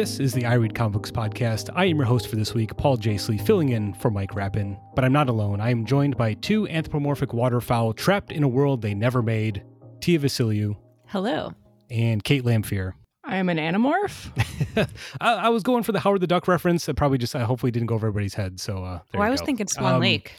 This 0.00 0.18
is 0.18 0.32
the 0.32 0.46
I 0.46 0.54
Read 0.54 0.74
Comic 0.74 0.94
Books 0.94 1.10
podcast. 1.10 1.68
I 1.74 1.84
am 1.84 1.98
your 1.98 2.06
host 2.06 2.28
for 2.28 2.36
this 2.36 2.54
week, 2.54 2.74
Paul 2.78 2.96
Jasley, 2.96 3.38
filling 3.38 3.68
in 3.68 3.92
for 3.92 4.10
Mike 4.10 4.34
Rappin. 4.34 4.78
But 4.94 5.04
I'm 5.04 5.12
not 5.12 5.28
alone. 5.28 5.60
I 5.60 5.68
am 5.68 5.84
joined 5.84 6.16
by 6.16 6.32
two 6.32 6.66
anthropomorphic 6.68 7.34
waterfowl 7.34 7.92
trapped 7.92 8.32
in 8.32 8.42
a 8.42 8.48
world 8.48 8.80
they 8.80 8.94
never 8.94 9.20
made 9.20 9.62
Tia 10.00 10.18
Vasiliou. 10.18 10.74
Hello. 11.08 11.52
And 11.90 12.24
Kate 12.24 12.44
Lamphere. 12.44 12.94
I 13.24 13.36
am 13.36 13.50
an 13.50 13.58
anamorph. 13.58 14.88
I, 15.20 15.34
I, 15.34 15.48
was 15.50 15.62
going 15.62 15.82
for 15.82 15.92
the 15.92 16.00
Howard 16.00 16.22
the 16.22 16.26
Duck 16.26 16.48
reference. 16.48 16.88
I 16.88 16.94
probably 16.94 17.18
just, 17.18 17.36
I 17.36 17.42
hopefully 17.44 17.70
didn't 17.70 17.88
go 17.88 17.96
over 17.96 18.06
everybody's 18.06 18.32
head. 18.32 18.58
So, 18.58 18.82
uh, 18.82 19.00
well, 19.12 19.22
I 19.22 19.28
was 19.28 19.40
go. 19.40 19.46
thinking 19.48 19.66
Swan 19.66 19.96
um, 19.96 20.00
Lake. 20.00 20.32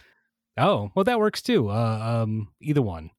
Oh, 0.58 0.90
well, 0.96 1.04
that 1.04 1.20
works 1.20 1.44
too. 1.44 1.70
Uh, 1.70 2.24
um, 2.24 2.48
either 2.62 2.82
one. 2.82 3.12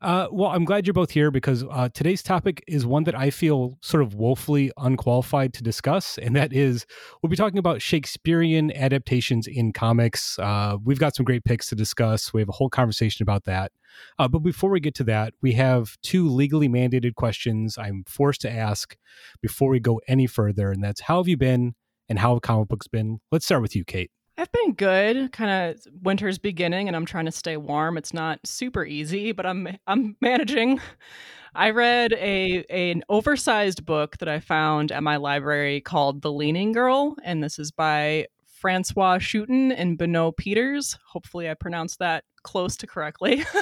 Uh, 0.00 0.28
well, 0.30 0.50
I'm 0.50 0.64
glad 0.64 0.86
you're 0.86 0.94
both 0.94 1.10
here 1.10 1.30
because 1.30 1.64
uh, 1.70 1.88
today's 1.92 2.22
topic 2.22 2.62
is 2.66 2.86
one 2.86 3.04
that 3.04 3.14
I 3.14 3.30
feel 3.30 3.78
sort 3.82 4.02
of 4.02 4.14
woefully 4.14 4.70
unqualified 4.76 5.52
to 5.54 5.62
discuss, 5.62 6.18
and 6.18 6.34
that 6.36 6.52
is 6.52 6.86
we'll 7.22 7.30
be 7.30 7.36
talking 7.36 7.58
about 7.58 7.82
Shakespearean 7.82 8.72
adaptations 8.72 9.46
in 9.46 9.72
comics. 9.72 10.38
Uh, 10.38 10.76
we've 10.82 10.98
got 10.98 11.14
some 11.14 11.24
great 11.24 11.44
picks 11.44 11.68
to 11.68 11.74
discuss. 11.74 12.32
We 12.32 12.40
have 12.40 12.48
a 12.48 12.52
whole 12.52 12.70
conversation 12.70 13.22
about 13.22 13.44
that. 13.44 13.72
Uh, 14.18 14.28
but 14.28 14.40
before 14.40 14.70
we 14.70 14.80
get 14.80 14.94
to 14.96 15.04
that, 15.04 15.34
we 15.42 15.52
have 15.52 15.96
two 16.02 16.28
legally 16.28 16.68
mandated 16.68 17.14
questions 17.14 17.76
I'm 17.76 18.04
forced 18.06 18.40
to 18.42 18.50
ask 18.50 18.96
before 19.42 19.68
we 19.68 19.80
go 19.80 20.00
any 20.08 20.26
further, 20.26 20.70
and 20.70 20.82
that's 20.82 21.02
how 21.02 21.18
have 21.18 21.28
you 21.28 21.36
been 21.36 21.74
and 22.08 22.18
how 22.18 22.34
have 22.34 22.42
comic 22.42 22.68
books 22.68 22.88
been? 22.88 23.20
Let's 23.30 23.44
start 23.44 23.62
with 23.62 23.76
you, 23.76 23.84
Kate. 23.84 24.10
I've 24.38 24.50
been 24.50 24.72
good. 24.72 25.32
Kind 25.32 25.50
of 25.50 25.86
winter's 26.02 26.38
beginning 26.38 26.88
and 26.88 26.96
I'm 26.96 27.04
trying 27.04 27.26
to 27.26 27.32
stay 27.32 27.56
warm. 27.56 27.98
It's 27.98 28.14
not 28.14 28.40
super 28.46 28.84
easy, 28.84 29.32
but 29.32 29.46
I'm 29.46 29.68
I'm 29.86 30.16
managing. 30.20 30.80
I 31.54 31.70
read 31.70 32.14
a, 32.14 32.64
a 32.70 32.92
an 32.92 33.04
oversized 33.10 33.84
book 33.84 34.16
that 34.18 34.28
I 34.28 34.40
found 34.40 34.90
at 34.90 35.02
my 35.02 35.16
library 35.16 35.82
called 35.82 36.22
The 36.22 36.32
Leaning 36.32 36.72
Girl 36.72 37.14
and 37.22 37.44
this 37.44 37.58
is 37.58 37.70
by 37.70 38.26
Francois 38.46 39.18
Schuiten 39.18 39.72
and 39.76 39.98
Benoit 39.98 40.36
Peeters. 40.36 40.96
Hopefully 41.08 41.50
I 41.50 41.54
pronounced 41.54 41.98
that 41.98 42.24
close 42.42 42.76
to 42.78 42.86
correctly. 42.86 43.44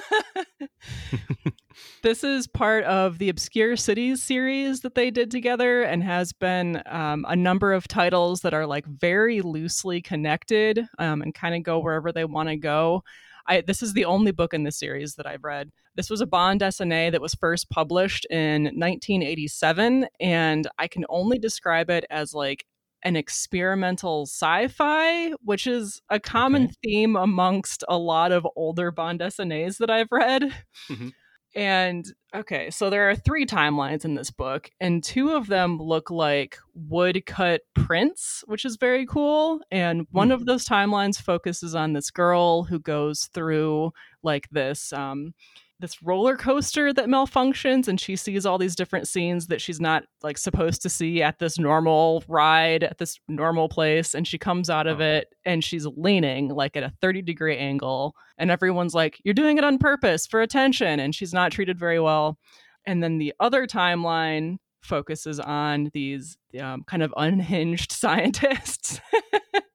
this 2.03 2.25
is 2.25 2.47
part 2.47 2.85
of 2.85 3.19
the 3.19 3.29
Obscure 3.29 3.77
Cities 3.77 4.23
series 4.23 4.81
that 4.81 4.95
they 4.95 5.11
did 5.11 5.31
together 5.31 5.83
and 5.83 6.03
has 6.03 6.33
been 6.33 6.83
um, 6.87 7.25
a 7.29 7.37
number 7.37 7.73
of 7.73 7.89
titles 7.89 8.41
that 8.41 8.55
are 8.55 8.67
like 8.67 8.87
very 8.87 9.41
loosely 9.41 10.01
connected 10.01 10.87
um, 10.99 11.23
and 11.23 11.35
kind 11.35 11.55
of 11.55 11.63
go 11.63 11.79
wherever 11.79 12.13
they 12.13 12.25
want 12.25 12.49
to 12.49 12.57
go. 12.57 13.03
I, 13.47 13.63
this 13.63 13.83
is 13.83 13.95
the 13.95 14.05
only 14.05 14.33
book 14.33 14.55
in 14.55 14.63
this 14.63 14.79
series 14.79 15.15
that 15.17 15.27
I've 15.27 15.45
read. 15.45 15.71
This 15.97 16.11
was 16.11 16.21
a 16.21 16.27
bande 16.27 16.61
dessinée 16.61 17.11
that 17.11 17.21
was 17.21 17.35
first 17.35 17.69
published 17.71 18.27
in 18.31 18.65
1987, 18.65 20.07
and 20.21 20.69
I 20.79 20.87
can 20.87 21.05
only 21.09 21.39
describe 21.39 21.91
it 21.91 22.05
as 22.11 22.33
like 22.33 22.65
an 23.03 23.17
experimental 23.17 24.27
sci-fi, 24.27 25.33
which 25.43 25.67
is 25.67 26.01
a 26.11 26.21
common 26.21 26.65
okay. 26.65 26.75
theme 26.83 27.17
amongst 27.17 27.85
a 27.89 27.99
lot 27.99 28.33
of 28.33 28.47
older 28.57 28.93
bandes 28.93 29.37
dessinées 29.37 29.77
that 29.79 29.91
I've 29.91 30.11
read. 30.11 30.43
Mm-hmm. 30.89 31.09
And 31.55 32.07
okay, 32.35 32.71
so 32.71 32.91
there 32.91 33.11
are 33.11 33.17
three 33.17 33.45
timelines 33.45 34.05
in 34.05 34.15
this 34.15 34.31
book, 34.31 34.71
and 34.81 35.03
two 35.03 35.31
of 35.31 35.49
them 35.49 35.79
look 35.79 36.09
like 36.11 36.59
woodcut 36.75 37.63
prints, 37.75 38.45
which 38.47 38.65
is 38.65 38.77
very 38.77 39.05
cool. 39.05 39.61
And 39.71 40.07
one 40.13 40.29
mm. 40.29 40.35
of 40.35 40.47
those 40.47 40.65
timelines 40.65 41.21
focuses 41.21 41.75
on 41.75 41.93
this 41.93 42.11
girl 42.11 42.63
who 42.63 42.79
goes 42.79 43.29
through 43.35 43.93
like 44.23 44.49
this 44.51 44.93
um, 44.93 45.35
this 45.81 46.03
roller 46.03 46.37
coaster 46.37 46.93
that 46.93 47.07
malfunctions 47.07 47.89
and 47.89 47.99
she 47.99 48.15
sees 48.15 48.45
all 48.45 48.59
these 48.59 48.77
different 48.77 49.09
scenes 49.09 49.47
that 49.47 49.61
she's 49.61 49.81
not 49.81 50.05
like 50.23 50.39
supposed 50.39 50.83
to 50.83 50.89
see 50.89 51.23
at 51.23 51.39
this 51.39 51.59
normal 51.59 52.23
ride 52.29 52.85
at 52.85 52.99
this 52.99 53.19
normal 53.29 53.69
place 53.69 54.15
and 54.15 54.27
she 54.27 54.39
comes 54.39 54.69
out 54.69 54.87
of 54.87 55.01
oh. 55.01 55.05
it 55.05 55.35
and 55.45 55.65
she's 55.65 55.87
leaning 55.97 56.49
like 56.49 56.77
at 56.77 56.83
a 56.83 56.93
30 57.01 57.23
degree 57.23 57.57
angle 57.57 58.15
and 58.39 58.51
everyone's 58.51 58.95
like 58.95 59.21
you're 59.25 59.35
doing 59.35 59.59
it 59.59 59.65
on 59.65 59.79
purpose 59.79 60.27
for 60.27 60.43
attention 60.43 61.01
and 61.01 61.15
she's 61.15 61.33
not 61.33 61.53
treated 61.53 61.79
very 61.79 62.01
well 62.01 62.39
and 62.87 63.03
then 63.03 63.19
the 63.19 63.35
other 63.41 63.67
timeline 63.67 64.57
focuses 64.83 65.41
on 65.41 65.91
these 65.93 66.37
um, 66.61 66.83
kind 66.85 67.03
of 67.03 67.13
unhinged 67.17 67.93
scientists 67.93 69.01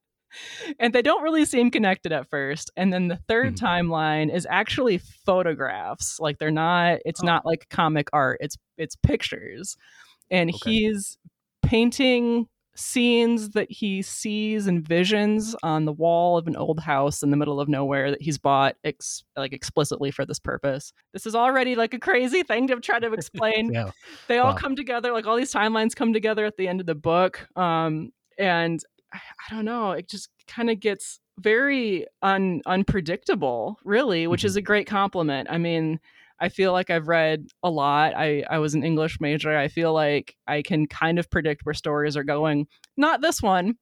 and 0.80 0.94
they 0.94 1.02
don't 1.02 1.24
really 1.24 1.46
seem 1.46 1.72
connected 1.72 2.12
at 2.12 2.30
first. 2.30 2.72
And 2.76 2.92
then 2.92 3.08
the 3.08 3.20
3rd 3.30 3.56
mm-hmm. 3.56 3.66
timeline 3.66 4.34
is 4.34 4.48
actually 4.50 4.98
photographs. 4.98 6.20
Like 6.20 6.40
they're 6.40 6.52
not 6.52 7.00
it's 7.06 7.22
oh. 7.22 7.26
not 7.26 7.46
like 7.46 7.68
comic 7.70 8.10
art. 8.14 8.38
It's 8.42 8.58
it's 8.78 8.96
pictures. 8.96 9.78
And 10.30 10.50
okay. 10.50 10.72
he's 10.72 11.18
painting 11.62 12.48
scenes 12.76 13.52
that 13.52 13.72
he 13.72 14.02
sees 14.02 14.68
and 14.68 14.86
visions 14.86 15.56
on 15.64 15.86
the 15.86 15.94
wall 15.94 16.38
of 16.38 16.46
an 16.48 16.56
old 16.56 16.80
house 16.80 17.24
in 17.24 17.32
the 17.32 17.38
middle 17.38 17.60
of 17.60 17.70
nowhere 17.70 18.12
that 18.12 18.22
he's 18.22 18.38
bought 18.38 18.76
ex- 18.84 19.24
like 19.38 19.54
explicitly 19.54 20.12
for 20.12 20.26
this 20.26 20.40
purpose. 20.40 20.92
This 21.14 21.26
is 21.26 21.36
already 21.36 21.76
like 21.76 21.94
a 21.94 22.00
crazy 22.00 22.44
thing 22.44 22.68
to 22.68 22.80
try 22.80 23.00
to 23.00 23.14
explain. 23.14 23.74
yeah. 23.74 23.92
They 24.28 24.40
all 24.40 24.52
wow. 24.52 24.58
come 24.58 24.76
together, 24.76 25.14
like 25.14 25.26
all 25.26 25.38
these 25.38 25.54
timelines 25.54 25.96
come 25.96 26.14
together 26.14 26.46
at 26.46 26.58
the 26.58 26.68
end 26.68 26.82
of 26.82 26.86
the 26.86 26.96
book. 26.96 27.48
Um, 27.56 28.12
and 28.38 28.84
I 29.14 29.56
don't 29.56 29.66
know, 29.66 29.92
it 29.92 30.10
just 30.10 30.30
kind 30.48 30.70
of 30.70 30.80
gets 30.80 31.20
very 31.40 32.06
un 32.22 32.62
unpredictable, 32.66 33.78
really, 33.84 34.28
which 34.28 34.42
mm-hmm. 34.42 34.48
is 34.48 34.56
a 34.56 34.62
great 34.62 34.88
compliment. 34.88 35.50
I 35.52 35.58
mean, 35.58 36.00
I 36.40 36.50
feel 36.50 36.74
like 36.74 36.90
I've 36.90 37.08
read 37.08 37.48
a 37.64 37.70
lot. 37.70 38.14
I, 38.16 38.44
I 38.50 38.60
was 38.60 38.76
an 38.76 38.84
English 38.84 39.20
major. 39.22 39.58
I 39.58 39.68
feel 39.68 39.94
like 39.94 40.36
I 40.48 40.62
can 40.62 40.86
kind 40.86 41.18
of 41.18 41.30
predict 41.30 41.66
where 41.66 41.74
stories 41.74 42.18
are 42.18 42.24
going. 42.24 42.68
Not 42.98 43.22
this 43.22 43.42
one. 43.42 43.76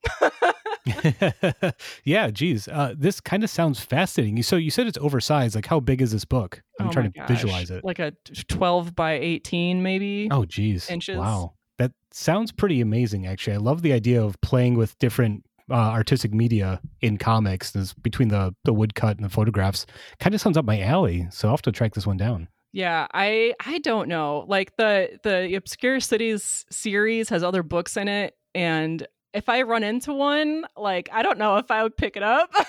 yeah, 2.03 2.29
geez. 2.29 2.67
Uh, 2.67 2.93
this 2.95 3.19
kind 3.19 3.43
of 3.43 3.49
sounds 3.49 3.79
fascinating. 3.79 4.41
So 4.43 4.55
you 4.55 4.69
said 4.69 4.85
it's 4.85 4.99
oversized. 4.99 5.55
Like, 5.55 5.65
how 5.65 5.79
big 5.79 6.01
is 6.01 6.11
this 6.11 6.25
book? 6.25 6.61
I'm 6.79 6.89
oh 6.89 6.91
trying 6.91 7.11
to 7.11 7.19
gosh. 7.19 7.27
visualize 7.27 7.71
it. 7.71 7.83
Like 7.83 7.99
a 7.99 8.13
12 8.47 8.95
by 8.95 9.13
18, 9.13 9.81
maybe. 9.81 10.27
Oh, 10.29 10.45
geez. 10.45 10.89
Inches. 10.89 11.17
Wow. 11.17 11.53
That 11.77 11.91
sounds 12.11 12.51
pretty 12.51 12.81
amazing, 12.81 13.25
actually. 13.25 13.53
I 13.53 13.57
love 13.57 13.81
the 13.81 13.93
idea 13.93 14.23
of 14.23 14.39
playing 14.41 14.75
with 14.75 14.97
different 14.99 15.43
uh, 15.69 15.73
artistic 15.73 16.33
media 16.33 16.81
in 17.01 17.17
comics. 17.17 17.71
There's 17.71 17.93
between 17.93 18.27
the 18.27 18.53
the 18.63 18.73
woodcut 18.73 19.17
and 19.17 19.25
the 19.25 19.29
photographs. 19.29 19.85
Kind 20.19 20.35
of 20.35 20.41
sounds 20.41 20.57
up 20.57 20.65
my 20.65 20.81
alley. 20.81 21.27
So 21.31 21.47
I'll 21.47 21.53
have 21.53 21.61
to 21.63 21.71
track 21.71 21.93
this 21.93 22.05
one 22.05 22.17
down. 22.17 22.47
Yeah, 22.73 23.07
I 23.13 23.53
I 23.63 23.79
don't 23.79 24.09
know. 24.09 24.45
Like 24.47 24.75
the 24.77 25.19
the 25.23 25.55
Obscure 25.55 25.99
Cities 25.99 26.65
series 26.71 27.29
has 27.29 27.43
other 27.43 27.63
books 27.63 27.97
in 27.97 28.07
it, 28.07 28.35
and 28.55 29.05
if 29.33 29.49
I 29.49 29.63
run 29.63 29.83
into 29.83 30.13
one, 30.13 30.65
like 30.77 31.09
I 31.11 31.23
don't 31.23 31.37
know 31.37 31.57
if 31.57 31.71
I 31.71 31.83
would 31.83 31.97
pick 31.97 32.15
it 32.15 32.23
up. 32.23 32.53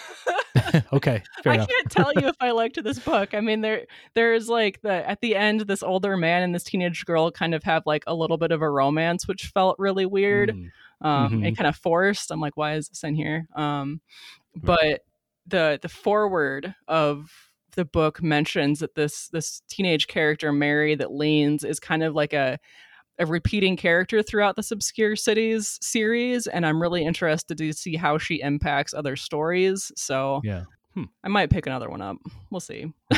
okay, 0.93 1.23
I 1.45 1.55
enough. 1.55 1.69
can't 1.69 1.91
tell 1.91 2.13
you 2.15 2.29
if 2.29 2.37
I 2.41 2.53
liked 2.53 2.83
this 2.83 2.99
book. 2.99 3.35
I 3.35 3.41
mean, 3.41 3.61
there 3.61 3.87
there's 4.15 4.49
like 4.49 4.81
the 4.83 5.09
at 5.09 5.21
the 5.21 5.37
end, 5.37 5.63
this 5.63 5.83
older 5.83 6.17
man 6.17 6.43
and 6.43 6.55
this 6.55 6.65
teenage 6.65 7.05
girl 7.05 7.31
kind 7.31 7.55
of 7.55 7.63
have 7.65 7.85
like 7.87 8.05
a 8.07 8.15
little 8.15 8.39
bit 8.39 8.51
of 8.51 8.63
a 8.63 8.71
romance, 8.71 9.29
which 9.29 9.47
felt 9.49 9.77
really 9.79 10.07
weird 10.07 10.51
mm. 10.51 10.71
um, 11.07 11.33
mm-hmm. 11.33 11.45
and 11.45 11.57
kind 11.57 11.69
of 11.69 11.77
forced. 11.77 12.31
I'm 12.31 12.41
like, 12.41 12.57
why 12.57 12.75
is 12.75 12.89
this 12.89 13.05
in 13.05 13.15
here? 13.15 13.47
Um, 13.55 14.01
but 14.57 15.03
the 15.47 15.79
the 15.83 15.89
forward 15.89 16.75
of 16.89 17.31
the 17.77 17.85
book 17.85 18.23
mentions 18.23 18.79
that 18.79 18.95
this 18.95 19.29
this 19.29 19.63
teenage 19.69 20.07
character 20.07 20.53
Mary 20.53 20.95
that 20.95 21.13
leans 21.13 21.65
is 21.65 21.79
kind 21.79 22.03
of 22.03 22.15
like 22.15 22.33
a 22.33 22.59
a 23.19 23.27
repeating 23.27 23.77
character 23.77 24.23
throughout 24.23 24.57
this 24.57 24.71
obscure 24.71 25.17
cities 25.17 25.79
series 25.81 26.47
and 26.47 26.67
i'm 26.67 26.81
really 26.81 27.05
interested 27.05 27.57
to 27.59 27.73
see 27.73 27.97
how 27.97 28.19
she 28.19 28.41
impacts 28.41 28.95
other 28.95 29.17
stories 29.17 29.93
so 29.97 30.41
yeah 30.45 30.65
hmm. 30.95 31.05
i 31.23 31.29
might 31.29 31.51
pick 31.51 31.67
another 31.67 31.89
one 31.89 32.03
up 32.03 32.17
we'll 32.51 32.61
see 32.61 32.93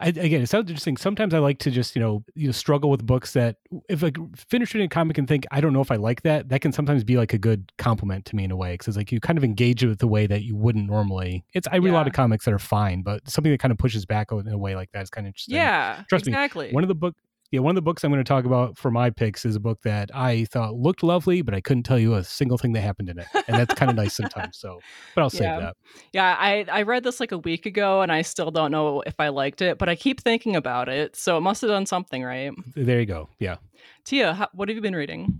I, 0.00 0.08
again 0.08 0.42
it 0.42 0.48
sounds 0.48 0.68
interesting 0.70 0.96
sometimes 0.96 1.34
i 1.34 1.38
like 1.38 1.58
to 1.60 1.70
just 1.70 1.94
you 1.94 2.02
know 2.02 2.24
you 2.34 2.46
know 2.46 2.52
struggle 2.52 2.90
with 2.90 3.06
books 3.06 3.32
that 3.34 3.56
if 3.88 4.02
i 4.02 4.10
finish 4.36 4.74
reading 4.74 4.86
a 4.86 4.88
comic 4.88 5.18
and 5.18 5.28
think 5.28 5.46
i 5.50 5.60
don't 5.60 5.72
know 5.72 5.80
if 5.80 5.90
i 5.90 5.96
like 5.96 6.22
that 6.22 6.48
that 6.48 6.60
can 6.60 6.72
sometimes 6.72 7.04
be 7.04 7.16
like 7.16 7.32
a 7.32 7.38
good 7.38 7.70
compliment 7.78 8.24
to 8.24 8.34
me 8.34 8.44
in 8.44 8.50
a 8.50 8.56
way 8.56 8.72
because 8.74 8.88
it's 8.88 8.96
like 8.96 9.12
you 9.12 9.20
kind 9.20 9.38
of 9.38 9.44
engage 9.44 9.84
it 9.84 9.88
with 9.88 9.98
the 9.98 10.08
way 10.08 10.26
that 10.26 10.42
you 10.42 10.56
wouldn't 10.56 10.86
normally 10.86 11.44
it's 11.54 11.68
i 11.70 11.76
read 11.76 11.86
yeah. 11.86 11.92
a 11.92 11.98
lot 11.98 12.06
of 12.06 12.12
comics 12.12 12.44
that 12.44 12.54
are 12.54 12.58
fine 12.58 13.02
but 13.02 13.28
something 13.28 13.52
that 13.52 13.60
kind 13.60 13.70
of 13.70 13.78
pushes 13.78 14.04
back 14.04 14.32
in 14.32 14.48
a 14.48 14.58
way 14.58 14.74
like 14.74 14.90
that 14.92 15.02
is 15.02 15.10
kind 15.10 15.26
of 15.26 15.28
interesting 15.28 15.54
yeah 15.54 16.02
trust 16.08 16.26
exactly. 16.26 16.66
me 16.66 16.72
one 16.72 16.82
of 16.82 16.88
the 16.88 16.94
book 16.94 17.14
yeah, 17.50 17.60
one 17.60 17.70
of 17.70 17.74
the 17.76 17.82
books 17.82 18.04
I'm 18.04 18.10
going 18.10 18.22
to 18.22 18.28
talk 18.28 18.44
about 18.44 18.76
for 18.76 18.90
my 18.90 19.08
picks 19.08 19.46
is 19.46 19.56
a 19.56 19.60
book 19.60 19.80
that 19.82 20.10
I 20.14 20.44
thought 20.46 20.74
looked 20.74 21.02
lovely, 21.02 21.40
but 21.40 21.54
I 21.54 21.60
couldn't 21.60 21.84
tell 21.84 21.98
you 21.98 22.14
a 22.14 22.24
single 22.24 22.58
thing 22.58 22.72
that 22.74 22.82
happened 22.82 23.08
in 23.08 23.18
it, 23.18 23.26
and 23.46 23.56
that's 23.56 23.74
kind 23.74 23.90
of 23.90 23.96
nice 23.96 24.14
sometimes. 24.14 24.58
So, 24.58 24.80
but 25.14 25.22
I'll 25.22 25.30
yeah. 25.32 25.60
that. 25.60 25.76
Yeah, 26.12 26.36
I 26.38 26.66
I 26.70 26.82
read 26.82 27.04
this 27.04 27.20
like 27.20 27.32
a 27.32 27.38
week 27.38 27.64
ago, 27.64 28.02
and 28.02 28.12
I 28.12 28.22
still 28.22 28.50
don't 28.50 28.70
know 28.70 29.02
if 29.06 29.14
I 29.18 29.28
liked 29.28 29.62
it, 29.62 29.78
but 29.78 29.88
I 29.88 29.96
keep 29.96 30.20
thinking 30.20 30.56
about 30.56 30.88
it, 30.88 31.16
so 31.16 31.38
it 31.38 31.40
must 31.40 31.62
have 31.62 31.70
done 31.70 31.86
something 31.86 32.22
right. 32.22 32.52
There 32.74 33.00
you 33.00 33.06
go. 33.06 33.30
Yeah, 33.38 33.56
Tia, 34.04 34.34
how, 34.34 34.48
what 34.52 34.68
have 34.68 34.76
you 34.76 34.82
been 34.82 34.96
reading? 34.96 35.38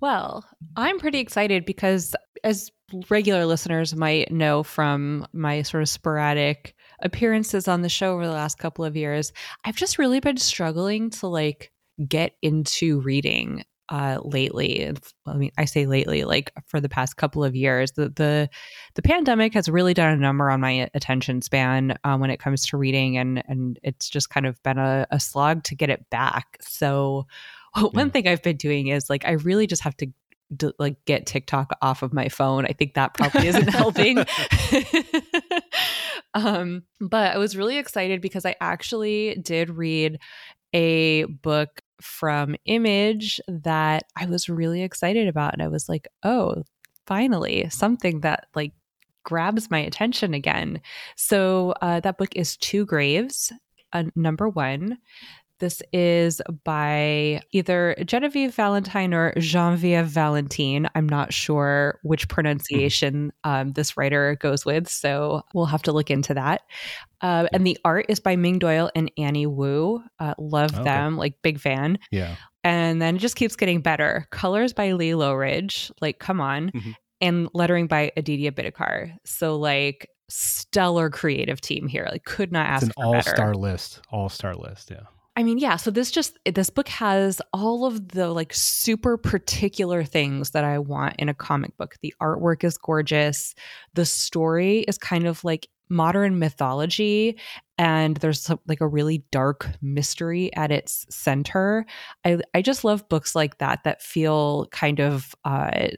Well, 0.00 0.46
I'm 0.76 0.98
pretty 0.98 1.18
excited 1.18 1.66
because, 1.66 2.14
as 2.42 2.70
regular 3.10 3.44
listeners 3.44 3.94
might 3.94 4.32
know 4.32 4.62
from 4.62 5.26
my 5.34 5.60
sort 5.62 5.82
of 5.82 5.88
sporadic 5.90 6.74
appearances 7.02 7.68
on 7.68 7.82
the 7.82 7.88
show 7.88 8.14
over 8.14 8.26
the 8.26 8.32
last 8.32 8.58
couple 8.58 8.84
of 8.84 8.96
years, 8.96 9.32
I've 9.64 9.76
just 9.76 9.98
really 9.98 10.20
been 10.20 10.36
struggling 10.36 11.10
to 11.10 11.26
like 11.26 11.72
get 12.08 12.34
into 12.42 13.00
reading. 13.00 13.64
uh, 13.90 14.20
lately. 14.22 14.92
I 15.26 15.34
mean, 15.34 15.50
I 15.58 15.64
say 15.64 15.86
lately, 15.86 16.24
like 16.24 16.52
for 16.66 16.80
the 16.80 16.88
past 16.88 17.16
couple 17.16 17.42
of 17.44 17.56
years. 17.56 17.92
The 17.92 18.08
the 18.08 18.48
the 18.94 19.02
pandemic 19.02 19.52
has 19.54 19.68
really 19.68 19.94
done 19.94 20.12
a 20.12 20.16
number 20.16 20.50
on 20.50 20.60
my 20.60 20.88
attention 20.94 21.42
span 21.42 21.98
um, 22.04 22.20
when 22.20 22.30
it 22.30 22.38
comes 22.38 22.64
to 22.66 22.76
reading, 22.76 23.18
and 23.18 23.42
and 23.48 23.78
it's 23.82 24.08
just 24.08 24.30
kind 24.30 24.46
of 24.46 24.62
been 24.62 24.78
a, 24.78 25.06
a 25.10 25.18
slog 25.18 25.64
to 25.64 25.74
get 25.74 25.90
it 25.90 26.08
back. 26.10 26.56
So, 26.60 27.26
one 27.74 28.06
yeah. 28.06 28.12
thing 28.12 28.28
I've 28.28 28.42
been 28.42 28.56
doing 28.56 28.88
is 28.88 29.10
like 29.10 29.24
I 29.26 29.32
really 29.32 29.66
just 29.66 29.82
have 29.82 29.96
to 29.98 30.06
to 30.58 30.74
like 30.78 31.04
get 31.04 31.26
TikTok 31.26 31.72
off 31.80 32.02
of 32.02 32.12
my 32.12 32.28
phone. 32.28 32.66
I 32.66 32.72
think 32.72 32.94
that 32.94 33.14
probably 33.14 33.48
isn't 33.48 33.68
helping. 33.72 34.18
um, 36.34 36.82
but 37.00 37.34
I 37.34 37.38
was 37.38 37.56
really 37.56 37.78
excited 37.78 38.20
because 38.20 38.44
I 38.44 38.56
actually 38.60 39.36
did 39.42 39.70
read 39.70 40.18
a 40.72 41.24
book 41.24 41.80
from 42.00 42.56
Image 42.64 43.40
that 43.48 44.04
I 44.16 44.26
was 44.26 44.48
really 44.48 44.82
excited 44.82 45.28
about. 45.28 45.52
And 45.52 45.62
I 45.62 45.68
was 45.68 45.88
like, 45.88 46.08
oh, 46.22 46.62
finally, 47.06 47.68
something 47.70 48.20
that 48.20 48.46
like 48.54 48.72
grabs 49.24 49.70
my 49.70 49.78
attention 49.78 50.34
again. 50.34 50.80
So 51.16 51.74
uh, 51.82 52.00
that 52.00 52.18
book 52.18 52.36
is 52.36 52.56
Two 52.56 52.86
Graves, 52.86 53.52
uh, 53.92 54.04
number 54.14 54.48
one. 54.48 54.98
This 55.60 55.82
is 55.92 56.40
by 56.64 57.42
either 57.52 57.94
Genevieve 58.04 58.54
Valentine 58.54 59.14
or 59.14 59.34
Genevieve 59.38 60.06
Valentine. 60.06 60.88
I'm 60.94 61.08
not 61.08 61.32
sure 61.32 61.98
which 62.02 62.28
pronunciation 62.28 63.32
um, 63.44 63.72
this 63.72 63.96
writer 63.96 64.36
goes 64.40 64.64
with, 64.64 64.88
so 64.88 65.42
we'll 65.54 65.66
have 65.66 65.82
to 65.82 65.92
look 65.92 66.10
into 66.10 66.34
that. 66.34 66.62
Uh, 67.20 67.46
and 67.52 67.66
the 67.66 67.78
art 67.84 68.06
is 68.08 68.20
by 68.20 68.36
Ming 68.36 68.58
Doyle 68.58 68.90
and 68.94 69.10
Annie 69.18 69.46
Wu. 69.46 70.02
Uh, 70.18 70.34
love 70.38 70.74
okay. 70.74 70.84
them, 70.84 71.16
like 71.18 71.34
big 71.42 71.60
fan. 71.60 71.98
Yeah. 72.10 72.36
And 72.64 73.00
then 73.00 73.16
it 73.16 73.20
just 73.20 73.36
keeps 73.36 73.54
getting 73.54 73.80
better. 73.80 74.26
Colors 74.30 74.72
by 74.72 74.92
Lee 74.92 75.14
Loughridge, 75.14 75.92
like 76.00 76.18
come 76.18 76.40
on, 76.40 76.70
mm-hmm. 76.70 76.90
and 77.20 77.48
lettering 77.52 77.86
by 77.86 78.12
Aditya 78.16 78.52
Bidikar. 78.52 79.14
So 79.24 79.56
like 79.56 80.08
stellar 80.28 81.10
creative 81.10 81.60
team 81.60 81.88
here. 81.88 82.08
Like 82.10 82.24
could 82.24 82.52
not 82.52 82.66
ask 82.66 82.86
it's 82.86 82.96
an 82.96 83.04
all 83.04 83.20
star 83.22 83.54
list. 83.54 84.00
All 84.10 84.28
star 84.28 84.54
list. 84.54 84.90
Yeah. 84.90 85.00
I 85.36 85.42
mean, 85.42 85.58
yeah. 85.58 85.76
So 85.76 85.90
this 85.90 86.10
just 86.10 86.38
this 86.44 86.70
book 86.70 86.88
has 86.88 87.40
all 87.52 87.86
of 87.86 88.08
the 88.08 88.28
like 88.30 88.52
super 88.52 89.16
particular 89.16 90.02
things 90.04 90.50
that 90.50 90.64
I 90.64 90.78
want 90.78 91.16
in 91.18 91.28
a 91.28 91.34
comic 91.34 91.76
book. 91.76 91.94
The 92.02 92.14
artwork 92.20 92.64
is 92.64 92.76
gorgeous. 92.76 93.54
The 93.94 94.04
story 94.04 94.80
is 94.80 94.98
kind 94.98 95.26
of 95.26 95.44
like 95.44 95.68
modern 95.88 96.38
mythology 96.38 97.36
and 97.76 98.16
there's 98.18 98.50
like 98.68 98.80
a 98.80 98.86
really 98.86 99.24
dark 99.32 99.68
mystery 99.80 100.54
at 100.54 100.72
its 100.72 101.06
center. 101.10 101.86
I 102.24 102.40
I 102.52 102.62
just 102.62 102.84
love 102.84 103.08
books 103.08 103.34
like 103.34 103.58
that 103.58 103.84
that 103.84 104.02
feel 104.02 104.66
kind 104.66 105.00
of 105.00 105.34
uh 105.44 105.88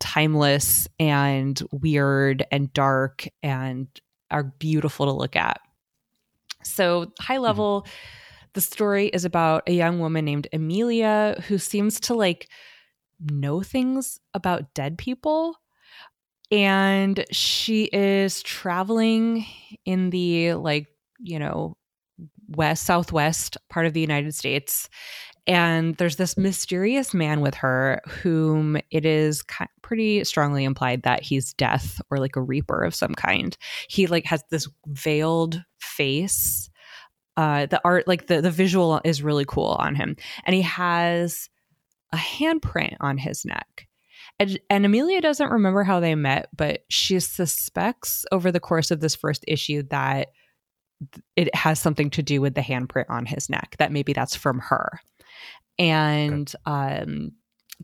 timeless 0.00 0.88
and 0.98 1.62
weird 1.70 2.44
and 2.50 2.72
dark 2.72 3.28
and 3.42 3.88
are 4.30 4.44
beautiful 4.44 5.06
to 5.06 5.12
look 5.12 5.36
at. 5.36 5.60
So, 6.62 7.12
high 7.20 7.34
mm-hmm. 7.34 7.44
level 7.44 7.82
mm-hmm 7.82 8.23
the 8.54 8.60
story 8.60 9.08
is 9.08 9.24
about 9.24 9.64
a 9.68 9.72
young 9.72 9.98
woman 9.98 10.24
named 10.24 10.48
Amelia 10.52 11.42
who 11.48 11.58
seems 11.58 12.00
to 12.00 12.14
like 12.14 12.48
know 13.20 13.62
things 13.62 14.20
about 14.32 14.74
dead 14.74 14.96
people. 14.96 15.56
And 16.50 17.24
she 17.30 17.84
is 17.84 18.42
traveling 18.42 19.46
in 19.84 20.10
the 20.10 20.54
like, 20.54 20.88
you 21.18 21.38
know, 21.38 21.76
west, 22.48 22.84
southwest 22.84 23.56
part 23.68 23.86
of 23.86 23.92
the 23.92 24.00
United 24.00 24.34
States. 24.34 24.88
And 25.46 25.96
there's 25.96 26.16
this 26.16 26.38
mysterious 26.38 27.12
man 27.12 27.40
with 27.40 27.54
her 27.56 28.00
whom 28.08 28.78
it 28.90 29.04
is 29.04 29.42
pretty 29.82 30.24
strongly 30.24 30.64
implied 30.64 31.02
that 31.02 31.22
he's 31.22 31.52
death 31.54 32.00
or 32.10 32.18
like 32.18 32.36
a 32.36 32.42
reaper 32.42 32.82
of 32.82 32.94
some 32.94 33.14
kind. 33.14 33.56
He 33.88 34.06
like 34.06 34.24
has 34.26 34.42
this 34.50 34.68
veiled 34.86 35.62
face 35.80 36.70
uh, 37.36 37.66
the 37.66 37.80
art, 37.84 38.06
like 38.06 38.26
the 38.26 38.40
the 38.40 38.50
visual, 38.50 39.00
is 39.04 39.22
really 39.22 39.44
cool 39.46 39.76
on 39.78 39.94
him, 39.94 40.16
and 40.44 40.54
he 40.54 40.62
has 40.62 41.48
a 42.12 42.16
handprint 42.16 42.96
on 43.00 43.18
his 43.18 43.44
neck. 43.44 43.88
And, 44.38 44.58
and 44.68 44.84
Amelia 44.84 45.20
doesn't 45.20 45.50
remember 45.50 45.84
how 45.84 46.00
they 46.00 46.14
met, 46.14 46.48
but 46.56 46.84
she 46.88 47.20
suspects 47.20 48.24
over 48.32 48.50
the 48.50 48.60
course 48.60 48.90
of 48.90 49.00
this 49.00 49.14
first 49.14 49.44
issue 49.46 49.84
that 49.90 50.28
it 51.36 51.54
has 51.54 51.78
something 51.78 52.10
to 52.10 52.22
do 52.22 52.40
with 52.40 52.54
the 52.54 52.60
handprint 52.60 53.06
on 53.10 53.26
his 53.26 53.48
neck. 53.48 53.76
That 53.78 53.92
maybe 53.92 54.12
that's 54.12 54.36
from 54.36 54.58
her, 54.60 55.00
and 55.78 56.52
okay. 56.66 57.02
um, 57.02 57.32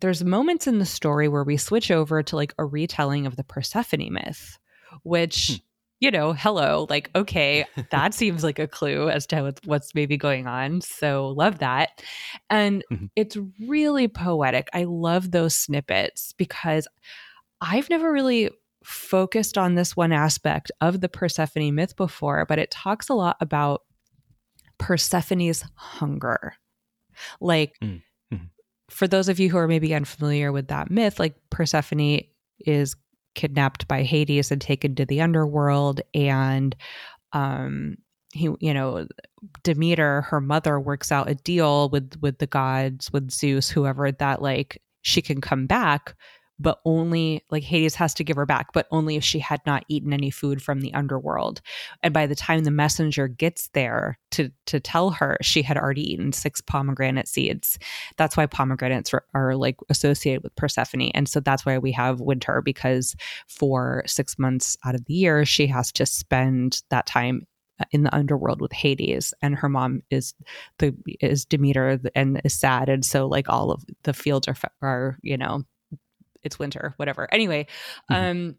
there's 0.00 0.24
moments 0.24 0.66
in 0.66 0.78
the 0.78 0.86
story 0.86 1.28
where 1.28 1.44
we 1.44 1.56
switch 1.56 1.90
over 1.90 2.22
to 2.22 2.36
like 2.36 2.54
a 2.58 2.64
retelling 2.64 3.26
of 3.26 3.36
the 3.36 3.44
Persephone 3.44 4.12
myth, 4.12 4.58
which. 5.02 5.60
You 6.00 6.10
know, 6.10 6.32
hello, 6.32 6.86
like, 6.88 7.10
okay, 7.14 7.66
that 7.90 8.14
seems 8.14 8.42
like 8.42 8.58
a 8.58 8.66
clue 8.66 9.10
as 9.10 9.26
to 9.28 9.54
what's 9.64 9.94
maybe 9.94 10.16
going 10.16 10.46
on. 10.46 10.80
So, 10.80 11.28
love 11.28 11.58
that. 11.58 12.02
And 12.48 12.82
mm-hmm. 12.90 13.06
it's 13.16 13.36
really 13.66 14.08
poetic. 14.08 14.68
I 14.72 14.84
love 14.84 15.30
those 15.30 15.54
snippets 15.54 16.32
because 16.32 16.88
I've 17.60 17.90
never 17.90 18.10
really 18.10 18.50
focused 18.82 19.58
on 19.58 19.74
this 19.74 19.96
one 19.96 20.12
aspect 20.12 20.72
of 20.80 21.00
the 21.00 21.08
Persephone 21.08 21.74
myth 21.74 21.96
before, 21.96 22.46
but 22.46 22.58
it 22.58 22.70
talks 22.70 23.08
a 23.08 23.14
lot 23.14 23.36
about 23.40 23.82
Persephone's 24.78 25.64
hunger. 25.74 26.54
Like, 27.40 27.74
mm-hmm. 27.82 28.36
for 28.88 29.06
those 29.06 29.28
of 29.28 29.38
you 29.38 29.50
who 29.50 29.58
are 29.58 29.68
maybe 29.68 29.94
unfamiliar 29.94 30.52
with 30.52 30.68
that 30.68 30.90
myth, 30.90 31.18
like 31.18 31.34
Persephone 31.50 32.20
is 32.60 32.96
kidnapped 33.34 33.88
by 33.88 34.02
Hades 34.02 34.50
and 34.50 34.60
taken 34.60 34.94
to 34.96 35.06
the 35.06 35.20
underworld 35.20 36.00
and 36.14 36.74
um 37.32 37.96
he 38.32 38.50
you 38.60 38.74
know 38.74 39.06
Demeter 39.62 40.22
her 40.22 40.40
mother 40.40 40.78
works 40.78 41.10
out 41.10 41.30
a 41.30 41.34
deal 41.34 41.88
with 41.90 42.16
with 42.20 42.38
the 42.38 42.46
gods 42.46 43.12
with 43.12 43.30
Zeus 43.30 43.68
whoever 43.70 44.10
that 44.12 44.42
like 44.42 44.82
she 45.02 45.22
can 45.22 45.40
come 45.40 45.66
back 45.66 46.14
but 46.60 46.80
only 46.84 47.42
like 47.50 47.62
Hades 47.62 47.94
has 47.94 48.12
to 48.14 48.24
give 48.24 48.36
her 48.36 48.44
back, 48.44 48.72
but 48.74 48.86
only 48.90 49.16
if 49.16 49.24
she 49.24 49.38
had 49.38 49.60
not 49.64 49.84
eaten 49.88 50.12
any 50.12 50.30
food 50.30 50.62
from 50.62 50.82
the 50.82 50.92
underworld. 50.92 51.62
And 52.02 52.12
by 52.12 52.26
the 52.26 52.34
time 52.34 52.64
the 52.64 52.70
messenger 52.70 53.28
gets 53.28 53.68
there 53.68 54.18
to 54.32 54.50
to 54.66 54.78
tell 54.78 55.10
her, 55.10 55.38
she 55.40 55.62
had 55.62 55.78
already 55.78 56.12
eaten 56.12 56.32
six 56.32 56.60
pomegranate 56.60 57.28
seeds. 57.28 57.78
That's 58.18 58.36
why 58.36 58.46
pomegranates 58.46 59.14
are, 59.14 59.24
are 59.34 59.56
like 59.56 59.76
associated 59.88 60.42
with 60.42 60.54
Persephone, 60.56 61.10
and 61.14 61.28
so 61.28 61.40
that's 61.40 61.64
why 61.64 61.78
we 61.78 61.92
have 61.92 62.20
winter 62.20 62.60
because 62.62 63.16
for 63.48 64.02
six 64.06 64.38
months 64.38 64.76
out 64.84 64.94
of 64.94 65.04
the 65.06 65.14
year 65.14 65.44
she 65.46 65.66
has 65.66 65.90
to 65.92 66.04
spend 66.04 66.82
that 66.90 67.06
time 67.06 67.46
uh, 67.80 67.84
in 67.92 68.02
the 68.02 68.14
underworld 68.14 68.60
with 68.60 68.72
Hades 68.72 69.32
and 69.40 69.54
her 69.56 69.68
mom 69.68 70.02
is 70.10 70.34
the 70.78 70.94
is 71.20 71.44
Demeter 71.44 71.98
and 72.14 72.40
is 72.44 72.58
sad 72.58 72.88
and 72.88 73.04
so 73.04 73.26
like 73.26 73.48
all 73.48 73.70
of 73.70 73.82
the 74.02 74.12
fields 74.12 74.46
are 74.48 74.56
are 74.82 75.18
you 75.22 75.38
know 75.38 75.64
it's 76.42 76.58
winter, 76.58 76.94
whatever. 76.96 77.28
Anyway, 77.32 77.66
mm-hmm. 78.10 78.14
um 78.14 78.56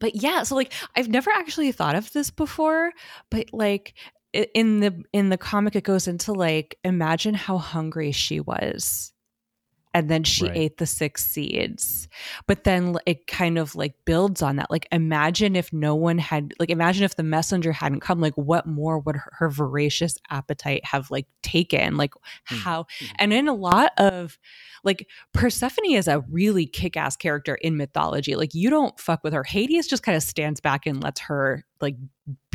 but 0.00 0.16
yeah, 0.16 0.42
so 0.42 0.54
like 0.54 0.72
I've 0.96 1.08
never 1.08 1.30
actually 1.30 1.72
thought 1.72 1.94
of 1.94 2.12
this 2.12 2.30
before, 2.30 2.92
but 3.30 3.52
like 3.52 3.94
in 4.32 4.80
the 4.80 5.02
in 5.12 5.28
the 5.28 5.38
comic 5.38 5.74
it 5.76 5.84
goes 5.84 6.06
into 6.06 6.32
like 6.32 6.78
imagine 6.84 7.34
how 7.34 7.58
hungry 7.58 8.12
she 8.12 8.40
was 8.40 9.12
and 9.92 10.08
then 10.08 10.22
she 10.24 10.46
right. 10.46 10.56
ate 10.56 10.76
the 10.78 10.86
six 10.86 11.24
seeds 11.24 12.08
but 12.46 12.64
then 12.64 12.96
it 13.06 13.26
kind 13.26 13.58
of 13.58 13.74
like 13.74 13.94
builds 14.04 14.42
on 14.42 14.56
that 14.56 14.70
like 14.70 14.86
imagine 14.92 15.56
if 15.56 15.72
no 15.72 15.94
one 15.94 16.18
had 16.18 16.52
like 16.58 16.70
imagine 16.70 17.04
if 17.04 17.16
the 17.16 17.22
messenger 17.22 17.72
hadn't 17.72 18.00
come 18.00 18.20
like 18.20 18.34
what 18.34 18.66
more 18.66 18.98
would 18.98 19.16
her, 19.16 19.32
her 19.32 19.48
voracious 19.48 20.16
appetite 20.30 20.84
have 20.84 21.10
like 21.10 21.26
taken 21.42 21.96
like 21.96 22.14
mm. 22.14 22.58
how 22.58 22.82
mm. 22.82 23.10
and 23.18 23.32
in 23.32 23.48
a 23.48 23.54
lot 23.54 23.92
of 23.98 24.38
like 24.82 25.08
persephone 25.32 25.90
is 25.90 26.08
a 26.08 26.24
really 26.30 26.66
kick-ass 26.66 27.16
character 27.16 27.54
in 27.56 27.76
mythology 27.76 28.36
like 28.36 28.54
you 28.54 28.70
don't 28.70 28.98
fuck 28.98 29.22
with 29.22 29.32
her 29.32 29.44
hades 29.44 29.86
just 29.86 30.02
kind 30.02 30.16
of 30.16 30.22
stands 30.22 30.60
back 30.60 30.86
and 30.86 31.02
lets 31.02 31.20
her 31.20 31.64
like 31.80 31.96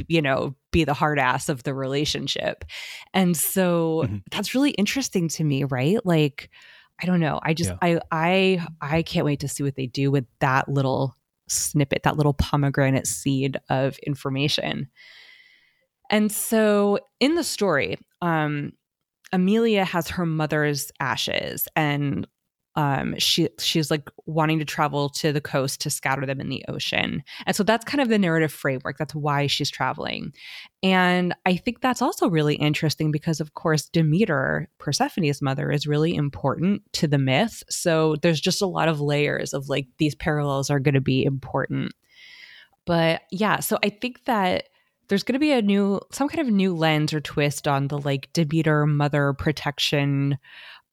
you 0.08 0.22
know 0.22 0.56
be 0.72 0.84
the 0.84 0.94
hard 0.94 1.20
ass 1.20 1.50
of 1.50 1.64
the 1.64 1.74
relationship 1.74 2.66
and 3.14 3.36
so 3.36 4.04
mm-hmm. 4.06 4.18
that's 4.32 4.54
really 4.54 4.72
interesting 4.72 5.28
to 5.28 5.44
me 5.44 5.64
right 5.64 6.06
like 6.06 6.50
I 7.02 7.06
don't 7.06 7.20
know. 7.20 7.40
I 7.44 7.54
just 7.54 7.72
yeah. 7.82 8.00
I 8.00 8.00
I 8.12 8.68
I 8.82 9.02
can't 9.04 9.26
wait 9.26 9.42
to 9.42 9.48
see 9.48 9.64
what 9.64 9.76
they 9.76 9.88
do 9.88 10.12
with 10.12 10.26
that 10.40 10.70
little 10.70 11.16
snippet, 11.48 12.04
that 12.04 12.18
little 12.18 12.34
pomegranate 12.34 13.08
seed 13.08 13.58
of 13.70 13.98
information. 14.00 14.90
And 16.10 16.32
so 16.32 17.00
in 17.20 17.36
the 17.36 17.44
story, 17.44 17.98
um 18.22 18.74
Amelia 19.34 19.84
has 19.84 20.08
her 20.10 20.26
mother's 20.26 20.92
ashes 21.00 21.68
and 21.76 22.28
um, 22.78 23.16
she 23.18 23.48
she's 23.58 23.90
like 23.90 24.10
wanting 24.26 24.60
to 24.60 24.66
travel 24.66 25.10
to 25.10 25.32
the 25.32 25.42
coast 25.42 25.80
to 25.82 25.90
scatter 25.90 26.26
them 26.26 26.42
in 26.42 26.50
the 26.50 26.66
ocean. 26.68 27.24
And 27.46 27.56
so 27.56 27.64
that's 27.64 27.86
kind 27.86 28.02
of 28.02 28.10
the 28.10 28.20
narrative 28.20 28.52
framework. 28.52 28.98
That's 28.98 29.16
why 29.16 29.48
she's 29.48 29.72
traveling. 29.72 30.34
And 30.84 31.34
I 31.46 31.56
think 31.56 31.82
that's 31.82 32.02
also 32.02 32.30
really 32.30 32.56
interesting 32.56 33.12
because 33.12 33.40
of 33.40 33.54
course 33.54 33.88
Demeter, 33.90 34.68
Persephone's 34.78 35.42
mother, 35.42 35.72
is 35.72 35.88
really 35.88 36.16
important 36.16 36.82
to 36.94 37.08
the 37.08 37.18
myth. 37.18 37.64
So 37.70 38.18
there's 38.22 38.42
just 38.42 38.62
a 38.62 38.68
lot 38.68 38.90
of 38.90 39.00
layers 39.00 39.54
of 39.54 39.70
like 39.70 39.88
these 39.98 40.16
parallels 40.16 40.70
are 40.70 40.80
going 40.80 40.96
to 40.96 41.02
be 41.02 41.24
important. 41.24 41.94
But 42.86 43.22
yeah, 43.32 43.62
so 43.62 43.80
I 43.84 43.90
think 43.90 44.26
that 44.26 44.66
there's 45.08 45.24
going 45.24 45.34
to 45.34 45.40
be 45.40 45.52
a 45.52 45.62
new 45.62 46.02
some 46.12 46.28
kind 46.28 46.46
of 46.46 46.54
new 46.54 46.76
lens 46.76 47.14
or 47.14 47.22
twist 47.22 47.70
on 47.70 47.88
the 47.88 48.00
like 48.00 48.34
Demeter 48.34 48.86
mother 48.86 49.34
protection 49.34 50.38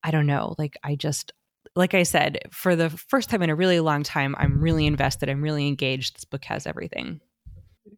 I 0.04 0.10
don't 0.10 0.26
know. 0.26 0.54
Like 0.58 0.76
I 0.82 0.96
just 0.96 1.32
like 1.74 1.94
I 1.94 2.02
said, 2.02 2.38
for 2.50 2.76
the 2.76 2.90
first 2.90 3.30
time 3.30 3.42
in 3.42 3.50
a 3.50 3.54
really 3.54 3.80
long 3.80 4.02
time, 4.02 4.34
I'm 4.38 4.60
really 4.60 4.86
invested. 4.86 5.28
I'm 5.28 5.42
really 5.42 5.66
engaged. 5.66 6.16
This 6.16 6.24
book 6.24 6.44
has 6.44 6.66
everything. 6.66 7.20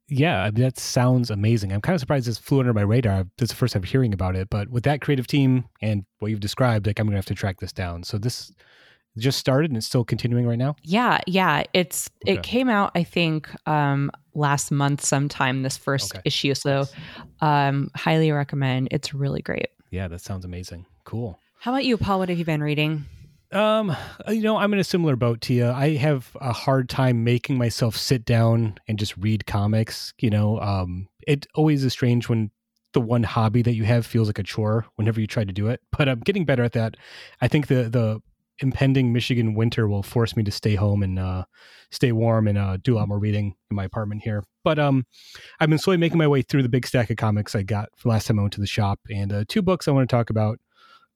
Yeah, 0.09 0.51
that 0.53 0.79
sounds 0.79 1.31
amazing. 1.31 1.73
I'm 1.73 1.81
kind 1.81 1.95
of 1.95 2.01
surprised 2.01 2.27
this 2.27 2.39
flew 2.39 2.61
under 2.61 2.75
my 2.75 2.83
radar. 2.83 3.25
This 3.39 3.47
is 3.47 3.51
the 3.51 3.57
first 3.57 3.73
time 3.73 3.83
hearing 3.83 4.13
about 4.13 4.37
it, 4.37 4.51
but 4.51 4.69
with 4.69 4.85
that 4.85 5.01
creative 5.01 5.27
team 5.27 5.65
and 5.81 6.05
what 6.19 6.31
you've 6.31 6.41
described, 6.41 6.87
like 6.87 6.99
I'm 6.99 7.07
gonna 7.07 7.17
have 7.17 7.27
to 7.27 7.35
track 7.35 7.59
this 7.61 7.73
down. 7.73 8.05
So 8.05 8.19
this 8.19 8.53
just 9.17 9.39
started 9.39 9.71
and 9.71 9.79
it's 9.79 9.87
still 9.87 10.05
continuing 10.05 10.47
right 10.47 10.59
now. 10.59 10.77
Yeah, 10.83 11.21
yeah. 11.27 11.65
It's 11.73 12.11
okay. 12.25 12.35
it 12.35 12.43
came 12.43 12.69
out 12.69 12.93
I 12.95 13.03
think 13.05 13.49
um, 13.67 14.11
last 14.35 14.71
month 14.71 15.03
sometime. 15.03 15.63
This 15.63 15.77
first 15.77 16.15
okay. 16.15 16.23
issue, 16.25 16.55
so 16.55 16.85
um, 17.41 17.91
highly 17.95 18.31
recommend. 18.31 18.89
It's 18.91 19.15
really 19.15 19.43
great. 19.43 19.69
Yeah, 19.91 20.09
that 20.09 20.21
sounds 20.21 20.45
amazing. 20.45 20.85
Cool. 21.05 21.39
How 21.61 21.73
about 21.73 21.85
you, 21.85 21.97
Paul? 21.97 22.19
What 22.19 22.29
have 22.29 22.39
you 22.39 22.45
been 22.45 22.63
reading? 22.63 23.07
Um, 23.53 23.97
you 24.29 24.43
know, 24.43 24.57
I'm 24.57 24.73
in 24.73 24.81
a 24.81 24.85
similar 24.85 25.17
boat 25.17 25.41
to 25.43 25.55
you. 25.55 25.69
I 25.69 25.97
have 25.97 26.37
a 26.41 26.53
hard 26.53 26.89
time 26.89 27.25
making 27.25 27.57
myself 27.57 27.97
sit 27.97 28.25
down 28.25 28.79
and 28.89 28.99
just 28.99 29.17
read 29.17 29.47
comics. 29.47 30.13
You 30.19 30.31
know, 30.31 30.61
um, 30.61 31.09
it 31.27 31.47
always 31.55 31.85
is 31.85 31.93
strange 31.93 32.29
when 32.29 32.51
the 32.95 33.01
one 33.01 33.23
hobby 33.23 33.63
that 33.63 33.75
you 33.75 33.85
have 33.85 34.07
feels 34.07 34.29
like 34.29 34.39
a 34.39 34.43
chore 34.43 34.87
whenever 34.97 35.21
you 35.21 35.27
try 35.27 35.45
to 35.45 35.53
do 35.53 35.69
it. 35.69 35.81
But 35.97 36.09
I'm 36.09 36.21
getting 36.21 36.45
better 36.45 36.65
at 36.65 36.73
that. 36.73 36.97
I 37.41 37.49
think 37.49 37.69
the 37.69 37.85
the 37.85 38.21
impending 38.61 39.13
Michigan 39.13 39.55
winter 39.55 39.89
will 39.89 40.03
force 40.03 40.37
me 40.37 40.45
to 40.45 40.51
stay 40.51 40.77
home 40.77 41.03
and 41.03 41.19
uh, 41.19 41.45
stay 41.91 42.13
warm 42.13 42.47
and 42.47 42.57
uh, 42.57 42.77
do 42.83 42.95
a 42.95 42.99
lot 42.99 43.09
more 43.09 43.19
reading 43.19 43.55
in 43.71 43.77
my 43.77 43.85
apartment 43.85 44.23
here. 44.23 44.45
But 44.63 44.79
um, 44.79 45.07
I've 45.61 45.69
been 45.69 45.79
slowly 45.79 45.99
making 45.99 46.19
my 46.19 46.29
way 46.29 46.43
through 46.43 46.63
the 46.63 46.69
big 46.69 46.87
stack 46.87 47.11
of 47.11 47.17
comics 47.17 47.55
I 47.55 47.63
got 47.63 47.89
last 48.05 48.27
time 48.27 48.39
I 48.39 48.43
went 48.43 48.55
to 48.55 48.61
the 48.61 48.67
shop, 48.67 49.01
and 49.11 49.33
uh, 49.33 49.45
two 49.49 49.63
books 49.63 49.89
I 49.89 49.91
want 49.91 50.09
to 50.09 50.17
talk 50.17 50.31
about 50.31 50.59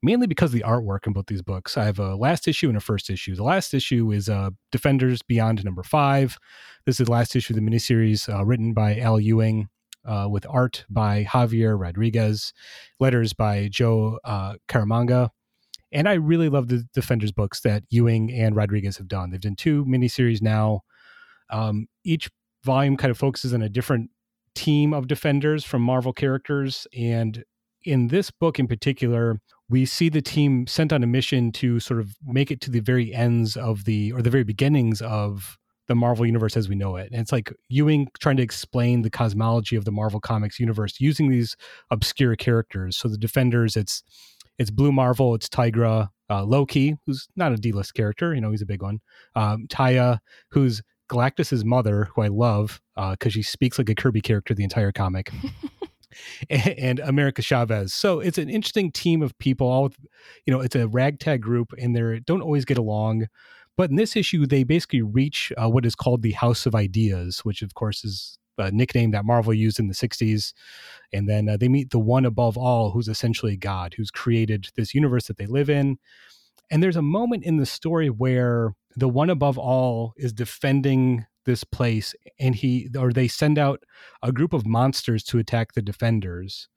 mainly 0.02 0.26
because 0.26 0.50
of 0.50 0.54
the 0.54 0.64
artwork 0.66 1.06
in 1.06 1.12
both 1.12 1.26
these 1.26 1.42
books. 1.42 1.76
I 1.76 1.84
have 1.84 1.98
a 1.98 2.14
last 2.14 2.48
issue 2.48 2.68
and 2.68 2.76
a 2.76 2.80
first 2.80 3.10
issue. 3.10 3.34
The 3.34 3.42
last 3.42 3.74
issue 3.74 4.10
is 4.12 4.28
uh, 4.28 4.50
Defenders 4.72 5.22
Beyond 5.22 5.64
number 5.64 5.82
five. 5.82 6.38
This 6.86 7.00
is 7.00 7.06
the 7.06 7.12
last 7.12 7.34
issue 7.36 7.54
of 7.54 7.60
the 7.62 7.70
miniseries 7.70 8.32
uh, 8.32 8.44
written 8.44 8.72
by 8.74 8.98
Al 8.98 9.20
Ewing. 9.20 9.68
Uh, 10.04 10.26
with 10.26 10.46
art 10.48 10.86
by 10.88 11.22
Javier 11.24 11.78
Rodriguez, 11.78 12.54
letters 12.98 13.34
by 13.34 13.68
Joe 13.68 14.18
uh, 14.24 14.54
Caramagna, 14.66 15.28
and 15.92 16.08
I 16.08 16.14
really 16.14 16.48
love 16.48 16.68
the 16.68 16.86
Defenders 16.94 17.32
books 17.32 17.60
that 17.60 17.82
Ewing 17.90 18.32
and 18.32 18.56
Rodriguez 18.56 18.96
have 18.98 19.08
done. 19.08 19.30
They've 19.30 19.40
done 19.40 19.56
two 19.56 19.84
miniseries 19.84 20.40
now. 20.40 20.82
Um, 21.50 21.88
each 22.04 22.30
volume 22.64 22.96
kind 22.96 23.10
of 23.10 23.18
focuses 23.18 23.54
on 23.54 23.60
a 23.62 23.68
different 23.68 24.10
team 24.54 24.92
of 24.92 25.08
Defenders 25.08 25.64
from 25.64 25.82
Marvel 25.82 26.12
characters, 26.12 26.86
and 26.96 27.44
in 27.84 28.08
this 28.08 28.30
book 28.30 28.58
in 28.58 28.66
particular, 28.66 29.40
we 29.68 29.84
see 29.84 30.08
the 30.08 30.22
team 30.22 30.66
sent 30.66 30.92
on 30.92 31.02
a 31.02 31.06
mission 31.06 31.52
to 31.52 31.78
sort 31.80 32.00
of 32.00 32.16
make 32.26 32.50
it 32.50 32.60
to 32.62 32.70
the 32.70 32.80
very 32.80 33.12
ends 33.14 33.56
of 33.56 33.84
the 33.84 34.12
or 34.12 34.22
the 34.22 34.30
very 34.30 34.44
beginnings 34.44 35.02
of 35.02 35.58
the 35.88 35.94
Marvel 35.94 36.26
universe 36.26 36.56
as 36.56 36.68
we 36.68 36.74
know 36.74 36.96
it. 36.96 37.10
And 37.10 37.20
it's 37.20 37.32
like 37.32 37.52
Ewing 37.68 38.08
trying 38.20 38.36
to 38.36 38.42
explain 38.42 39.02
the 39.02 39.10
cosmology 39.10 39.74
of 39.74 39.84
the 39.84 39.90
Marvel 39.90 40.20
Comics 40.20 40.60
universe 40.60 41.00
using 41.00 41.30
these 41.30 41.56
obscure 41.90 42.36
characters. 42.36 42.96
So 42.96 43.08
the 43.08 43.18
Defenders, 43.18 43.76
it's 43.76 44.02
it's 44.58 44.70
Blue 44.70 44.92
Marvel, 44.92 45.34
it's 45.34 45.48
Tigra, 45.48 46.08
uh, 46.28 46.44
Loki, 46.44 46.96
who's 47.06 47.28
not 47.36 47.52
a 47.52 47.56
D-list 47.56 47.94
character, 47.94 48.34
you 48.34 48.40
know, 48.40 48.50
he's 48.50 48.62
a 48.62 48.66
big 48.66 48.82
one. 48.82 49.00
Um, 49.34 49.66
Taya, 49.68 50.18
who's 50.50 50.82
Galactus's 51.08 51.64
mother, 51.64 52.08
who 52.14 52.22
I 52.22 52.28
love 52.28 52.80
because 52.96 53.30
uh, 53.30 53.30
she 53.30 53.42
speaks 53.42 53.78
like 53.78 53.88
a 53.88 53.94
Kirby 53.94 54.20
character 54.20 54.54
the 54.54 54.64
entire 54.64 54.92
comic. 54.92 55.32
and 56.50 56.98
America 57.00 57.42
Chavez. 57.42 57.94
So 57.94 58.20
it's 58.20 58.38
an 58.38 58.48
interesting 58.48 58.92
team 58.92 59.22
of 59.22 59.36
people. 59.38 59.68
All, 59.68 59.90
you 60.46 60.52
know, 60.52 60.60
it's 60.60 60.76
a 60.76 60.88
ragtag 60.88 61.42
group, 61.42 61.72
and 61.78 61.94
they 61.94 62.20
don't 62.20 62.42
always 62.42 62.64
get 62.64 62.78
along. 62.78 63.26
But 63.76 63.90
in 63.90 63.96
this 63.96 64.16
issue, 64.16 64.44
they 64.46 64.64
basically 64.64 65.02
reach 65.02 65.52
uh, 65.56 65.68
what 65.68 65.86
is 65.86 65.94
called 65.94 66.22
the 66.22 66.32
House 66.32 66.66
of 66.66 66.74
Ideas, 66.74 67.44
which 67.44 67.62
of 67.62 67.74
course 67.74 68.04
is 68.04 68.38
a 68.58 68.72
nickname 68.72 69.12
that 69.12 69.24
Marvel 69.24 69.54
used 69.54 69.78
in 69.78 69.86
the 69.86 69.94
60s. 69.94 70.52
And 71.12 71.28
then 71.28 71.48
uh, 71.48 71.56
they 71.56 71.68
meet 71.68 71.90
the 71.90 71.98
one 71.98 72.24
above 72.24 72.58
all, 72.58 72.90
who's 72.90 73.08
essentially 73.08 73.56
God, 73.56 73.94
who's 73.96 74.10
created 74.10 74.68
this 74.76 74.94
universe 74.94 75.26
that 75.28 75.38
they 75.38 75.46
live 75.46 75.70
in. 75.70 75.98
And 76.70 76.82
there's 76.82 76.96
a 76.96 77.02
moment 77.02 77.44
in 77.44 77.56
the 77.56 77.66
story 77.66 78.10
where 78.10 78.74
the 78.96 79.08
one 79.08 79.30
above 79.30 79.58
all 79.58 80.12
is 80.16 80.32
defending 80.32 81.24
this 81.48 81.64
place 81.64 82.14
and 82.38 82.54
he 82.54 82.88
or 82.96 83.10
they 83.10 83.26
send 83.26 83.58
out 83.58 83.82
a 84.22 84.30
group 84.30 84.52
of 84.52 84.66
monsters 84.66 85.24
to 85.24 85.38
attack 85.38 85.72
the 85.72 85.82
defenders 85.82 86.68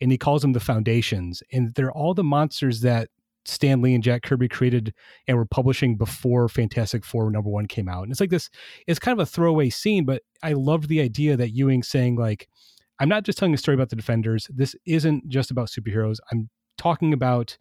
and 0.00 0.10
he 0.10 0.18
calls 0.18 0.42
them 0.42 0.52
the 0.52 0.60
foundations 0.60 1.44
and 1.52 1.72
they're 1.74 1.92
all 1.92 2.12
the 2.12 2.24
monsters 2.24 2.80
that 2.80 3.08
Stan 3.44 3.80
Lee 3.80 3.94
and 3.94 4.02
Jack 4.02 4.24
Kirby 4.24 4.48
created 4.48 4.92
and 5.28 5.36
were 5.36 5.46
publishing 5.46 5.96
before 5.96 6.48
Fantastic 6.48 7.04
Four 7.04 7.30
number 7.30 7.48
one 7.48 7.66
came 7.66 7.88
out. 7.88 8.02
And 8.02 8.10
it's 8.10 8.18
like 8.20 8.30
this, 8.30 8.50
it's 8.88 8.98
kind 8.98 9.18
of 9.18 9.22
a 9.22 9.30
throwaway 9.30 9.70
scene, 9.70 10.04
but 10.04 10.22
I 10.42 10.54
loved 10.54 10.88
the 10.88 11.00
idea 11.00 11.36
that 11.36 11.50
Ewing 11.50 11.84
saying, 11.84 12.16
like, 12.16 12.48
I'm 12.98 13.08
not 13.08 13.22
just 13.22 13.38
telling 13.38 13.54
a 13.54 13.56
story 13.56 13.76
about 13.76 13.90
the 13.90 13.94
Defenders. 13.94 14.48
This 14.52 14.74
isn't 14.84 15.28
just 15.28 15.52
about 15.52 15.68
superheroes. 15.68 16.16
I'm 16.32 16.50
talking 16.76 17.12
about 17.12 17.56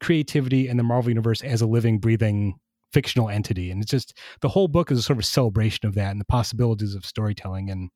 creativity 0.00 0.68
and 0.68 0.78
the 0.78 0.84
Marvel 0.84 1.10
Universe 1.10 1.42
as 1.42 1.62
a 1.62 1.66
living, 1.66 2.00
breathing 2.00 2.58
fictional 2.94 3.28
entity. 3.28 3.70
And 3.70 3.82
it's 3.82 3.90
just 3.90 4.16
the 4.40 4.48
whole 4.48 4.68
book 4.68 4.90
is 4.90 4.98
a 4.98 5.02
sort 5.02 5.18
of 5.18 5.26
celebration 5.26 5.86
of 5.86 5.94
that 5.96 6.12
and 6.12 6.20
the 6.20 6.24
possibilities 6.24 6.94
of 6.94 7.04
storytelling. 7.04 7.68
And 7.68 7.90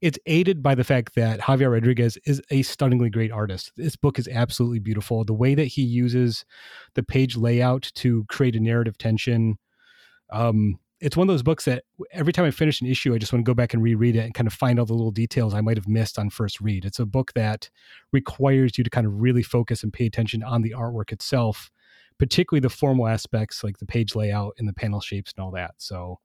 it's 0.00 0.18
aided 0.26 0.62
by 0.62 0.74
the 0.74 0.84
fact 0.84 1.14
that 1.16 1.40
Javier 1.40 1.72
Rodriguez 1.72 2.16
is 2.24 2.40
a 2.50 2.62
stunningly 2.62 3.10
great 3.10 3.30
artist. 3.30 3.72
This 3.76 3.96
book 3.96 4.18
is 4.18 4.28
absolutely 4.28 4.78
beautiful. 4.78 5.24
The 5.24 5.34
way 5.34 5.54
that 5.54 5.66
he 5.66 5.82
uses 5.82 6.44
the 6.94 7.02
page 7.02 7.36
layout 7.36 7.90
to 7.96 8.24
create 8.28 8.56
a 8.56 8.60
narrative 8.60 8.98
tension. 8.98 9.58
Um, 10.30 10.78
it's 11.00 11.16
one 11.16 11.28
of 11.28 11.32
those 11.32 11.42
books 11.42 11.64
that 11.64 11.82
every 12.12 12.32
time 12.32 12.44
I 12.44 12.52
finish 12.52 12.80
an 12.80 12.86
issue, 12.86 13.12
I 13.12 13.18
just 13.18 13.32
want 13.32 13.44
to 13.44 13.48
go 13.48 13.54
back 13.54 13.74
and 13.74 13.82
reread 13.82 14.14
it 14.14 14.24
and 14.24 14.34
kind 14.34 14.46
of 14.46 14.52
find 14.52 14.78
all 14.78 14.86
the 14.86 14.92
little 14.92 15.10
details 15.10 15.52
I 15.52 15.60
might 15.60 15.76
have 15.76 15.88
missed 15.88 16.18
on 16.18 16.30
first 16.30 16.60
read. 16.60 16.84
It's 16.84 17.00
a 17.00 17.06
book 17.06 17.32
that 17.34 17.70
requires 18.12 18.78
you 18.78 18.84
to 18.84 18.90
kind 18.90 19.06
of 19.06 19.20
really 19.20 19.42
focus 19.42 19.82
and 19.82 19.92
pay 19.92 20.06
attention 20.06 20.44
on 20.44 20.62
the 20.62 20.74
artwork 20.76 21.10
itself 21.10 21.70
particularly 22.22 22.60
the 22.60 22.70
formal 22.70 23.08
aspects 23.08 23.64
like 23.64 23.78
the 23.78 23.84
page 23.84 24.14
layout 24.14 24.54
and 24.56 24.68
the 24.68 24.72
panel 24.72 25.00
shapes 25.00 25.32
and 25.36 25.44
all 25.44 25.50
that. 25.50 25.72
So 25.78 26.20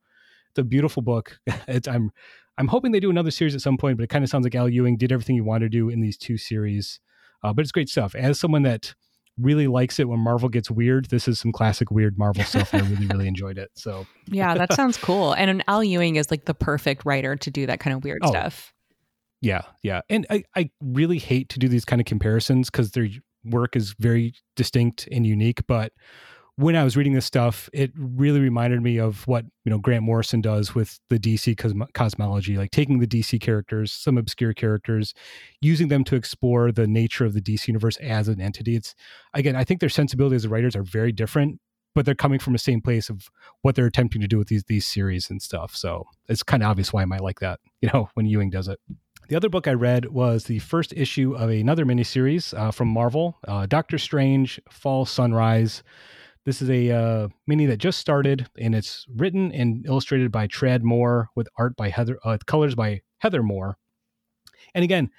it's 0.48 0.58
a 0.60 0.62
beautiful 0.62 1.02
book. 1.02 1.40
It's, 1.66 1.88
I'm 1.88 2.12
I'm 2.56 2.68
hoping 2.68 2.92
they 2.92 3.00
do 3.00 3.10
another 3.10 3.32
series 3.32 3.56
at 3.56 3.60
some 3.60 3.76
point, 3.76 3.96
but 3.96 4.04
it 4.04 4.06
kind 4.06 4.22
of 4.22 4.30
sounds 4.30 4.44
like 4.44 4.54
Al 4.54 4.68
Ewing 4.68 4.96
did 4.96 5.10
everything 5.10 5.34
he 5.34 5.40
wanted 5.40 5.72
to 5.72 5.76
do 5.76 5.88
in 5.88 6.00
these 6.00 6.16
two 6.16 6.36
series. 6.36 7.00
Uh, 7.42 7.52
but 7.52 7.62
it's 7.62 7.72
great 7.72 7.88
stuff. 7.88 8.14
As 8.14 8.38
someone 8.38 8.62
that 8.62 8.94
really 9.38 9.66
likes 9.66 9.98
it 9.98 10.08
when 10.08 10.20
Marvel 10.20 10.48
gets 10.48 10.70
weird, 10.70 11.06
this 11.06 11.26
is 11.26 11.40
some 11.40 11.50
classic 11.50 11.90
weird 11.90 12.16
Marvel 12.16 12.44
stuff. 12.52 12.72
I 12.72 12.78
really, 12.78 13.06
really 13.06 13.26
enjoyed 13.26 13.58
it. 13.58 13.70
So 13.74 14.06
yeah, 14.28 14.54
that 14.54 14.74
sounds 14.74 14.96
cool. 14.98 15.32
And 15.32 15.64
Al 15.66 15.82
Ewing 15.82 16.14
is 16.14 16.30
like 16.30 16.44
the 16.44 16.54
perfect 16.54 17.04
writer 17.06 17.34
to 17.34 17.50
do 17.50 17.66
that 17.66 17.80
kind 17.80 17.96
of 17.96 18.04
weird 18.04 18.20
oh, 18.22 18.30
stuff. 18.30 18.72
Yeah, 19.40 19.62
yeah. 19.82 20.02
And 20.08 20.26
I, 20.30 20.44
I 20.54 20.70
really 20.80 21.18
hate 21.18 21.48
to 21.50 21.58
do 21.58 21.66
these 21.66 21.84
kind 21.84 22.00
of 22.00 22.06
comparisons 22.06 22.70
because 22.70 22.92
they're 22.92 23.08
work 23.44 23.76
is 23.76 23.94
very 23.98 24.34
distinct 24.56 25.08
and 25.10 25.26
unique. 25.26 25.66
But 25.66 25.92
when 26.58 26.74
I 26.74 26.82
was 26.82 26.96
reading 26.96 27.12
this 27.12 27.24
stuff, 27.24 27.70
it 27.72 27.92
really 27.96 28.40
reminded 28.40 28.82
me 28.82 28.98
of 28.98 29.24
what 29.28 29.44
you 29.64 29.70
know 29.70 29.78
Grant 29.78 30.02
Morrison 30.02 30.40
does 30.40 30.74
with 30.74 30.98
the 31.08 31.18
DC 31.18 31.56
cosmo- 31.56 31.86
cosmology, 31.94 32.56
like 32.56 32.72
taking 32.72 32.98
the 32.98 33.06
DC 33.06 33.40
characters, 33.40 33.92
some 33.92 34.18
obscure 34.18 34.52
characters, 34.52 35.14
using 35.60 35.86
them 35.86 36.02
to 36.04 36.16
explore 36.16 36.72
the 36.72 36.88
nature 36.88 37.24
of 37.24 37.32
the 37.32 37.40
DC 37.40 37.68
universe 37.68 37.96
as 37.98 38.26
an 38.26 38.40
entity. 38.40 38.74
It's 38.74 38.96
again, 39.34 39.54
I 39.54 39.62
think 39.62 39.78
their 39.78 39.88
sensibilities 39.88 40.44
as 40.44 40.50
writers 40.50 40.74
are 40.74 40.82
very 40.82 41.12
different, 41.12 41.60
but 41.94 42.04
they're 42.04 42.16
coming 42.16 42.40
from 42.40 42.54
the 42.54 42.58
same 42.58 42.80
place 42.80 43.08
of 43.08 43.28
what 43.62 43.76
they're 43.76 43.86
attempting 43.86 44.20
to 44.20 44.28
do 44.28 44.36
with 44.36 44.48
these 44.48 44.64
these 44.64 44.84
series 44.84 45.30
and 45.30 45.40
stuff. 45.40 45.76
So 45.76 46.06
it's 46.28 46.42
kind 46.42 46.64
of 46.64 46.70
obvious 46.70 46.92
why 46.92 47.02
I 47.02 47.06
might 47.06 47.22
like 47.22 47.38
that, 47.38 47.60
you 47.80 47.88
know, 47.94 48.08
when 48.14 48.26
Ewing 48.26 48.50
does 48.50 48.66
it. 48.66 48.80
The 49.28 49.36
other 49.36 49.50
book 49.50 49.68
I 49.68 49.74
read 49.74 50.06
was 50.06 50.44
the 50.44 50.58
first 50.60 50.94
issue 50.96 51.34
of 51.36 51.50
another 51.50 51.84
miniseries 51.84 52.58
uh, 52.58 52.70
from 52.70 52.88
Marvel, 52.88 53.36
uh, 53.46 53.66
Doctor 53.66 53.98
Strange 53.98 54.58
Fall 54.70 55.04
Sunrise. 55.04 55.82
This 56.46 56.62
is 56.62 56.70
a 56.70 56.90
uh, 56.90 57.28
mini 57.46 57.66
that 57.66 57.76
just 57.76 57.98
started, 57.98 58.48
and 58.58 58.74
it's 58.74 59.04
written 59.14 59.52
and 59.52 59.84
illustrated 59.84 60.32
by 60.32 60.46
Tradd 60.46 60.80
Moore 60.80 61.28
with 61.36 61.46
art 61.58 61.76
by 61.76 61.90
Heather, 61.90 62.18
uh, 62.24 62.38
colors 62.46 62.74
by 62.74 63.02
Heather 63.18 63.42
Moore. 63.42 63.76
And 64.74 64.82
again, 64.82 65.10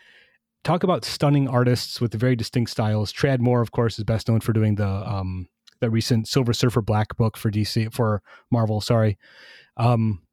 talk 0.64 0.82
about 0.82 1.06
stunning 1.06 1.48
artists 1.48 2.02
with 2.02 2.12
very 2.16 2.36
distinct 2.36 2.72
styles. 2.72 3.14
Tradd 3.14 3.40
Moore, 3.40 3.62
of 3.62 3.72
course, 3.72 4.00
is 4.00 4.06
best 4.06 4.28
known 4.28 4.40
for 4.40 4.54
doing 4.54 4.74
the 4.74 4.88
um, 4.88 5.48
that 5.82 5.92
recent 5.92 6.28
Silver 6.28 6.54
Surfer 6.54 6.82
Black 6.82 7.16
book 7.16 7.38
for 7.38 7.52
DC 7.52 7.94
for 7.94 8.24
Marvel. 8.50 8.82
Sorry, 8.82 9.20
um, 9.78 10.24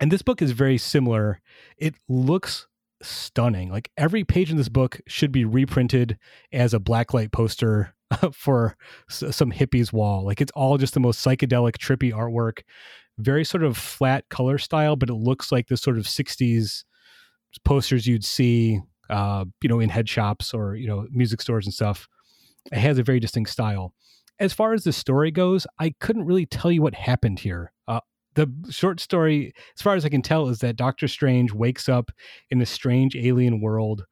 and 0.00 0.10
this 0.10 0.22
book 0.22 0.42
is 0.42 0.50
very 0.50 0.76
similar. 0.76 1.40
It 1.78 1.94
looks 2.08 2.66
stunning. 3.02 3.70
Like 3.70 3.90
every 3.96 4.24
page 4.24 4.50
in 4.50 4.56
this 4.56 4.68
book 4.68 5.00
should 5.06 5.32
be 5.32 5.44
reprinted 5.44 6.18
as 6.52 6.74
a 6.74 6.80
blacklight 6.80 7.32
poster 7.32 7.94
for 8.32 8.76
some 9.08 9.52
hippies 9.52 9.92
wall. 9.92 10.24
Like 10.24 10.40
it's 10.40 10.52
all 10.54 10.78
just 10.78 10.94
the 10.94 11.00
most 11.00 11.24
psychedelic, 11.24 11.76
trippy 11.76 12.12
artwork, 12.12 12.62
very 13.18 13.44
sort 13.44 13.64
of 13.64 13.76
flat 13.76 14.28
color 14.28 14.58
style, 14.58 14.96
but 14.96 15.10
it 15.10 15.14
looks 15.14 15.50
like 15.50 15.68
the 15.68 15.76
sort 15.76 15.98
of 15.98 16.04
60s 16.04 16.84
posters 17.64 18.06
you'd 18.06 18.24
see, 18.24 18.80
uh, 19.10 19.44
you 19.62 19.68
know, 19.68 19.80
in 19.80 19.88
head 19.88 20.08
shops 20.08 20.52
or, 20.52 20.74
you 20.74 20.86
know, 20.86 21.06
music 21.10 21.40
stores 21.40 21.66
and 21.66 21.74
stuff. 21.74 22.08
It 22.72 22.78
has 22.78 22.98
a 22.98 23.02
very 23.02 23.20
distinct 23.20 23.50
style. 23.50 23.94
As 24.38 24.52
far 24.52 24.74
as 24.74 24.84
the 24.84 24.92
story 24.92 25.30
goes, 25.30 25.66
I 25.78 25.94
couldn't 26.00 26.26
really 26.26 26.46
tell 26.46 26.70
you 26.70 26.82
what 26.82 26.94
happened 26.94 27.38
here. 27.38 27.72
Uh, 27.88 28.00
the 28.36 28.48
short 28.70 29.00
story, 29.00 29.52
as 29.74 29.82
far 29.82 29.96
as 29.96 30.04
I 30.04 30.08
can 30.08 30.22
tell, 30.22 30.48
is 30.48 30.60
that 30.60 30.76
Doctor 30.76 31.08
Strange 31.08 31.52
wakes 31.52 31.88
up 31.88 32.10
in 32.50 32.60
a 32.62 32.66
strange 32.66 33.16
alien 33.16 33.60
world 33.60 34.04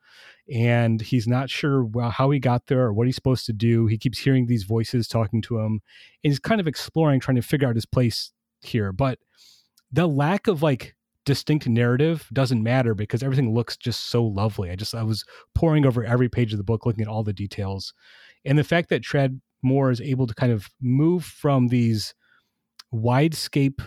and 0.53 1.01
he's 1.01 1.27
not 1.27 1.49
sure 1.49 1.89
how 2.11 2.31
he 2.31 2.39
got 2.39 2.67
there 2.67 2.83
or 2.83 2.93
what 2.93 3.07
he's 3.07 3.15
supposed 3.15 3.47
to 3.47 3.53
do. 3.53 3.87
He 3.87 3.97
keeps 3.97 4.19
hearing 4.19 4.47
these 4.47 4.65
voices 4.65 5.09
talking 5.09 5.41
to 5.43 5.59
him, 5.59 5.81
and 6.23 6.31
he's 6.31 6.39
kind 6.39 6.61
of 6.61 6.69
exploring, 6.69 7.21
trying 7.21 7.37
to 7.37 7.43
figure 7.43 7.69
out 7.69 7.77
his 7.77 7.87
place 7.87 8.33
here. 8.61 8.93
But 8.93 9.19
the 9.91 10.07
lack 10.07 10.47
of 10.47 10.63
like 10.63 10.95
distinct 11.25 11.67
narrative 11.67 12.29
doesn't 12.33 12.63
matter 12.63 12.95
because 12.95 13.23
everything 13.23 13.55
looks 13.55 13.77
just 13.77 14.09
so 14.11 14.23
lovely. 14.23 14.71
I 14.71 14.77
just 14.77 14.95
I 14.95 15.03
was 15.03 15.25
poring 15.55 15.87
over 15.87 16.05
every 16.05 16.29
page 16.29 16.53
of 16.53 16.59
the 16.59 16.65
book, 16.65 16.85
looking 16.85 17.03
at 17.03 17.09
all 17.09 17.25
the 17.25 17.33
details, 17.33 17.95
and 18.45 18.59
the 18.59 18.65
fact 18.65 18.91
that 18.91 19.03
Tradd 19.03 19.41
Moore 19.63 19.91
is 19.91 20.01
able 20.03 20.27
to 20.27 20.35
kind 20.35 20.53
of 20.53 20.69
move 20.81 21.25
from 21.25 21.69
these 21.69 22.15
widescape 22.93 23.81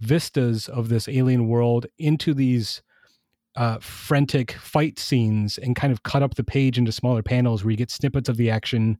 vistas 0.00 0.68
of 0.68 0.88
this 0.88 1.08
alien 1.08 1.48
world 1.48 1.86
into 1.98 2.34
these 2.34 2.82
uh, 3.56 3.78
frantic 3.80 4.52
fight 4.52 4.98
scenes 4.98 5.58
and 5.58 5.74
kind 5.74 5.92
of 5.92 6.04
cut 6.04 6.22
up 6.22 6.34
the 6.34 6.44
page 6.44 6.78
into 6.78 6.92
smaller 6.92 7.22
panels 7.22 7.64
where 7.64 7.72
you 7.72 7.76
get 7.76 7.90
snippets 7.90 8.28
of 8.28 8.36
the 8.36 8.50
action 8.50 8.98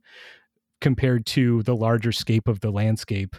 compared 0.81 1.25
to 1.25 1.63
the 1.63 1.75
larger 1.75 2.11
scape 2.11 2.47
of 2.47 2.59
the 2.59 2.71
landscape. 2.71 3.35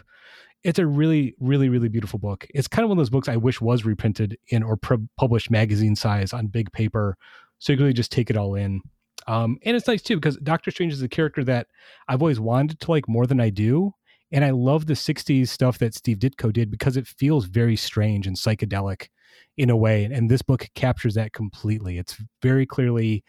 It's 0.63 0.79
a 0.79 0.85
really, 0.85 1.35
really, 1.39 1.69
really 1.69 1.89
beautiful 1.89 2.19
book. 2.19 2.47
It's 2.53 2.67
kind 2.67 2.83
of 2.83 2.89
one 2.89 2.97
of 2.97 3.01
those 3.01 3.09
books 3.09 3.27
I 3.27 3.35
wish 3.35 3.61
was 3.61 3.83
reprinted 3.83 4.37
in 4.49 4.63
or 4.63 4.77
pu- 4.77 5.07
published 5.17 5.49
magazine 5.49 5.95
size 5.95 6.33
on 6.33 6.47
big 6.47 6.71
paper, 6.71 7.17
so 7.59 7.73
you 7.73 7.77
can 7.77 7.85
really 7.85 7.93
just 7.93 8.11
take 8.11 8.29
it 8.29 8.37
all 8.37 8.55
in. 8.55 8.81
Um, 9.27 9.57
and 9.63 9.75
it's 9.75 9.87
nice 9.87 10.01
too 10.01 10.15
because 10.15 10.37
Doctor 10.37 10.71
Strange 10.71 10.93
is 10.93 11.01
a 11.01 11.07
character 11.07 11.43
that 11.43 11.67
I've 12.07 12.21
always 12.21 12.39
wanted 12.39 12.79
to 12.79 12.91
like 12.91 13.07
more 13.07 13.27
than 13.27 13.39
I 13.39 13.49
do, 13.49 13.93
and 14.31 14.45
I 14.45 14.51
love 14.51 14.85
the 14.85 14.93
'60s 14.93 15.47
stuff 15.47 15.77
that 15.79 15.93
Steve 15.93 16.19
Ditko 16.19 16.53
did 16.53 16.71
because 16.71 16.97
it 16.97 17.07
feels 17.07 17.45
very 17.45 17.75
strange 17.75 18.27
and 18.27 18.35
psychedelic 18.35 19.09
in 19.57 19.69
a 19.69 19.77
way. 19.77 20.05
And 20.05 20.29
this 20.29 20.41
book 20.41 20.67
captures 20.75 21.15
that 21.15 21.33
completely. 21.33 21.97
It's 21.97 22.17
very 22.41 22.65
clearly 22.65 23.23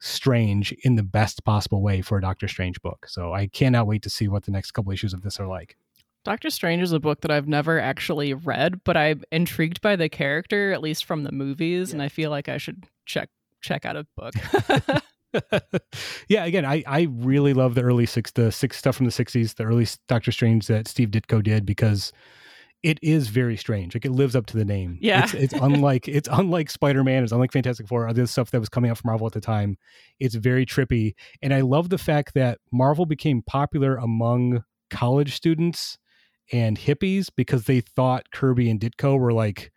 strange 0.00 0.72
in 0.82 0.96
the 0.96 1.02
best 1.02 1.44
possible 1.44 1.80
way 1.80 2.02
for 2.02 2.18
a 2.18 2.20
Doctor 2.20 2.48
Strange 2.48 2.80
book. 2.82 3.06
So 3.08 3.32
I 3.32 3.46
cannot 3.46 3.86
wait 3.86 4.02
to 4.02 4.10
see 4.10 4.28
what 4.28 4.44
the 4.44 4.50
next 4.50 4.72
couple 4.72 4.92
issues 4.92 5.14
of 5.14 5.22
this 5.22 5.38
are 5.38 5.46
like. 5.46 5.76
Doctor 6.24 6.50
Strange 6.50 6.82
is 6.82 6.92
a 6.92 7.00
book 7.00 7.20
that 7.22 7.30
I've 7.30 7.48
never 7.48 7.80
actually 7.80 8.32
read, 8.32 8.84
but 8.84 8.96
I'm 8.96 9.22
intrigued 9.32 9.80
by 9.80 9.96
the 9.96 10.08
character, 10.08 10.72
at 10.72 10.80
least 10.80 11.04
from 11.04 11.24
the 11.24 11.32
movies, 11.32 11.90
yeah. 11.90 11.94
and 11.94 12.02
I 12.02 12.08
feel 12.08 12.30
like 12.30 12.48
I 12.48 12.58
should 12.58 12.84
check 13.06 13.28
check 13.60 13.84
out 13.84 13.96
a 13.96 14.06
book. 14.16 14.34
yeah, 16.28 16.44
again, 16.44 16.64
I, 16.64 16.82
I 16.86 17.08
really 17.10 17.54
love 17.54 17.74
the 17.74 17.82
early 17.82 18.06
six 18.06 18.30
the 18.32 18.52
six 18.52 18.76
stuff 18.76 18.96
from 18.96 19.06
the 19.06 19.12
sixties, 19.12 19.54
the 19.54 19.64
early 19.64 19.86
Doctor 20.08 20.32
Strange 20.32 20.66
that 20.66 20.88
Steve 20.88 21.10
Ditko 21.10 21.42
did 21.42 21.66
because 21.66 22.12
it 22.82 22.98
is 23.02 23.28
very 23.28 23.56
strange. 23.56 23.94
Like 23.94 24.04
it 24.04 24.12
lives 24.12 24.34
up 24.34 24.46
to 24.46 24.56
the 24.56 24.64
name. 24.64 24.98
Yeah, 25.00 25.24
it's, 25.24 25.34
it's 25.34 25.54
unlike 25.54 26.08
it's 26.08 26.28
unlike 26.30 26.70
Spider 26.70 27.04
Man. 27.04 27.22
It's 27.22 27.32
unlike 27.32 27.52
Fantastic 27.52 27.88
Four. 27.88 28.08
Other 28.08 28.26
stuff 28.26 28.50
that 28.50 28.60
was 28.60 28.68
coming 28.68 28.90
out 28.90 28.98
from 28.98 29.08
Marvel 29.08 29.26
at 29.26 29.32
the 29.32 29.40
time. 29.40 29.78
It's 30.18 30.34
very 30.34 30.66
trippy, 30.66 31.14
and 31.40 31.54
I 31.54 31.60
love 31.60 31.88
the 31.88 31.98
fact 31.98 32.34
that 32.34 32.58
Marvel 32.72 33.06
became 33.06 33.42
popular 33.42 33.96
among 33.96 34.64
college 34.90 35.34
students 35.34 35.98
and 36.52 36.78
hippies 36.78 37.28
because 37.34 37.64
they 37.64 37.80
thought 37.80 38.30
Kirby 38.32 38.68
and 38.68 38.80
Ditko 38.80 39.18
were 39.18 39.32
like 39.32 39.71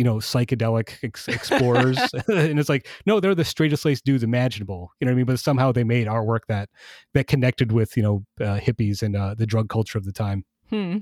you 0.00 0.04
know 0.04 0.16
psychedelic 0.16 0.94
ex- 1.02 1.28
explorers 1.28 2.00
and 2.28 2.58
it's 2.58 2.70
like 2.70 2.86
no 3.04 3.20
they're 3.20 3.34
the 3.34 3.44
straightest 3.44 3.84
laced 3.84 4.02
dudes 4.06 4.22
imaginable 4.22 4.90
you 4.98 5.04
know 5.04 5.10
what 5.10 5.14
i 5.14 5.16
mean 5.16 5.26
but 5.26 5.38
somehow 5.38 5.70
they 5.70 5.84
made 5.84 6.06
artwork 6.06 6.40
that 6.48 6.70
that 7.12 7.26
connected 7.26 7.70
with 7.70 7.98
you 7.98 8.02
know 8.02 8.24
uh, 8.40 8.58
hippies 8.58 9.02
and 9.02 9.14
uh, 9.14 9.34
the 9.34 9.44
drug 9.44 9.68
culture 9.68 9.98
of 9.98 10.06
the 10.06 10.12
time 10.12 10.42
hmm 10.70 10.96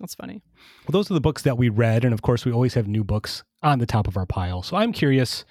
that's 0.00 0.14
funny. 0.14 0.40
Well, 0.86 0.92
those 0.92 1.10
are 1.10 1.14
the 1.14 1.20
books 1.20 1.42
that 1.42 1.58
we 1.58 1.68
read, 1.68 2.04
and 2.04 2.14
of 2.14 2.22
course, 2.22 2.44
we 2.44 2.52
always 2.52 2.74
have 2.74 2.86
new 2.86 3.02
books 3.02 3.42
on 3.62 3.80
the 3.80 3.86
top 3.86 4.06
of 4.06 4.16
our 4.16 4.26
pile. 4.26 4.62
So 4.62 4.76
I'm 4.76 4.92
curious 4.92 5.44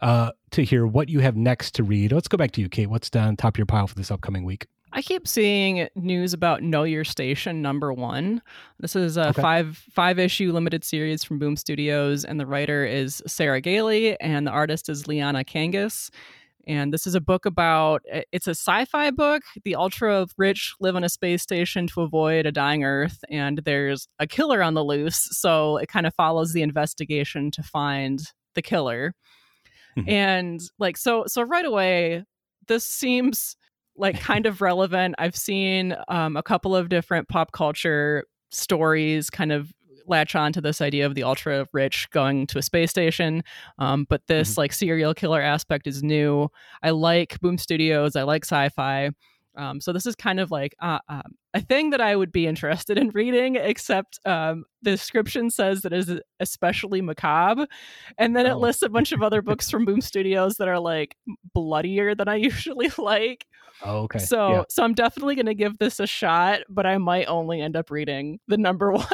uh, 0.00 0.32
to 0.50 0.64
hear 0.64 0.86
what 0.86 1.08
you 1.08 1.20
have 1.20 1.36
next 1.36 1.74
to 1.76 1.84
read. 1.84 2.12
Let's 2.12 2.28
go 2.28 2.36
back 2.36 2.50
to 2.52 2.60
you, 2.60 2.68
Kate. 2.68 2.88
What's 2.90 3.08
down 3.08 3.36
top 3.36 3.54
of 3.54 3.58
your 3.58 3.66
pile 3.66 3.86
for 3.86 3.94
this 3.94 4.10
upcoming 4.10 4.44
week? 4.44 4.66
I 4.94 5.02
keep 5.02 5.26
seeing 5.26 5.88
news 5.96 6.32
about 6.32 6.62
Know 6.62 6.84
Your 6.84 7.02
Station 7.02 7.60
number 7.60 7.92
one. 7.92 8.40
This 8.78 8.94
is 8.94 9.16
a 9.16 9.30
okay. 9.30 9.42
five 9.42 9.76
five 9.90 10.20
issue 10.20 10.52
limited 10.52 10.84
series 10.84 11.24
from 11.24 11.40
Boom 11.40 11.56
Studios, 11.56 12.24
and 12.24 12.38
the 12.38 12.46
writer 12.46 12.86
is 12.86 13.20
Sarah 13.26 13.60
Gailey, 13.60 14.18
and 14.20 14.46
the 14.46 14.52
artist 14.52 14.88
is 14.88 15.08
Liana 15.08 15.42
Kangas. 15.42 16.10
And 16.68 16.94
this 16.94 17.08
is 17.08 17.16
a 17.16 17.20
book 17.20 17.44
about 17.44 18.02
it's 18.30 18.46
a 18.46 18.54
sci-fi 18.54 19.10
book. 19.10 19.42
The 19.64 19.74
ultra 19.74 20.28
rich 20.38 20.74
live 20.78 20.94
on 20.94 21.02
a 21.02 21.08
space 21.08 21.42
station 21.42 21.88
to 21.88 22.02
avoid 22.02 22.46
a 22.46 22.52
dying 22.52 22.84
Earth, 22.84 23.18
and 23.28 23.62
there's 23.64 24.06
a 24.20 24.28
killer 24.28 24.62
on 24.62 24.74
the 24.74 24.84
loose. 24.84 25.28
So 25.32 25.76
it 25.78 25.88
kind 25.88 26.06
of 26.06 26.14
follows 26.14 26.52
the 26.52 26.62
investigation 26.62 27.50
to 27.50 27.64
find 27.64 28.20
the 28.54 28.62
killer. 28.62 29.12
Mm-hmm. 29.98 30.08
And 30.08 30.60
like 30.78 30.96
so 30.96 31.24
so 31.26 31.42
right 31.42 31.64
away, 31.66 32.22
this 32.68 32.86
seems 32.86 33.56
like 33.96 34.20
kind 34.22 34.46
of 34.46 34.60
relevant. 34.60 35.14
I've 35.18 35.36
seen 35.36 35.96
um, 36.08 36.36
a 36.36 36.42
couple 36.42 36.74
of 36.74 36.88
different 36.88 37.28
pop 37.28 37.52
culture 37.52 38.24
stories 38.50 39.30
kind 39.30 39.52
of 39.52 39.72
latch 40.06 40.34
on 40.34 40.52
to 40.52 40.60
this 40.60 40.80
idea 40.80 41.06
of 41.06 41.14
the 41.14 41.22
ultra 41.22 41.66
rich 41.72 42.08
going 42.10 42.46
to 42.48 42.58
a 42.58 42.62
space 42.62 42.90
station. 42.90 43.42
Um, 43.78 44.06
but 44.08 44.22
this 44.26 44.52
mm-hmm. 44.52 44.60
like 44.60 44.72
serial 44.72 45.14
killer 45.14 45.40
aspect 45.40 45.86
is 45.86 46.02
new. 46.02 46.48
I 46.82 46.90
like 46.90 47.40
Boom 47.40 47.58
Studios. 47.58 48.16
I 48.16 48.22
like 48.22 48.44
sci-fi. 48.44 49.10
Um, 49.56 49.80
so 49.80 49.92
this 49.92 50.06
is 50.06 50.14
kind 50.14 50.40
of 50.40 50.50
like 50.50 50.74
uh, 50.80 50.98
um, 51.08 51.36
a 51.52 51.60
thing 51.60 51.90
that 51.90 52.00
I 52.00 52.16
would 52.16 52.32
be 52.32 52.46
interested 52.46 52.98
in 52.98 53.10
reading, 53.10 53.56
except 53.56 54.18
um, 54.24 54.64
the 54.82 54.90
description 54.90 55.50
says 55.50 55.82
that 55.82 55.92
it 55.92 56.08
is 56.08 56.20
especially 56.40 57.00
macabre, 57.00 57.66
and 58.18 58.36
then 58.36 58.46
oh. 58.46 58.52
it 58.52 58.56
lists 58.56 58.82
a 58.82 58.88
bunch 58.88 59.12
of 59.12 59.22
other 59.22 59.42
books 59.42 59.70
from 59.70 59.84
Boom 59.84 60.00
Studios 60.00 60.56
that 60.56 60.68
are 60.68 60.80
like 60.80 61.16
bloodier 61.52 62.14
than 62.14 62.28
I 62.28 62.36
usually 62.36 62.90
like. 62.98 63.46
Oh, 63.82 64.02
okay. 64.02 64.18
So, 64.18 64.50
yeah. 64.50 64.62
so 64.68 64.84
I'm 64.84 64.94
definitely 64.94 65.34
going 65.34 65.46
to 65.46 65.54
give 65.54 65.78
this 65.78 66.00
a 66.00 66.06
shot, 66.06 66.60
but 66.68 66.86
I 66.86 66.98
might 66.98 67.26
only 67.26 67.60
end 67.60 67.76
up 67.76 67.90
reading 67.90 68.38
the 68.48 68.56
number 68.56 68.92
one. 68.92 69.06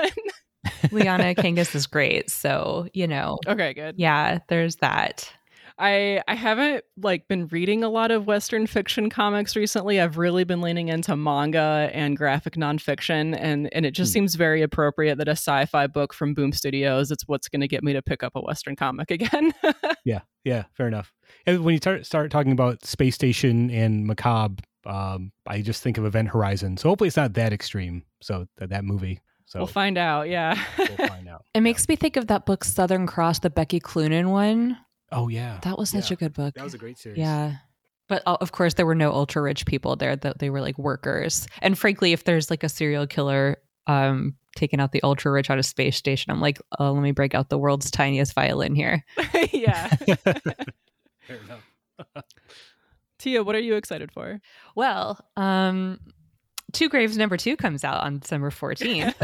Liana 0.90 1.34
Kangas 1.34 1.74
is 1.74 1.86
great. 1.86 2.30
So, 2.30 2.88
you 2.92 3.06
know. 3.06 3.38
Okay, 3.46 3.74
good. 3.74 3.96
Yeah, 3.98 4.38
there's 4.48 4.76
that. 4.76 5.32
I 5.80 6.22
I 6.28 6.34
haven't 6.34 6.84
like 6.96 7.26
been 7.26 7.46
reading 7.48 7.82
a 7.82 7.88
lot 7.88 8.10
of 8.10 8.26
Western 8.26 8.66
fiction 8.66 9.08
comics 9.08 9.56
recently. 9.56 10.00
I've 10.00 10.18
really 10.18 10.44
been 10.44 10.60
leaning 10.60 10.88
into 10.88 11.16
manga 11.16 11.90
and 11.92 12.16
graphic 12.16 12.54
nonfiction, 12.54 13.36
and 13.38 13.72
and 13.72 13.86
it 13.86 13.92
just 13.92 14.10
hmm. 14.10 14.20
seems 14.20 14.34
very 14.34 14.62
appropriate 14.62 15.16
that 15.18 15.28
a 15.28 15.32
sci-fi 15.32 15.86
book 15.86 16.12
from 16.12 16.34
Boom 16.34 16.52
Studios 16.52 17.10
it's 17.10 17.26
what's 17.26 17.48
going 17.48 17.60
to 17.60 17.68
get 17.68 17.82
me 17.82 17.92
to 17.94 18.02
pick 18.02 18.22
up 18.22 18.32
a 18.36 18.40
Western 18.40 18.76
comic 18.76 19.10
again. 19.10 19.52
yeah, 20.04 20.20
yeah, 20.44 20.64
fair 20.74 20.86
enough. 20.86 21.12
And 21.46 21.64
when 21.64 21.72
you 21.72 21.78
start 21.78 22.06
start 22.06 22.30
talking 22.30 22.52
about 22.52 22.84
space 22.84 23.14
station 23.14 23.70
and 23.70 24.06
macabre, 24.06 24.62
um, 24.86 25.32
I 25.46 25.62
just 25.62 25.82
think 25.82 25.98
of 25.98 26.04
Event 26.04 26.28
Horizon. 26.28 26.76
So 26.76 26.88
hopefully 26.90 27.08
it's 27.08 27.16
not 27.16 27.34
that 27.34 27.52
extreme. 27.52 28.04
So 28.20 28.46
that 28.58 28.68
that 28.70 28.84
movie. 28.84 29.20
So 29.46 29.58
we'll 29.58 29.66
find 29.66 29.98
out. 29.98 30.28
Yeah. 30.28 30.62
we'll 30.78 31.08
find 31.08 31.28
out. 31.28 31.44
It 31.54 31.58
yeah. 31.58 31.60
makes 31.62 31.88
me 31.88 31.96
think 31.96 32.16
of 32.16 32.28
that 32.28 32.46
book 32.46 32.64
Southern 32.64 33.06
Cross, 33.06 33.40
the 33.40 33.50
Becky 33.50 33.80
Cloonan 33.80 34.30
one. 34.30 34.76
Oh 35.12 35.28
yeah. 35.28 35.58
That 35.62 35.78
was 35.78 35.90
such 35.90 36.10
yeah. 36.10 36.14
a 36.14 36.16
good 36.16 36.32
book. 36.34 36.54
That 36.54 36.64
was 36.64 36.74
a 36.74 36.78
great 36.78 36.98
series. 36.98 37.18
Yeah. 37.18 37.56
But 38.08 38.22
uh, 38.26 38.36
of 38.40 38.52
course 38.52 38.74
there 38.74 38.86
were 38.86 38.94
no 38.94 39.12
ultra 39.12 39.42
rich 39.42 39.66
people 39.66 39.96
there 39.96 40.16
that 40.16 40.38
they 40.38 40.50
were 40.50 40.60
like 40.60 40.78
workers. 40.78 41.46
And 41.62 41.78
frankly, 41.78 42.12
if 42.12 42.24
there's 42.24 42.50
like 42.50 42.64
a 42.64 42.68
serial 42.68 43.06
killer 43.06 43.58
um 43.86 44.36
taking 44.56 44.80
out 44.80 44.92
the 44.92 45.02
ultra 45.02 45.30
rich 45.30 45.50
out 45.50 45.58
of 45.58 45.66
space 45.66 45.96
station, 45.96 46.30
I'm 46.30 46.40
like, 46.40 46.60
oh, 46.78 46.92
let 46.92 47.02
me 47.02 47.12
break 47.12 47.34
out 47.34 47.48
the 47.48 47.58
world's 47.58 47.90
tiniest 47.90 48.34
violin 48.34 48.74
here. 48.74 49.04
yeah. 49.52 49.88
Fair 50.24 51.38
enough. 51.44 52.24
Tia, 53.18 53.44
what 53.44 53.54
are 53.54 53.60
you 53.60 53.74
excited 53.74 54.10
for? 54.10 54.40
Well, 54.74 55.20
um, 55.36 56.00
Two 56.72 56.88
Graves 56.88 57.16
number 57.16 57.36
two 57.36 57.56
comes 57.56 57.84
out 57.84 58.02
on 58.02 58.18
December 58.18 58.50
14th. 58.50 59.14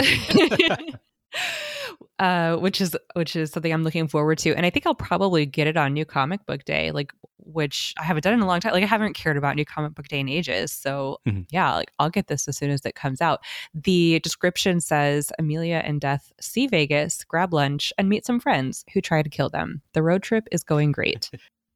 Uh, 2.18 2.57
which 2.57 2.81
is 2.81 2.96
which 3.14 3.37
is 3.37 3.50
something 3.50 3.72
I'm 3.72 3.85
looking 3.85 4.09
forward 4.09 4.38
to, 4.38 4.55
and 4.55 4.64
I 4.64 4.70
think 4.70 4.87
I'll 4.87 4.94
probably 4.94 5.46
get 5.46 5.66
it 5.66 5.76
on 5.76 5.92
New 5.92 6.05
Comic 6.05 6.44
Book 6.46 6.64
Day, 6.64 6.90
like 6.90 7.12
which 7.38 7.94
I 7.98 8.05
haven't 8.05 8.24
done 8.24 8.35
in 8.35 8.40
a 8.40 8.46
long 8.46 8.61
time. 8.61 8.72
Like 8.72 8.83
I 8.83 8.87
haven't 8.87 9.14
cared 9.14 9.37
about 9.37 9.57
New 9.57 9.64
Comic 9.64 9.94
Book 9.94 10.09
Day 10.09 10.20
in 10.20 10.29
ages, 10.29 10.72
so 10.72 11.18
mm-hmm. 11.26 11.42
yeah, 11.50 11.74
like 11.74 11.90
I'll 11.98 12.11
get 12.11 12.29
this 12.29 12.48
as 12.48 12.57
soon 12.57 12.70
as 12.70 12.85
it 12.87 12.94
comes 12.94 13.20
out. 13.20 13.40
The 13.74 14.20
description 14.20 14.81
says 14.81 15.31
Amelia 15.38 15.83
and 15.85 16.00
Death 16.00 16.33
see 16.40 16.66
Vegas, 16.66 17.24
grab 17.24 17.52
lunch, 17.52 17.92
and 17.98 18.09
meet 18.09 18.24
some 18.24 18.40
friends 18.40 18.85
who 18.92 19.00
try 19.00 19.22
to 19.22 19.29
kill 19.29 19.48
them. 19.48 19.83
The 19.92 20.02
road 20.02 20.22
trip 20.22 20.48
is 20.50 20.62
going 20.62 20.92
great. 20.92 21.31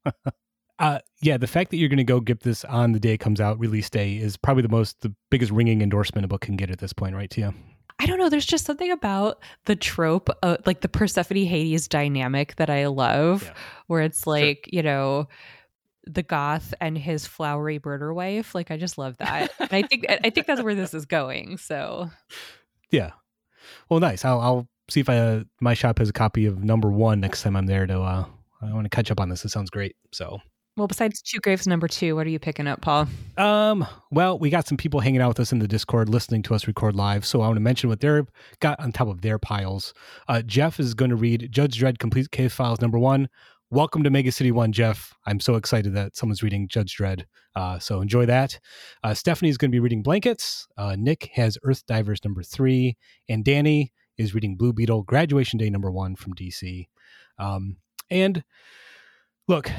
Uh, 0.80 0.98
yeah, 1.20 1.36
the 1.36 1.46
fact 1.46 1.70
that 1.70 1.76
you're 1.76 1.90
going 1.90 1.98
to 1.98 2.04
go 2.04 2.20
get 2.20 2.40
this 2.40 2.64
on 2.64 2.92
the 2.92 2.98
day 2.98 3.12
it 3.12 3.18
comes 3.18 3.38
out, 3.38 3.60
release 3.60 3.90
day, 3.90 4.16
is 4.16 4.38
probably 4.38 4.62
the 4.62 4.68
most, 4.70 4.98
the 5.02 5.14
biggest 5.30 5.52
ringing 5.52 5.82
endorsement 5.82 6.24
a 6.24 6.28
book 6.28 6.40
can 6.40 6.56
get 6.56 6.70
at 6.70 6.78
this 6.78 6.94
point, 6.94 7.14
right, 7.14 7.28
Tia? 7.28 7.52
I 8.00 8.06
don't 8.06 8.18
know. 8.18 8.30
There's 8.30 8.46
just 8.46 8.64
something 8.64 8.90
about 8.90 9.42
the 9.66 9.76
trope, 9.76 10.30
uh, 10.42 10.56
like 10.64 10.80
the 10.80 10.88
Persephone 10.88 11.44
Hades 11.44 11.86
dynamic 11.86 12.56
that 12.56 12.70
I 12.70 12.86
love, 12.86 13.42
yeah. 13.42 13.52
where 13.88 14.00
it's 14.00 14.26
like, 14.26 14.66
sure. 14.72 14.78
you 14.78 14.82
know, 14.82 15.28
the 16.06 16.22
goth 16.22 16.72
and 16.80 16.96
his 16.96 17.26
flowery 17.26 17.78
birder 17.78 18.14
wife. 18.14 18.54
Like, 18.54 18.70
I 18.70 18.78
just 18.78 18.96
love 18.96 19.18
that. 19.18 19.52
and 19.58 19.68
I 19.70 19.82
think, 19.82 20.06
I 20.08 20.30
think 20.30 20.46
that's 20.46 20.62
where 20.62 20.74
this 20.74 20.94
is 20.94 21.04
going. 21.04 21.58
So, 21.58 22.10
yeah. 22.90 23.10
Well, 23.90 24.00
nice. 24.00 24.24
I'll, 24.24 24.40
I'll 24.40 24.68
see 24.88 25.00
if 25.00 25.10
I, 25.10 25.18
uh, 25.18 25.44
my 25.60 25.74
shop 25.74 25.98
has 25.98 26.08
a 26.08 26.14
copy 26.14 26.46
of 26.46 26.64
number 26.64 26.90
one 26.90 27.20
next 27.20 27.42
time 27.42 27.54
I'm 27.54 27.66
there 27.66 27.86
to, 27.86 28.00
uh, 28.00 28.24
I 28.62 28.72
want 28.72 28.86
to 28.86 28.96
catch 28.96 29.10
up 29.10 29.20
on 29.20 29.28
this. 29.28 29.44
It 29.44 29.50
sounds 29.50 29.68
great. 29.68 29.94
So, 30.10 30.38
well, 30.80 30.88
besides 30.88 31.20
Two 31.20 31.40
Graves 31.40 31.66
number 31.66 31.86
two, 31.86 32.16
what 32.16 32.26
are 32.26 32.30
you 32.30 32.38
picking 32.38 32.66
up, 32.66 32.80
Paul? 32.80 33.06
Um, 33.36 33.86
well, 34.10 34.38
we 34.38 34.48
got 34.48 34.66
some 34.66 34.78
people 34.78 35.00
hanging 35.00 35.20
out 35.20 35.28
with 35.28 35.40
us 35.40 35.52
in 35.52 35.58
the 35.58 35.68
Discord, 35.68 36.08
listening 36.08 36.42
to 36.44 36.54
us 36.54 36.66
record 36.66 36.96
live. 36.96 37.26
So 37.26 37.42
I 37.42 37.48
want 37.48 37.56
to 37.56 37.60
mention 37.60 37.90
what 37.90 38.00
they're 38.00 38.26
got 38.60 38.80
on 38.80 38.90
top 38.90 39.08
of 39.08 39.20
their 39.20 39.38
piles. 39.38 39.92
Uh, 40.26 40.40
Jeff 40.40 40.80
is 40.80 40.94
going 40.94 41.10
to 41.10 41.16
read 41.16 41.48
Judge 41.50 41.78
Dredd 41.78 41.98
Complete 41.98 42.30
Case 42.30 42.54
Files 42.54 42.80
number 42.80 42.98
one. 42.98 43.28
Welcome 43.68 44.02
to 44.04 44.10
Mega 44.10 44.32
City 44.32 44.52
One, 44.52 44.72
Jeff. 44.72 45.12
I'm 45.26 45.38
so 45.38 45.56
excited 45.56 45.92
that 45.92 46.16
someone's 46.16 46.42
reading 46.42 46.66
Judge 46.66 46.96
Dredd. 46.96 47.24
Uh, 47.54 47.78
so 47.78 48.00
enjoy 48.00 48.24
that. 48.24 48.58
Uh, 49.04 49.12
Stephanie 49.12 49.50
is 49.50 49.58
going 49.58 49.70
to 49.70 49.76
be 49.76 49.80
reading 49.80 50.02
Blankets. 50.02 50.66
Uh, 50.78 50.96
Nick 50.98 51.28
has 51.34 51.58
Earth 51.62 51.84
Divers 51.84 52.24
number 52.24 52.42
three, 52.42 52.96
and 53.28 53.44
Danny 53.44 53.92
is 54.16 54.34
reading 54.34 54.56
Blue 54.56 54.72
Beetle 54.72 55.02
Graduation 55.02 55.58
Day 55.58 55.68
number 55.68 55.90
one 55.90 56.16
from 56.16 56.32
DC. 56.32 56.88
Um, 57.38 57.76
and 58.10 58.42
look, 59.46 59.70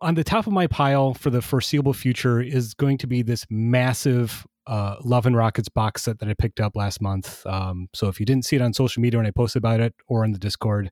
on 0.00 0.14
the 0.14 0.24
top 0.24 0.46
of 0.46 0.52
my 0.52 0.66
pile 0.66 1.14
for 1.14 1.30
the 1.30 1.42
foreseeable 1.42 1.92
future 1.92 2.40
is 2.40 2.74
going 2.74 2.98
to 2.98 3.06
be 3.06 3.22
this 3.22 3.46
massive 3.50 4.46
uh, 4.66 4.96
Love 5.02 5.26
and 5.26 5.36
Rockets 5.36 5.68
box 5.68 6.02
set 6.02 6.18
that 6.18 6.28
I 6.28 6.34
picked 6.34 6.60
up 6.60 6.76
last 6.76 7.00
month. 7.00 7.44
Um, 7.46 7.88
so 7.94 8.08
if 8.08 8.20
you 8.20 8.26
didn't 8.26 8.44
see 8.44 8.56
it 8.56 8.62
on 8.62 8.74
social 8.74 9.00
media 9.00 9.18
when 9.18 9.26
I 9.26 9.30
posted 9.30 9.60
about 9.60 9.80
it 9.80 9.94
or 10.06 10.24
in 10.24 10.32
the 10.32 10.38
Discord, 10.38 10.90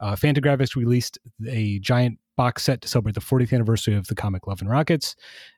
uh, 0.00 0.16
Fantagraphics 0.16 0.74
released 0.74 1.18
a 1.46 1.78
giant 1.78 2.18
box 2.36 2.64
set 2.64 2.80
to 2.80 2.88
celebrate 2.88 3.14
the 3.14 3.20
40th 3.20 3.52
anniversary 3.52 3.94
of 3.94 4.06
the 4.06 4.14
comic 4.14 4.46
Love 4.46 4.60
and 4.60 4.70
Rockets. 4.70 5.14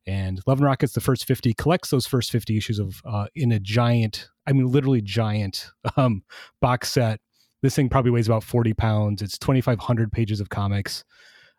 And 0.07 0.40
Love 0.47 0.59
and 0.59 0.66
Rockets, 0.66 0.92
the 0.92 1.01
first 1.01 1.25
50, 1.25 1.55
collects 1.55 1.90
those 1.90 2.07
first 2.07 2.31
50 2.31 2.57
issues 2.57 2.79
of 2.79 3.01
uh, 3.05 3.27
in 3.35 3.53
a 3.53 3.61
giant, 3.61 4.29
I 4.47 4.53
mean, 4.53 4.70
literally 4.70 5.01
giant 5.01 5.70
um, 5.97 6.25
box 6.61 6.90
set. 6.90 7.20
This 7.62 7.77
thing 7.77 7.88
probably 7.88 8.11
weighs 8.11 8.27
about 8.27 8.44
40 8.44 8.75
pounds. 8.75 9.23
It's 9.23 9.38
2,500 9.38 10.12
pages 10.12 10.40
of 10.40 10.51
comics. 10.51 11.05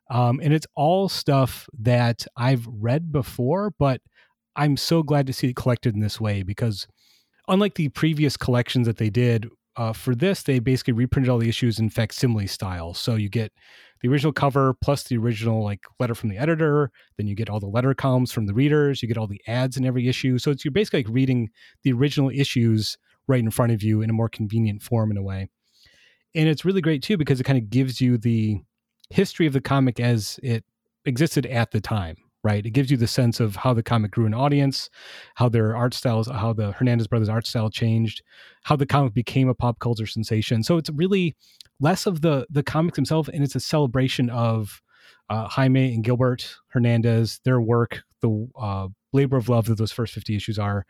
Um, 0.10 0.40
and 0.44 0.54
it's 0.54 0.68
all 0.76 1.10
stuff 1.10 1.68
that 1.80 2.26
I've 2.38 2.68
read 2.68 3.12
before, 3.12 3.74
but 3.80 4.02
I'm 4.56 4.78
so 4.78 5.04
glad 5.04 5.28
to 5.28 5.34
see 5.34 5.50
it 5.50 5.56
collected 5.56 5.96
in 5.96 6.02
this 6.02 6.22
way 6.22 6.44
because, 6.44 6.88
unlike 7.48 7.76
the 7.76 7.90
previous 7.90 8.38
collections 8.38 8.88
that 8.88 8.98
they 8.98 9.10
did, 9.10 9.50
uh, 9.78 9.94
for 9.94 10.16
this, 10.16 10.44
they 10.44 10.60
basically 10.60 10.94
reprinted 10.94 11.30
all 11.30 11.38
the 11.38 11.50
issues 11.50 11.80
in 11.80 11.90
facsimile 11.90 12.48
style. 12.48 12.94
So 12.94 13.16
you 13.16 13.30
get 13.30 13.52
the 14.02 14.08
original 14.10 14.32
cover 14.32 14.74
plus 14.82 15.04
the 15.04 15.18
original 15.18 15.64
like 15.64 15.82
letter 16.00 16.16
from 16.16 16.30
the 16.30 16.38
editor. 16.38 16.92
Then 17.18 17.28
you 17.28 17.36
get 17.36 17.50
all 17.50 17.60
the 17.60 17.68
letter 17.68 17.94
columns 17.94 18.32
from 18.32 18.46
the 18.46 18.54
readers. 18.54 19.02
You 19.02 19.08
get 19.08 19.18
all 19.18 19.28
the 19.28 19.42
ads 19.48 19.78
in 19.78 19.86
every 19.86 20.08
issue. 20.08 20.38
So 20.38 20.52
it's 20.52 20.64
you're 20.64 20.72
basically 20.72 21.04
like 21.04 21.14
reading 21.14 21.50
the 21.84 21.92
original 21.92 22.30
issues 22.30 22.98
right 23.28 23.40
in 23.40 23.52
front 23.52 23.72
of 23.72 23.84
you 23.84 24.02
in 24.02 24.10
a 24.10 24.14
more 24.14 24.30
convenient 24.30 24.82
form 24.82 25.12
in 25.12 25.18
a 25.18 25.24
way. 25.24 25.50
And 26.36 26.48
it's 26.48 26.66
really 26.66 26.82
great 26.82 27.02
too 27.02 27.18
because 27.18 27.40
it 27.40 27.46
kind 27.46 27.58
of 27.58 27.70
gives 27.70 28.00
you 28.00 28.18
the 28.18 28.62
history 29.10 29.48
of 29.48 29.54
the 29.54 29.62
comic 29.62 30.00
as 30.00 30.40
it 30.44 30.64
existed 31.06 31.46
at 31.46 31.72
the 31.72 31.82
time 31.82 32.18
right? 32.46 32.64
It 32.64 32.70
gives 32.70 32.92
you 32.92 32.98
the 32.98 33.08
sense 33.08 33.40
of 33.40 33.56
how 33.56 33.74
the 33.74 33.82
comic 33.82 34.12
grew 34.12 34.28
an 34.28 34.36
audience, 34.36 34.92
how 35.34 35.50
their 35.50 35.76
art 35.76 35.96
styles, 35.96 36.28
how 36.28 36.54
the 36.54 36.74
Hernandez 36.74 37.08
brothers 37.08 37.28
art 37.28 37.48
style 37.48 37.72
changed, 37.72 38.22
how 38.62 38.76
the 38.76 38.86
comic 38.86 39.16
became 39.16 39.50
a 39.50 39.56
pop 39.56 39.80
culture 39.80 40.06
sensation. 40.06 40.62
So 40.62 40.78
it's 40.78 40.92
really 40.92 41.36
less 41.80 42.06
of 42.06 42.22
the 42.22 42.46
the 42.52 42.62
comics 42.62 42.98
themselves, 42.98 43.30
and 43.30 43.44
it's 43.44 43.56
a 43.56 43.60
celebration 43.60 44.30
of 44.30 44.80
uh, 45.28 45.48
Jaime 45.48 45.92
and 45.92 46.04
Gilbert 46.04 46.56
Hernandez, 46.68 47.40
their 47.46 47.60
work, 47.60 48.04
the 48.22 48.48
uh, 48.56 48.90
labor 49.12 49.38
of 49.38 49.50
love 49.50 49.66
that 49.66 49.80
those 49.80 49.92
first 49.92 50.14
fifty 50.14 50.36
issues 50.36 50.60
are. 50.60 50.86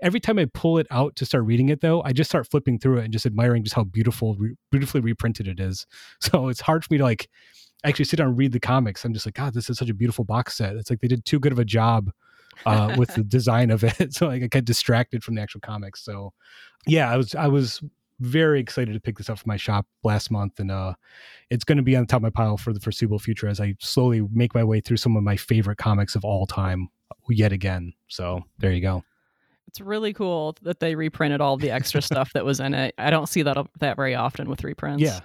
Every 0.00 0.20
time 0.20 0.38
I 0.38 0.46
pull 0.52 0.78
it 0.78 0.86
out 0.90 1.16
to 1.16 1.24
start 1.24 1.44
reading 1.44 1.70
it, 1.70 1.80
though, 1.80 2.02
I 2.02 2.12
just 2.12 2.30
start 2.30 2.48
flipping 2.50 2.78
through 2.78 2.98
it 2.98 3.04
and 3.04 3.12
just 3.12 3.26
admiring 3.26 3.64
just 3.64 3.74
how 3.74 3.84
beautiful, 3.84 4.34
re- 4.36 4.54
beautifully 4.70 5.00
reprinted 5.00 5.48
it 5.48 5.60
is. 5.60 5.86
So 6.20 6.48
it's 6.48 6.60
hard 6.60 6.84
for 6.84 6.92
me 6.92 6.98
to 6.98 7.04
like 7.04 7.28
actually 7.84 8.04
sit 8.04 8.16
down 8.16 8.28
and 8.28 8.38
read 8.38 8.52
the 8.52 8.60
comics, 8.60 9.04
I'm 9.04 9.14
just 9.14 9.26
like, 9.26 9.34
God, 9.34 9.54
this 9.54 9.70
is 9.70 9.78
such 9.78 9.88
a 9.88 9.94
beautiful 9.94 10.24
box 10.24 10.56
set. 10.56 10.76
It's 10.76 10.90
like 10.90 11.00
they 11.00 11.08
did 11.08 11.24
too 11.24 11.38
good 11.38 11.52
of 11.52 11.58
a 11.58 11.64
job 11.64 12.10
uh, 12.64 12.94
with 12.98 13.14
the 13.14 13.22
design 13.28 13.70
of 13.70 13.84
it. 13.84 14.14
So 14.14 14.26
like, 14.26 14.42
I 14.42 14.46
get 14.46 14.64
distracted 14.64 15.22
from 15.22 15.34
the 15.34 15.42
actual 15.42 15.60
comics. 15.60 16.04
So 16.04 16.32
yeah, 16.86 17.10
I 17.10 17.16
was 17.16 17.34
I 17.34 17.48
was 17.48 17.80
very 18.20 18.60
excited 18.60 18.94
to 18.94 19.00
pick 19.00 19.18
this 19.18 19.28
up 19.28 19.38
for 19.38 19.48
my 19.48 19.56
shop 19.56 19.86
last 20.02 20.30
month, 20.30 20.58
and 20.58 20.70
uh, 20.70 20.94
it's 21.50 21.64
going 21.64 21.76
to 21.76 21.82
be 21.82 21.96
on 21.96 22.02
the 22.02 22.06
top 22.06 22.18
of 22.18 22.22
my 22.22 22.30
pile 22.30 22.56
for 22.56 22.72
the 22.72 22.80
foreseeable 22.80 23.18
future 23.18 23.48
as 23.48 23.60
I 23.60 23.74
slowly 23.80 24.22
make 24.32 24.54
my 24.54 24.64
way 24.64 24.80
through 24.80 24.96
some 24.96 25.16
of 25.16 25.22
my 25.22 25.36
favorite 25.36 25.78
comics 25.78 26.14
of 26.14 26.24
all 26.24 26.46
time 26.46 26.88
yet 27.28 27.52
again. 27.52 27.92
So 28.08 28.42
there 28.58 28.72
you 28.72 28.80
go. 28.80 29.04
It's 29.76 29.80
really 29.82 30.12
cool 30.12 30.56
that 30.62 30.80
they 30.80 30.94
reprinted 30.94 31.40
all 31.40 31.56
the 31.56 31.70
extra 31.70 32.00
stuff 32.02 32.32
that 32.32 32.44
was 32.44 32.60
in 32.60 32.74
it. 32.74 32.94
I 32.98 33.10
don't 33.10 33.28
see 33.28 33.42
that 33.42 33.58
that 33.80 33.96
very 33.96 34.14
often 34.14 34.48
with 34.48 34.64
reprints. 34.64 35.02
Yeah, 35.02 35.20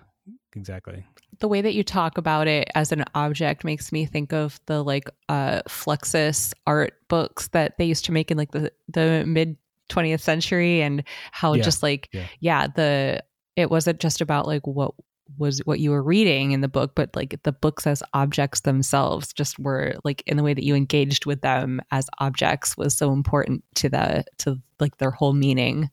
exactly 0.56 1.06
the 1.40 1.48
way 1.48 1.62
that 1.62 1.74
you 1.74 1.84
talk 1.84 2.18
about 2.18 2.48
it 2.48 2.70
as 2.76 2.92
an 2.92 3.04
object 3.16 3.64
makes 3.64 3.92
me 3.92 4.06
think 4.06 4.32
of 4.32 4.60
the 4.68 4.84
like 4.84 5.10
uh 5.28 5.62
Fluxus 5.68 6.54
art 6.68 6.94
books 7.10 7.48
that 7.50 7.78
they 7.78 7.86
used 7.86 8.06
to 8.06 8.12
make 8.12 8.32
in 8.32 8.38
like 8.38 8.52
the 8.52 8.72
the 8.88 9.26
mid 9.26 9.58
20th 9.90 10.22
century 10.22 10.82
and 10.82 11.04
how 11.32 11.54
yeah. 11.54 11.64
just 11.64 11.84
like 11.84 12.10
yeah. 12.14 12.28
yeah 12.40 12.68
the 12.68 13.24
it 13.56 13.70
wasn't 13.70 14.00
just 14.00 14.22
about 14.22 14.48
like 14.48 14.66
what 14.66 14.94
was 15.38 15.60
what 15.66 15.80
you 15.80 15.92
were 15.92 16.04
reading 16.04 16.52
in 16.52 16.62
the 16.62 16.68
book 16.68 16.94
but 16.96 17.16
like 17.16 17.42
the 17.44 17.52
books 17.52 17.86
as 17.88 18.04
objects 18.14 18.62
themselves 18.62 19.34
just 19.34 19.60
were 19.60 19.96
like 20.04 20.24
in 20.26 20.38
the 20.38 20.44
way 20.44 20.54
that 20.54 20.64
you 20.64 20.76
engaged 20.76 21.26
with 21.26 21.42
them 21.42 21.82
as 21.92 22.10
objects 22.20 22.78
was 22.78 22.96
so 22.96 23.12
important 23.12 23.64
to 23.76 23.90
the 23.90 24.24
to 24.38 24.60
like 24.80 24.98
their 24.98 25.12
whole 25.12 25.34
meaning 25.34 25.90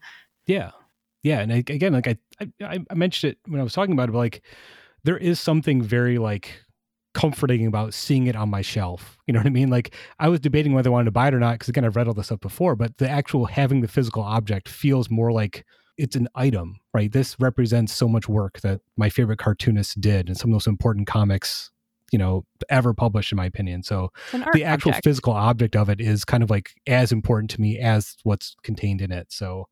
yeah 0.46 0.70
yeah 1.22 1.40
and 1.40 1.53
I, 1.53 1.57
again 1.57 1.92
like 1.92 2.09
I, 2.09 2.16
I 2.62 2.79
i 2.90 2.94
mentioned 2.94 3.33
it 3.33 3.38
when 3.51 3.61
i 3.61 3.64
was 3.64 3.72
talking 3.72 3.92
about 3.92 4.09
it 4.09 4.12
but 4.12 4.18
like 4.18 4.42
there 5.05 5.18
is 5.18 5.40
something 5.40 5.83
very 5.83 6.18
like 6.18 6.53
comforting 7.14 7.66
about 7.66 7.94
seeing 7.94 8.29
it 8.29 8.37
on 8.37 8.48
my 8.48 8.62
shelf. 8.62 9.18
You 9.27 9.33
know 9.33 9.40
what 9.40 9.46
I 9.46 9.51
mean? 9.51 9.70
Like 9.70 9.94
I 10.18 10.29
was 10.29 10.38
debating 10.38 10.72
whether 10.72 10.88
I 10.88 10.92
wanted 10.92 11.07
to 11.07 11.11
buy 11.11 11.29
it 11.29 11.35
or 11.35 11.40
not 11.40 11.55
because 11.55 11.68
again 11.68 11.85
I've 11.85 11.96
read 11.96 12.07
all 12.07 12.14
this 12.14 12.27
stuff 12.27 12.40
before, 12.40 12.77
but 12.77 12.98
the 12.98 13.09
actual 13.09 13.46
having 13.46 13.81
the 13.81 13.88
physical 13.88 14.22
object 14.22 14.68
feels 14.68 15.11
more 15.11 15.33
like 15.33 15.64
it's 15.98 16.16
an 16.16 16.28
item, 16.34 16.80
right? 16.94 17.11
This 17.12 17.37
represents 17.40 17.92
so 17.92 18.08
much 18.08 18.28
work 18.28 18.61
that 18.61 18.80
my 18.96 19.11
favorite 19.11 19.38
cartoonists 19.38 19.94
did 19.94 20.28
and 20.28 20.37
some 20.38 20.50
of 20.50 20.54
those 20.54 20.68
important 20.68 21.08
comics, 21.08 21.70
you 22.12 22.18
know, 22.18 22.44
ever 22.70 22.94
published 22.94 23.32
in 23.32 23.37
my 23.37 23.46
opinion. 23.46 23.82
So 23.82 24.12
the 24.52 24.64
actual 24.64 24.90
object. 24.90 25.04
physical 25.04 25.32
object 25.32 25.74
of 25.74 25.88
it 25.90 26.00
is 26.00 26.24
kind 26.24 26.42
of 26.42 26.50
like 26.50 26.74
as 26.87 27.11
important 27.11 27.50
to 27.50 27.61
me 27.61 27.78
as 27.78 28.16
what's 28.22 28.54
contained 28.62 29.02
in 29.02 29.11
it. 29.11 29.32
So 29.32 29.68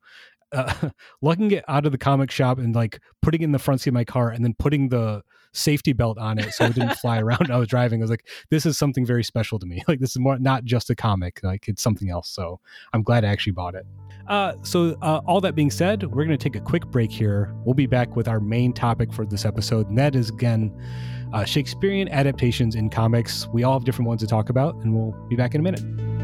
uh, 0.51 0.89
lugging 1.21 1.51
it 1.51 1.63
out 1.67 1.85
of 1.85 1.93
the 1.93 1.97
comic 1.97 2.29
shop 2.29 2.57
and 2.57 2.75
like 2.75 2.99
putting 3.21 3.41
it 3.41 3.45
in 3.45 3.51
the 3.53 3.59
front 3.59 3.81
seat 3.81 3.91
of 3.91 3.93
my 3.93 4.05
car 4.05 4.29
and 4.29 4.43
then 4.43 4.53
putting 4.53 4.89
the 4.89 5.23
safety 5.57 5.93
belt 5.93 6.17
on 6.17 6.37
it 6.37 6.53
so 6.53 6.65
it 6.65 6.75
didn't 6.75 6.95
fly 7.01 7.19
around 7.19 7.51
I 7.51 7.57
was 7.57 7.67
driving. 7.67 8.01
I 8.01 8.03
was 8.03 8.09
like, 8.09 8.27
this 8.49 8.65
is 8.65 8.77
something 8.77 9.05
very 9.05 9.23
special 9.23 9.59
to 9.59 9.65
me. 9.65 9.83
Like 9.87 9.99
this 9.99 10.11
is 10.11 10.19
more 10.19 10.37
not 10.37 10.65
just 10.65 10.89
a 10.89 10.95
comic, 10.95 11.39
like 11.43 11.69
it's 11.69 11.81
something 11.81 12.09
else. 12.09 12.29
So 12.29 12.59
I'm 12.91 13.03
glad 13.03 13.23
I 13.23 13.29
actually 13.29 13.53
bought 13.53 13.73
it. 13.73 13.85
Uh, 14.27 14.53
so 14.61 14.97
uh, 15.01 15.21
all 15.25 15.39
that 15.39 15.55
being 15.55 15.71
said, 15.71 16.03
we're 16.03 16.25
going 16.25 16.37
to 16.37 16.37
take 16.37 16.57
a 16.57 16.63
quick 16.63 16.85
break 16.87 17.09
here. 17.09 17.53
We'll 17.63 17.73
be 17.73 17.85
back 17.85 18.17
with 18.17 18.27
our 18.27 18.41
main 18.41 18.73
topic 18.73 19.13
for 19.13 19.25
this 19.25 19.45
episode, 19.45 19.87
and 19.87 19.97
that 19.97 20.13
is 20.13 20.29
again 20.29 20.77
uh, 21.33 21.45
Shakespearean 21.45 22.09
adaptations 22.09 22.75
in 22.75 22.89
comics. 22.89 23.47
We 23.47 23.63
all 23.63 23.73
have 23.73 23.85
different 23.85 24.09
ones 24.09 24.21
to 24.21 24.27
talk 24.27 24.49
about, 24.49 24.75
and 24.75 24.93
we'll 24.93 25.13
be 25.29 25.37
back 25.37 25.55
in 25.55 25.61
a 25.61 25.63
minute. 25.63 26.16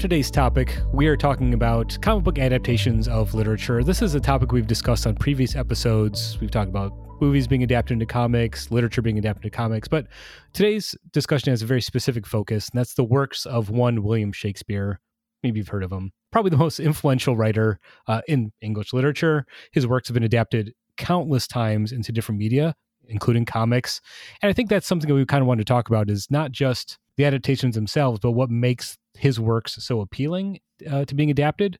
Today's 0.00 0.30
topic, 0.30 0.78
we 0.94 1.08
are 1.08 1.16
talking 1.16 1.52
about 1.52 1.98
comic 2.00 2.24
book 2.24 2.38
adaptations 2.38 3.06
of 3.06 3.34
literature. 3.34 3.84
This 3.84 4.00
is 4.00 4.14
a 4.14 4.20
topic 4.20 4.50
we've 4.50 4.66
discussed 4.66 5.06
on 5.06 5.14
previous 5.14 5.54
episodes. 5.54 6.38
We've 6.40 6.50
talked 6.50 6.70
about 6.70 6.94
movies 7.20 7.46
being 7.46 7.62
adapted 7.62 7.92
into 7.92 8.06
comics, 8.06 8.70
literature 8.70 9.02
being 9.02 9.18
adapted 9.18 9.44
into 9.44 9.54
comics, 9.54 9.88
but 9.88 10.06
today's 10.54 10.94
discussion 11.12 11.50
has 11.50 11.60
a 11.60 11.66
very 11.66 11.82
specific 11.82 12.26
focus, 12.26 12.70
and 12.70 12.78
that's 12.78 12.94
the 12.94 13.04
works 13.04 13.44
of 13.44 13.68
one 13.68 14.02
William 14.02 14.32
Shakespeare. 14.32 15.00
Maybe 15.42 15.58
you've 15.58 15.68
heard 15.68 15.84
of 15.84 15.92
him. 15.92 16.12
Probably 16.32 16.48
the 16.48 16.56
most 16.56 16.80
influential 16.80 17.36
writer 17.36 17.78
uh, 18.06 18.22
in 18.26 18.52
English 18.62 18.94
literature. 18.94 19.44
His 19.72 19.86
works 19.86 20.08
have 20.08 20.14
been 20.14 20.22
adapted 20.22 20.72
countless 20.96 21.46
times 21.46 21.92
into 21.92 22.10
different 22.10 22.38
media, 22.38 22.74
including 23.06 23.44
comics. 23.44 24.00
And 24.40 24.48
I 24.48 24.54
think 24.54 24.70
that's 24.70 24.86
something 24.86 25.08
that 25.08 25.14
we 25.14 25.26
kind 25.26 25.42
of 25.42 25.46
wanted 25.46 25.66
to 25.66 25.70
talk 25.70 25.90
about 25.90 26.08
is 26.08 26.26
not 26.30 26.52
just 26.52 26.98
the 27.16 27.24
adaptations 27.24 27.74
themselves, 27.74 28.20
but 28.20 28.32
what 28.32 28.50
makes 28.50 28.96
his 29.14 29.40
works 29.40 29.76
so 29.80 30.00
appealing 30.00 30.60
uh, 30.90 31.04
to 31.04 31.14
being 31.14 31.30
adapted. 31.30 31.78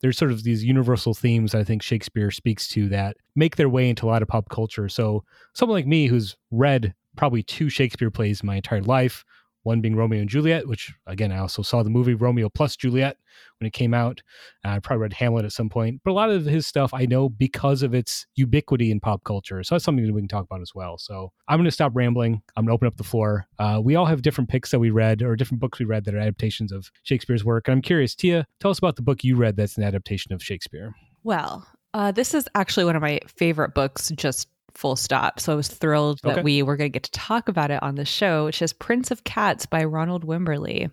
There's 0.00 0.16
sort 0.16 0.30
of 0.30 0.42
these 0.42 0.64
universal 0.64 1.14
themes 1.14 1.54
I 1.54 1.64
think 1.64 1.82
Shakespeare 1.82 2.30
speaks 2.30 2.68
to 2.68 2.88
that 2.88 3.16
make 3.36 3.56
their 3.56 3.68
way 3.68 3.88
into 3.88 4.06
a 4.06 4.08
lot 4.08 4.22
of 4.22 4.28
pop 4.28 4.48
culture. 4.48 4.88
So 4.88 5.24
someone 5.54 5.76
like 5.76 5.86
me 5.86 6.06
who's 6.06 6.36
read 6.50 6.94
probably 7.16 7.42
two 7.42 7.68
Shakespeare 7.68 8.10
plays 8.10 8.40
in 8.40 8.46
my 8.46 8.56
entire 8.56 8.82
life, 8.82 9.24
one 9.62 9.80
being 9.80 9.96
Romeo 9.96 10.20
and 10.20 10.28
Juliet, 10.28 10.66
which 10.66 10.92
again, 11.06 11.32
I 11.32 11.38
also 11.38 11.62
saw 11.62 11.82
the 11.82 11.90
movie 11.90 12.14
Romeo 12.14 12.48
plus 12.48 12.76
Juliet 12.76 13.16
when 13.58 13.66
it 13.66 13.72
came 13.72 13.94
out. 13.94 14.22
Uh, 14.64 14.70
I 14.70 14.78
probably 14.78 15.02
read 15.02 15.12
Hamlet 15.14 15.44
at 15.44 15.52
some 15.52 15.68
point, 15.68 16.00
but 16.04 16.10
a 16.10 16.12
lot 16.12 16.30
of 16.30 16.44
his 16.44 16.66
stuff 16.66 16.92
I 16.94 17.06
know 17.06 17.28
because 17.28 17.82
of 17.82 17.94
its 17.94 18.26
ubiquity 18.34 18.90
in 18.90 19.00
pop 19.00 19.24
culture. 19.24 19.62
So 19.62 19.74
that's 19.74 19.84
something 19.84 20.06
that 20.06 20.12
we 20.12 20.20
can 20.20 20.28
talk 20.28 20.44
about 20.44 20.62
as 20.62 20.74
well. 20.74 20.98
So 20.98 21.32
I'm 21.48 21.58
going 21.58 21.64
to 21.66 21.70
stop 21.70 21.92
rambling. 21.94 22.42
I'm 22.56 22.64
going 22.64 22.68
to 22.68 22.74
open 22.74 22.88
up 22.88 22.96
the 22.96 23.04
floor. 23.04 23.46
Uh, 23.58 23.80
we 23.82 23.96
all 23.96 24.06
have 24.06 24.22
different 24.22 24.48
picks 24.50 24.70
that 24.70 24.78
we 24.78 24.90
read 24.90 25.22
or 25.22 25.36
different 25.36 25.60
books 25.60 25.78
we 25.78 25.84
read 25.84 26.04
that 26.04 26.14
are 26.14 26.18
adaptations 26.18 26.72
of 26.72 26.90
Shakespeare's 27.02 27.44
work. 27.44 27.68
And 27.68 27.74
I'm 27.74 27.82
curious, 27.82 28.14
Tia, 28.14 28.46
tell 28.60 28.70
us 28.70 28.78
about 28.78 28.96
the 28.96 29.02
book 29.02 29.24
you 29.24 29.36
read 29.36 29.56
that's 29.56 29.76
an 29.76 29.84
adaptation 29.84 30.32
of 30.32 30.42
Shakespeare. 30.42 30.94
Well, 31.22 31.66
uh, 31.92 32.12
this 32.12 32.34
is 32.34 32.48
actually 32.54 32.84
one 32.84 32.96
of 32.96 33.02
my 33.02 33.20
favorite 33.26 33.74
books, 33.74 34.10
just 34.14 34.48
full 34.80 34.96
stop. 34.96 35.38
So 35.38 35.52
I 35.52 35.56
was 35.56 35.68
thrilled 35.68 36.20
that 36.24 36.42
we 36.42 36.62
were 36.62 36.76
going 36.76 36.90
to 36.90 36.92
get 36.92 37.02
to 37.02 37.10
talk 37.10 37.48
about 37.48 37.70
it 37.70 37.82
on 37.82 37.96
the 37.96 38.06
show, 38.06 38.46
which 38.46 38.62
is 38.62 38.72
Prince 38.72 39.10
of 39.10 39.24
Cats 39.24 39.66
by 39.66 39.84
Ronald 39.84 40.26
Wimberly. 40.26 40.90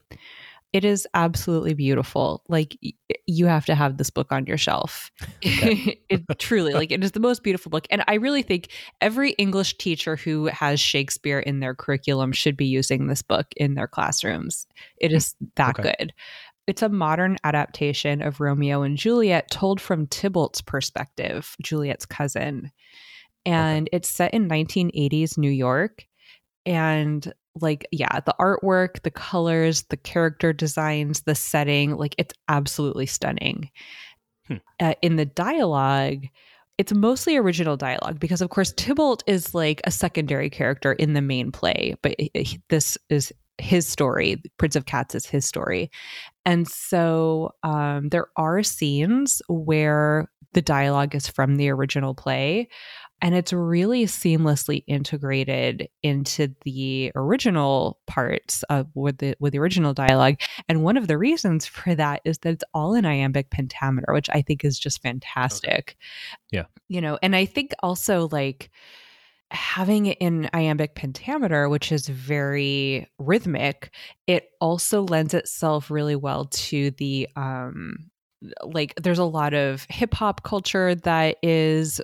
It 0.73 0.83
is 0.83 1.07
absolutely 1.13 1.73
beautiful. 1.73 2.43
Like 2.49 2.77
you 3.25 3.45
have 3.45 3.65
to 3.67 3.75
have 3.75 3.95
this 3.97 4.09
book 4.09 4.31
on 4.31 4.45
your 4.45 4.57
shelf. 4.57 5.09
it 5.41 6.21
truly 6.37 6.73
like 6.73 6.91
it 6.91 7.01
is 7.01 7.13
the 7.13 7.21
most 7.21 7.41
beautiful 7.41 7.69
book 7.69 7.87
and 7.89 8.03
I 8.07 8.15
really 8.15 8.41
think 8.41 8.67
every 8.99 9.31
English 9.31 9.77
teacher 9.77 10.17
who 10.17 10.47
has 10.47 10.81
Shakespeare 10.81 11.39
in 11.39 11.61
their 11.61 11.73
curriculum 11.73 12.33
should 12.33 12.57
be 12.57 12.65
using 12.65 13.07
this 13.07 13.21
book 13.21 13.47
in 13.55 13.75
their 13.75 13.87
classrooms. 13.87 14.67
It 14.97 15.13
is 15.13 15.35
that 15.55 15.79
Okay. 15.79 15.93
good. 15.97 16.13
It's 16.67 16.81
a 16.81 16.89
modern 16.89 17.37
adaptation 17.45 18.21
of 18.21 18.41
Romeo 18.41 18.81
and 18.81 18.97
Juliet 18.97 19.49
told 19.49 19.79
from 19.79 20.05
Tybalt's 20.07 20.61
perspective, 20.61 21.55
Juliet's 21.61 22.05
cousin. 22.05 22.71
And 23.45 23.89
it's 23.91 24.09
set 24.09 24.33
in 24.33 24.49
1980s 24.49 25.37
New 25.37 25.49
York. 25.51 26.05
And 26.65 27.31
like, 27.61 27.87
yeah, 27.91 28.19
the 28.19 28.35
artwork, 28.39 29.01
the 29.03 29.11
colors, 29.11 29.83
the 29.83 29.97
character 29.97 30.53
designs, 30.53 31.21
the 31.21 31.35
setting, 31.35 31.95
like, 31.95 32.13
it's 32.17 32.33
absolutely 32.49 33.05
stunning. 33.05 33.69
Hmm. 34.47 34.55
Uh, 34.79 34.93
in 35.01 35.15
the 35.15 35.25
dialogue, 35.25 36.25
it's 36.77 36.93
mostly 36.93 37.35
original 37.37 37.77
dialogue 37.77 38.19
because, 38.19 38.41
of 38.41 38.49
course, 38.49 38.73
Tybalt 38.73 39.23
is 39.25 39.55
like 39.55 39.81
a 39.85 39.91
secondary 39.91 40.49
character 40.49 40.93
in 40.93 41.13
the 41.13 41.21
main 41.21 41.51
play, 41.51 41.95
but 42.01 42.15
this 42.69 42.97
is 43.09 43.33
his 43.57 43.87
story. 43.87 44.41
Prince 44.57 44.75
of 44.75 44.85
Cats 44.85 45.15
is 45.15 45.25
his 45.25 45.45
story. 45.45 45.89
And 46.45 46.67
so 46.67 47.55
um, 47.63 48.09
there 48.09 48.27
are 48.37 48.61
scenes 48.61 49.41
where 49.47 50.29
the 50.53 50.61
dialogue 50.61 51.15
is 51.15 51.27
from 51.27 51.55
the 51.55 51.69
original 51.69 52.13
play, 52.13 52.69
and 53.21 53.33
it's 53.33 53.51
really 53.51 54.05
seamlessly 54.05 54.83
integrated 54.87 55.89
into 56.03 56.53
the 56.63 57.11
original 57.15 57.99
parts 58.05 58.63
of 58.63 58.87
with 58.93 59.17
the 59.17 59.35
with 59.39 59.53
the 59.53 59.59
original 59.59 59.93
dialogue. 59.93 60.35
And 60.69 60.83
one 60.83 60.97
of 60.97 61.07
the 61.07 61.17
reasons 61.17 61.65
for 61.65 61.95
that 61.95 62.21
is 62.25 62.37
that 62.39 62.53
it's 62.53 62.63
all 62.73 62.93
in 62.93 63.05
iambic 63.05 63.49
pentameter, 63.49 64.13
which 64.13 64.29
I 64.31 64.41
think 64.41 64.63
is 64.63 64.77
just 64.77 65.01
fantastic. 65.01 65.97
Yeah. 66.51 66.65
You 66.89 67.01
know, 67.01 67.17
and 67.23 67.35
I 67.35 67.45
think 67.45 67.73
also 67.81 68.27
like 68.31 68.69
having 69.49 70.07
it 70.07 70.17
in 70.19 70.49
iambic 70.53 70.93
pentameter, 70.93 71.69
which 71.69 71.91
is 71.91 72.07
very 72.07 73.07
rhythmic, 73.17 73.91
it 74.27 74.49
also 74.61 75.03
lends 75.03 75.33
itself 75.33 75.89
really 75.89 76.15
well 76.15 76.45
to 76.45 76.91
the 76.91 77.27
um 77.35 78.09
like 78.61 78.93
there's 79.01 79.17
a 79.17 79.23
lot 79.23 79.55
of 79.55 79.87
hip 79.89 80.13
hop 80.13 80.43
culture 80.43 80.93
that 80.93 81.37
is 81.41 81.99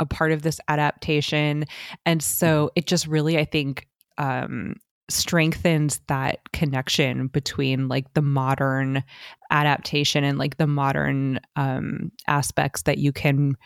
a 0.00 0.06
part 0.06 0.32
of 0.32 0.42
this 0.42 0.60
adaptation 0.68 1.64
and 2.06 2.22
so 2.22 2.70
it 2.76 2.86
just 2.86 3.06
really 3.06 3.38
I 3.38 3.44
think 3.44 3.86
um 4.18 4.76
strengthens 5.10 6.00
that 6.08 6.40
connection 6.52 7.26
between 7.26 7.88
like 7.88 8.12
the 8.14 8.22
modern 8.22 9.04
adaptation 9.50 10.24
and 10.24 10.38
like 10.38 10.56
the 10.56 10.66
modern 10.66 11.40
um 11.56 12.10
aspects 12.26 12.82
that 12.82 12.98
you 12.98 13.12
can 13.12 13.56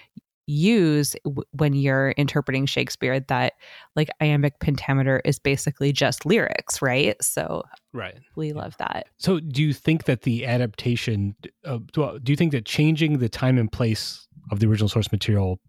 use 0.48 1.14
w- 1.24 1.44
when 1.52 1.74
you're 1.74 2.10
interpreting 2.12 2.66
Shakespeare 2.66 3.20
that 3.20 3.52
like 3.94 4.08
iambic 4.20 4.58
pentameter 4.60 5.20
is 5.24 5.38
basically 5.38 5.92
just 5.92 6.24
lyrics, 6.26 6.80
right? 6.82 7.22
So 7.22 7.62
Right. 7.92 8.16
we 8.34 8.52
love 8.52 8.76
that. 8.78 9.06
So, 9.18 9.40
do 9.40 9.62
you 9.62 9.72
think 9.72 10.04
that 10.04 10.22
the 10.22 10.46
adaptation, 10.46 11.36
uh, 11.64 11.78
well, 11.96 12.18
do 12.18 12.32
you 12.32 12.36
think 12.36 12.52
that 12.52 12.64
changing 12.64 13.18
the 13.18 13.28
time 13.28 13.58
and 13.58 13.70
place 13.70 14.26
of 14.50 14.60
the 14.60 14.66
original 14.66 14.88
source 14.88 15.12
material 15.12 15.60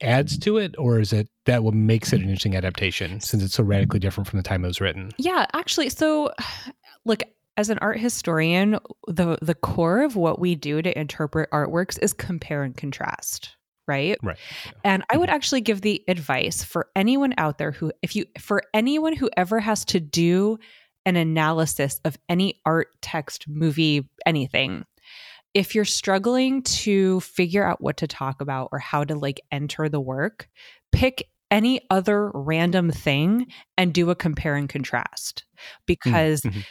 adds 0.00 0.38
to 0.38 0.58
it, 0.58 0.74
or 0.78 1.00
is 1.00 1.12
it 1.12 1.28
that 1.46 1.64
what 1.64 1.74
makes 1.74 2.12
it 2.12 2.16
an 2.16 2.22
interesting 2.22 2.56
adaptation 2.56 3.20
since 3.20 3.42
it's 3.42 3.54
so 3.54 3.62
radically 3.62 3.98
different 3.98 4.28
from 4.28 4.38
the 4.38 4.42
time 4.42 4.64
it 4.64 4.68
was 4.68 4.80
written? 4.80 5.10
Yeah, 5.18 5.46
actually, 5.52 5.88
so 5.90 6.32
look, 7.04 7.22
as 7.56 7.70
an 7.70 7.78
art 7.78 7.98
historian, 7.98 8.78
the 9.08 9.36
the 9.42 9.54
core 9.54 10.02
of 10.02 10.16
what 10.16 10.38
we 10.38 10.54
do 10.54 10.80
to 10.80 10.98
interpret 10.98 11.50
artworks 11.50 11.98
is 12.00 12.12
compare 12.12 12.62
and 12.62 12.76
contrast, 12.76 13.56
right? 13.88 14.16
Right. 14.22 14.38
And 14.84 15.02
I 15.10 15.16
would 15.16 15.28
mm-hmm. 15.28 15.36
actually 15.36 15.60
give 15.62 15.80
the 15.80 16.02
advice 16.06 16.62
for 16.62 16.88
anyone 16.94 17.34
out 17.36 17.58
there 17.58 17.72
who 17.72 17.92
if 18.02 18.14
you 18.14 18.26
for 18.38 18.62
anyone 18.72 19.14
who 19.14 19.28
ever 19.36 19.58
has 19.58 19.84
to 19.86 20.00
do 20.00 20.58
an 21.04 21.16
analysis 21.16 22.00
of 22.04 22.18
any 22.28 22.60
art, 22.66 22.88
text, 23.00 23.46
movie, 23.48 24.08
anything, 24.26 24.84
if 25.58 25.74
you're 25.74 25.84
struggling 25.84 26.62
to 26.62 27.18
figure 27.20 27.64
out 27.66 27.80
what 27.80 27.96
to 27.96 28.06
talk 28.06 28.40
about 28.40 28.68
or 28.70 28.78
how 28.78 29.02
to 29.02 29.16
like 29.16 29.40
enter 29.50 29.88
the 29.88 30.00
work, 30.00 30.48
pick 30.92 31.28
any 31.50 31.80
other 31.90 32.30
random 32.32 32.92
thing 32.92 33.46
and 33.76 33.92
do 33.92 34.08
a 34.10 34.14
compare 34.14 34.54
and 34.54 34.68
contrast 34.68 35.44
because 35.84 36.42
Mhm. 36.42 36.64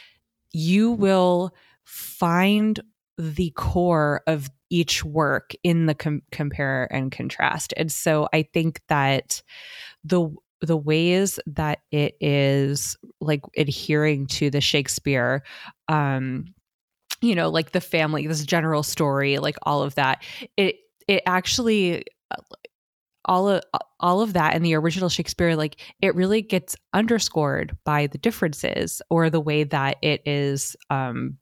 you 0.52 0.92
will 0.92 1.54
find 1.84 2.80
the 3.18 3.50
core 3.50 4.22
of 4.26 4.48
each 4.70 5.04
work 5.04 5.52
in 5.62 5.84
the 5.84 5.94
com- 5.94 6.22
compare 6.32 6.88
and 6.90 7.12
contrast. 7.12 7.74
And 7.76 7.92
so 7.92 8.26
I 8.32 8.42
think 8.54 8.80
that 8.88 9.42
the 10.04 10.30
the 10.60 10.76
ways 10.76 11.38
that 11.46 11.80
it 11.92 12.16
is 12.20 12.96
like 13.20 13.42
adhering 13.56 14.26
to 14.26 14.50
the 14.50 14.60
Shakespeare 14.60 15.42
um 15.88 16.46
you 17.20 17.34
know 17.34 17.48
like 17.48 17.72
the 17.72 17.80
family 17.80 18.26
this 18.26 18.44
general 18.44 18.82
story 18.82 19.38
like 19.38 19.56
all 19.62 19.82
of 19.82 19.94
that. 19.96 20.22
It 20.56 20.76
it 21.06 21.22
actually 21.26 22.04
uh, 22.30 22.42
all 23.24 23.48
of 23.48 23.62
all 24.00 24.20
of 24.20 24.32
that 24.32 24.54
in 24.54 24.62
the 24.62 24.74
original 24.74 25.08
Shakespeare 25.08 25.56
like 25.56 25.80
it 26.00 26.14
really 26.14 26.42
gets 26.42 26.76
underscored 26.94 27.76
by 27.84 28.06
the 28.06 28.18
differences 28.18 29.02
or 29.10 29.28
the 29.28 29.40
way 29.40 29.64
that 29.64 29.96
it 30.02 30.22
is 30.26 30.76
um 30.90 31.36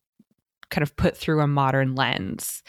kind 0.70 0.82
of 0.82 0.96
put 0.96 1.16
through 1.16 1.40
a 1.40 1.46
modern 1.46 1.94
lens. 1.94 2.62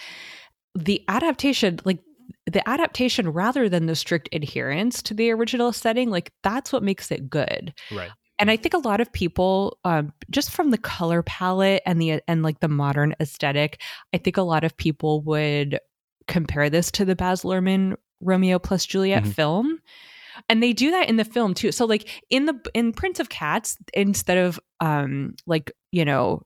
The 0.75 1.03
adaptation 1.07 1.79
like 1.85 1.99
the 2.45 2.67
adaptation 2.67 3.29
rather 3.29 3.69
than 3.69 3.85
the 3.85 3.95
strict 3.95 4.29
adherence 4.33 5.01
to 5.03 5.13
the 5.13 5.31
original 5.31 5.73
setting 5.73 6.09
like 6.09 6.31
that's 6.43 6.71
what 6.71 6.83
makes 6.83 7.11
it 7.11 7.29
good. 7.29 7.73
Right. 7.91 8.11
And 8.39 8.49
i 8.51 8.55
think 8.57 8.73
a 8.73 8.77
lot 8.79 8.99
of 9.01 9.11
people 9.13 9.77
um, 9.83 10.11
just 10.29 10.51
from 10.51 10.71
the 10.71 10.77
color 10.77 11.23
palette 11.23 11.81
and 11.85 12.01
the 12.01 12.21
and 12.27 12.43
like 12.43 12.59
the 12.59 12.67
modern 12.67 13.13
aesthetic 13.19 13.81
i 14.13 14.17
think 14.17 14.37
a 14.37 14.41
lot 14.41 14.63
of 14.63 14.75
people 14.77 15.21
would 15.21 15.79
compare 16.27 16.69
this 16.69 16.91
to 16.91 17.05
the 17.05 17.15
baz 17.15 17.41
luhrmann 17.43 17.95
romeo 18.21 18.59
plus 18.59 18.85
juliet 18.85 19.23
Mhm. 19.23 19.33
film. 19.33 19.79
And 20.49 20.61
they 20.61 20.71
do 20.73 20.91
that 20.91 21.09
in 21.09 21.15
the 21.15 21.25
film 21.25 21.55
too. 21.55 21.71
So 21.71 21.85
like 21.85 22.07
in 22.29 22.45
the 22.45 22.59
in 22.75 22.93
prince 22.93 23.19
of 23.19 23.29
cats 23.29 23.75
instead 23.93 24.37
of 24.37 24.59
um 24.79 25.35
like 25.47 25.71
you 25.91 26.05
know 26.05 26.43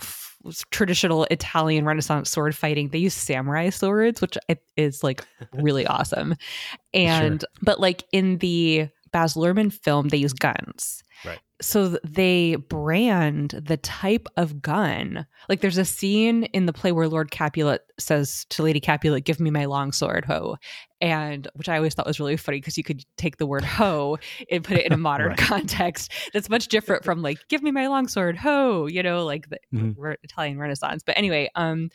f- 0.00 0.36
traditional 0.70 1.24
italian 1.30 1.84
renaissance 1.84 2.30
sword 2.30 2.54
fighting 2.56 2.88
they 2.88 2.98
use 2.98 3.14
samurai 3.14 3.70
swords 3.70 4.20
which 4.20 4.36
is 4.76 5.04
like 5.04 5.24
really 5.52 5.86
awesome. 5.86 6.34
And 6.94 7.44
but 7.62 7.78
like 7.78 8.04
in 8.12 8.38
the 8.38 8.88
Baz 9.12 9.34
Luhrmann 9.34 9.72
film, 9.72 10.08
they 10.08 10.16
use 10.16 10.32
guns. 10.32 11.02
Right. 11.24 11.40
So 11.60 11.98
they 12.04 12.54
brand 12.56 13.60
the 13.66 13.76
type 13.78 14.28
of 14.36 14.62
gun. 14.62 15.26
Like 15.48 15.60
there's 15.60 15.78
a 15.78 15.84
scene 15.84 16.44
in 16.44 16.66
the 16.66 16.72
play 16.72 16.92
where 16.92 17.08
Lord 17.08 17.32
Capulet 17.32 17.82
says 17.98 18.46
to 18.50 18.62
Lady 18.62 18.78
Capulet, 18.78 19.24
"Give 19.24 19.40
me 19.40 19.50
my 19.50 19.64
long 19.64 19.90
sword, 19.90 20.24
ho," 20.24 20.56
and 21.00 21.48
which 21.54 21.68
I 21.68 21.76
always 21.76 21.94
thought 21.94 22.06
was 22.06 22.20
really 22.20 22.36
funny 22.36 22.58
because 22.58 22.78
you 22.78 22.84
could 22.84 23.04
take 23.16 23.38
the 23.38 23.46
word 23.46 23.64
"ho" 23.64 24.18
and 24.50 24.62
put 24.62 24.76
it 24.76 24.86
in 24.86 24.92
a 24.92 24.96
modern 25.08 25.30
right. 25.30 25.38
context. 25.38 26.12
That's 26.32 26.48
much 26.48 26.68
different 26.68 27.04
from 27.04 27.22
like 27.22 27.38
"Give 27.48 27.62
me 27.62 27.72
my 27.72 27.88
long 27.88 28.06
sword, 28.06 28.36
ho," 28.36 28.86
you 28.86 29.02
know, 29.02 29.24
like 29.24 29.48
the 29.48 29.58
mm-hmm. 29.74 30.12
Italian 30.22 30.58
Renaissance. 30.58 31.02
But 31.04 31.18
anyway, 31.18 31.50
um, 31.56 31.90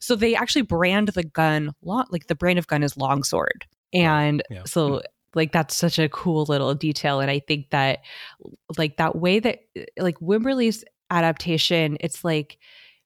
so 0.00 0.16
they 0.16 0.34
actually 0.34 0.62
brand 0.62 1.08
the 1.08 1.22
gun 1.22 1.72
long, 1.82 2.06
like 2.10 2.26
the 2.26 2.34
brand 2.34 2.58
of 2.58 2.66
gun 2.66 2.82
is 2.82 2.96
longsword, 2.96 3.66
and 3.92 4.42
yeah. 4.50 4.64
so 4.64 4.88
mm-hmm 4.90 5.06
like 5.36 5.52
that's 5.52 5.76
such 5.76 5.98
a 5.98 6.08
cool 6.08 6.44
little 6.44 6.74
detail 6.74 7.20
and 7.20 7.30
i 7.30 7.38
think 7.38 7.70
that 7.70 8.00
like 8.76 8.96
that 8.96 9.14
way 9.14 9.38
that 9.38 9.60
like 9.98 10.18
wimberly's 10.18 10.84
adaptation 11.10 11.96
it's 12.00 12.24
like 12.24 12.58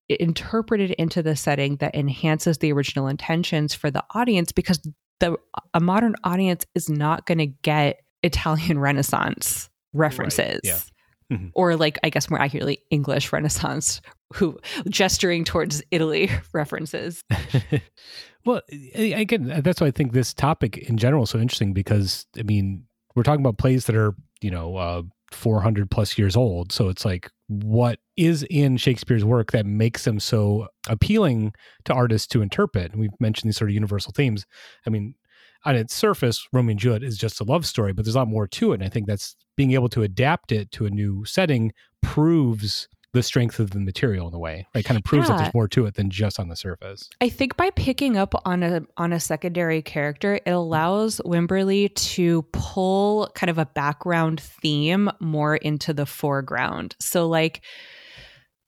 interpreted 0.09 0.91
into 0.93 1.23
the 1.23 1.37
setting 1.37 1.77
that 1.77 1.95
enhances 1.95 2.59
the 2.59 2.73
original 2.73 3.07
intentions 3.07 3.75
for 3.75 3.91
the 3.91 4.03
audience 4.15 4.53
because 4.53 4.81
the 5.21 5.37
a 5.75 5.81
modern 5.81 6.17
audience 6.25 6.65
is 6.75 6.89
not 6.89 7.27
going 7.27 7.39
to 7.39 7.47
get 7.47 8.01
italian 8.23 8.79
renaissance 8.89 9.69
references 9.93 10.55
right. 10.55 10.61
yeah. 10.65 10.79
Mm-hmm. 11.31 11.49
or 11.55 11.77
like 11.77 11.99
i 12.03 12.11
guess 12.11 12.29
more 12.29 12.41
accurately 12.41 12.81
english 12.91 13.33
renaissance 13.33 14.01
who 14.33 14.59
gesturing 14.89 15.45
towards 15.45 15.83
italy 15.91 16.31
references 16.53 17.23
Well, 18.45 18.63
again, 18.95 19.61
that's 19.63 19.81
why 19.81 19.89
I 19.89 19.91
think 19.91 20.13
this 20.13 20.33
topic 20.33 20.79
in 20.79 20.97
general 20.97 21.25
is 21.25 21.31
so 21.31 21.39
interesting 21.39 21.73
because 21.73 22.27
I 22.39 22.43
mean, 22.43 22.85
we're 23.15 23.23
talking 23.23 23.45
about 23.45 23.59
plays 23.59 23.87
that 23.87 23.97
are 23.97 24.15
you 24.41 24.51
know 24.51 24.77
uh, 24.77 25.03
400 25.33 25.91
plus 25.91 26.17
years 26.17 26.37
old. 26.37 26.73
So 26.73 26.89
it's 26.89 27.05
like, 27.05 27.31
what 27.49 27.99
is 28.17 28.45
in 28.49 28.77
Shakespeare's 28.77 29.25
work 29.25 29.53
that 29.53 29.67
makes 29.67 30.05
them 30.05 30.21
so 30.21 30.69
appealing 30.89 31.53
to 31.85 31.93
artists 31.93 32.27
to 32.29 32.43
interpret? 32.43 32.93
And 32.93 33.01
we've 33.01 33.11
mentioned 33.21 33.51
these 33.51 33.59
sort 33.59 33.71
of 33.71 33.75
universal 33.75 34.13
themes. 34.13 34.47
I 34.87 34.91
mean, 34.91 35.15
on 35.65 35.77
its 35.77 35.95
surface, 35.95 36.47
Romeo 36.53 36.73
and 36.73 36.81
Juliet 36.81 37.03
is 37.03 37.19
just 37.19 37.41
a 37.41 37.45
love 37.45 37.67
story, 37.67 37.93
but 37.93 38.05
there's 38.05 38.15
a 38.15 38.19
lot 38.19 38.29
more 38.29 38.47
to 38.49 38.73
it. 38.73 38.77
And 38.77 38.85
I 38.85 38.89
think 38.89 39.07
that's 39.07 39.37
being 39.57 39.73
able 39.73 39.89
to 39.91 40.03
adapt 40.03 40.53
it 40.53 40.71
to 40.73 40.87
a 40.87 40.91
new 40.91 41.25
setting 41.25 41.73
proves 42.03 42.89
the 43.13 43.23
strength 43.23 43.59
of 43.59 43.71
the 43.71 43.81
material 43.81 44.29
in 44.29 44.35
a 44.35 44.39
way. 44.39 44.67
Right, 44.75 44.85
It 44.85 44.87
kind 44.87 44.97
of 44.97 45.05
proves 45.05 45.29
yeah. 45.29 45.37
that 45.37 45.43
there's 45.43 45.55
more 45.55 45.69
to 45.69 45.87
it 45.87 45.95
than 45.95 46.11
just 46.11 46.39
on 46.39 46.49
the 46.49 46.57
surface. 46.57 47.11
I 47.21 47.29
think 47.29 47.57
by 47.57 47.71
picking 47.71 48.17
up 48.17 48.35
on 48.45 48.63
a 48.63 48.83
on 48.97 49.13
a 49.13 49.21
secondary 49.21 49.83
character, 49.83 50.37
it 50.47 50.51
allows 50.51 51.21
Wimberly 51.25 51.93
to 51.95 52.43
pull 52.53 53.31
kind 53.35 53.51
of 53.51 53.59
a 53.59 53.67
background 53.67 54.41
theme 54.41 55.11
more 55.19 55.57
into 55.57 55.93
the 55.93 56.07
foreground. 56.07 56.95
So 57.01 57.27
like 57.27 57.63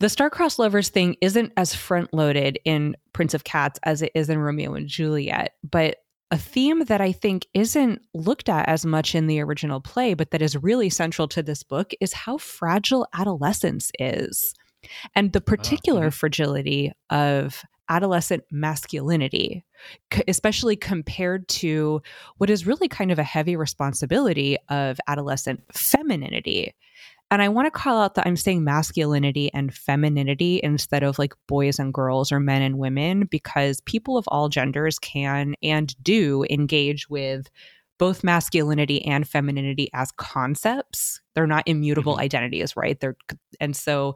the 0.00 0.08
star-crossed 0.08 0.58
lovers 0.58 0.88
thing 0.88 1.16
isn't 1.20 1.52
as 1.56 1.76
front 1.76 2.12
loaded 2.12 2.58
in 2.64 2.96
Prince 3.12 3.34
of 3.34 3.44
Cats 3.44 3.78
as 3.84 4.02
it 4.02 4.10
is 4.16 4.28
in 4.28 4.38
Romeo 4.38 4.74
and 4.74 4.88
Juliet, 4.88 5.54
but 5.62 5.98
a 6.32 6.38
theme 6.38 6.84
that 6.86 7.02
I 7.02 7.12
think 7.12 7.46
isn't 7.52 8.00
looked 8.14 8.48
at 8.48 8.66
as 8.66 8.86
much 8.86 9.14
in 9.14 9.26
the 9.26 9.40
original 9.40 9.82
play, 9.82 10.14
but 10.14 10.30
that 10.30 10.40
is 10.40 10.56
really 10.56 10.88
central 10.88 11.28
to 11.28 11.42
this 11.42 11.62
book 11.62 11.92
is 12.00 12.14
how 12.14 12.38
fragile 12.38 13.06
adolescence 13.12 13.92
is 13.98 14.54
and 15.14 15.32
the 15.32 15.42
ah, 15.46 15.50
particular 15.50 16.06
oh, 16.06 16.10
fragility 16.10 16.90
of 17.10 17.62
adolescent 17.90 18.44
masculinity, 18.50 19.62
especially 20.26 20.74
compared 20.74 21.46
to 21.48 22.00
what 22.38 22.48
is 22.48 22.66
really 22.66 22.88
kind 22.88 23.12
of 23.12 23.18
a 23.18 23.22
heavy 23.22 23.54
responsibility 23.54 24.56
of 24.70 24.98
adolescent 25.08 25.60
femininity. 25.74 26.74
And 27.32 27.40
I 27.40 27.48
want 27.48 27.64
to 27.64 27.70
call 27.70 27.98
out 27.98 28.14
that 28.14 28.26
I'm 28.26 28.36
saying 28.36 28.62
masculinity 28.62 29.50
and 29.54 29.74
femininity 29.74 30.60
instead 30.62 31.02
of 31.02 31.18
like 31.18 31.32
boys 31.48 31.78
and 31.78 31.92
girls 31.92 32.30
or 32.30 32.38
men 32.38 32.60
and 32.60 32.76
women, 32.76 33.24
because 33.24 33.80
people 33.80 34.18
of 34.18 34.28
all 34.28 34.50
genders 34.50 34.98
can 34.98 35.54
and 35.62 35.96
do 36.04 36.44
engage 36.50 37.08
with 37.08 37.48
both 37.98 38.22
masculinity 38.22 39.02
and 39.06 39.26
femininity 39.26 39.88
as 39.94 40.12
concepts. 40.12 41.22
They're 41.34 41.46
not 41.46 41.62
immutable 41.66 42.12
mm-hmm. 42.12 42.22
identities, 42.22 42.76
right? 42.76 43.00
They're 43.00 43.16
and 43.58 43.74
so 43.74 44.14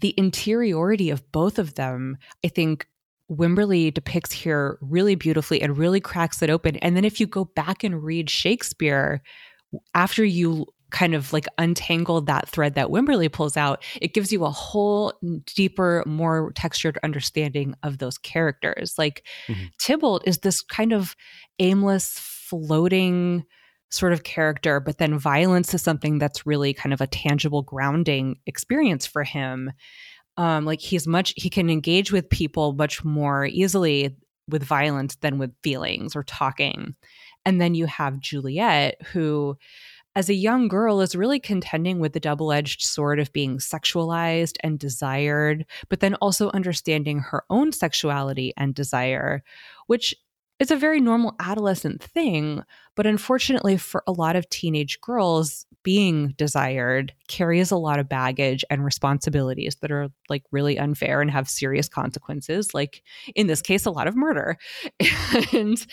the 0.00 0.14
interiority 0.16 1.10
of 1.10 1.30
both 1.32 1.58
of 1.58 1.74
them, 1.74 2.16
I 2.42 2.48
think 2.48 2.86
Wimberly 3.30 3.92
depicts 3.92 4.32
here 4.32 4.78
really 4.80 5.16
beautifully 5.16 5.60
and 5.60 5.76
really 5.76 6.00
cracks 6.00 6.40
it 6.40 6.48
open. 6.48 6.76
And 6.76 6.96
then 6.96 7.04
if 7.04 7.20
you 7.20 7.26
go 7.26 7.44
back 7.44 7.84
and 7.84 8.02
read 8.02 8.30
Shakespeare, 8.30 9.22
after 9.94 10.24
you 10.24 10.66
kind 10.92 11.14
of 11.14 11.32
like 11.32 11.46
untangled 11.58 12.26
that 12.26 12.48
thread 12.48 12.74
that 12.74 12.88
Wimberly 12.88 13.32
pulls 13.32 13.56
out, 13.56 13.82
it 14.00 14.14
gives 14.14 14.30
you 14.30 14.44
a 14.44 14.50
whole 14.50 15.14
deeper, 15.56 16.04
more 16.06 16.52
textured 16.54 16.98
understanding 17.02 17.74
of 17.82 17.98
those 17.98 18.18
characters. 18.18 18.94
Like 18.98 19.26
mm-hmm. 19.48 19.64
Tybalt 19.80 20.22
is 20.26 20.38
this 20.38 20.62
kind 20.62 20.92
of 20.92 21.16
aimless, 21.58 22.18
floating 22.18 23.44
sort 23.90 24.12
of 24.12 24.22
character, 24.24 24.80
but 24.80 24.98
then 24.98 25.18
violence 25.18 25.74
is 25.74 25.82
something 25.82 26.18
that's 26.18 26.46
really 26.46 26.72
kind 26.72 26.92
of 26.92 27.00
a 27.00 27.06
tangible 27.06 27.62
grounding 27.62 28.36
experience 28.46 29.06
for 29.06 29.24
him. 29.24 29.72
Um, 30.36 30.64
like 30.64 30.80
he's 30.80 31.06
much 31.06 31.34
he 31.36 31.50
can 31.50 31.68
engage 31.68 32.10
with 32.10 32.30
people 32.30 32.72
much 32.72 33.04
more 33.04 33.44
easily 33.44 34.16
with 34.48 34.62
violence 34.62 35.16
than 35.16 35.38
with 35.38 35.52
feelings 35.62 36.16
or 36.16 36.22
talking. 36.22 36.94
And 37.44 37.60
then 37.60 37.74
you 37.74 37.86
have 37.86 38.20
Juliet, 38.20 39.00
who 39.12 39.56
as 40.14 40.28
a 40.28 40.34
young 40.34 40.68
girl 40.68 41.00
is 41.00 41.16
really 41.16 41.40
contending 41.40 41.98
with 41.98 42.12
the 42.12 42.20
double-edged 42.20 42.82
sword 42.82 43.18
of 43.18 43.32
being 43.32 43.58
sexualized 43.58 44.56
and 44.60 44.78
desired 44.78 45.64
but 45.88 46.00
then 46.00 46.14
also 46.16 46.50
understanding 46.50 47.18
her 47.18 47.44
own 47.50 47.72
sexuality 47.72 48.52
and 48.56 48.74
desire 48.74 49.42
which 49.86 50.14
is 50.58 50.70
a 50.70 50.76
very 50.76 51.00
normal 51.00 51.34
adolescent 51.40 52.02
thing 52.02 52.62
but 52.94 53.06
unfortunately 53.06 53.76
for 53.76 54.02
a 54.06 54.12
lot 54.12 54.36
of 54.36 54.48
teenage 54.48 55.00
girls 55.00 55.66
being 55.82 56.34
desired 56.36 57.12
carries 57.28 57.70
a 57.70 57.76
lot 57.76 57.98
of 57.98 58.08
baggage 58.08 58.64
and 58.70 58.84
responsibilities 58.84 59.76
that 59.80 59.90
are 59.90 60.08
like 60.28 60.44
really 60.50 60.78
unfair 60.78 61.20
and 61.20 61.30
have 61.30 61.48
serious 61.48 61.88
consequences 61.88 62.72
like 62.74 63.02
in 63.34 63.46
this 63.46 63.62
case 63.62 63.86
a 63.86 63.90
lot 63.90 64.06
of 64.06 64.16
murder. 64.16 64.56
And 65.52 65.84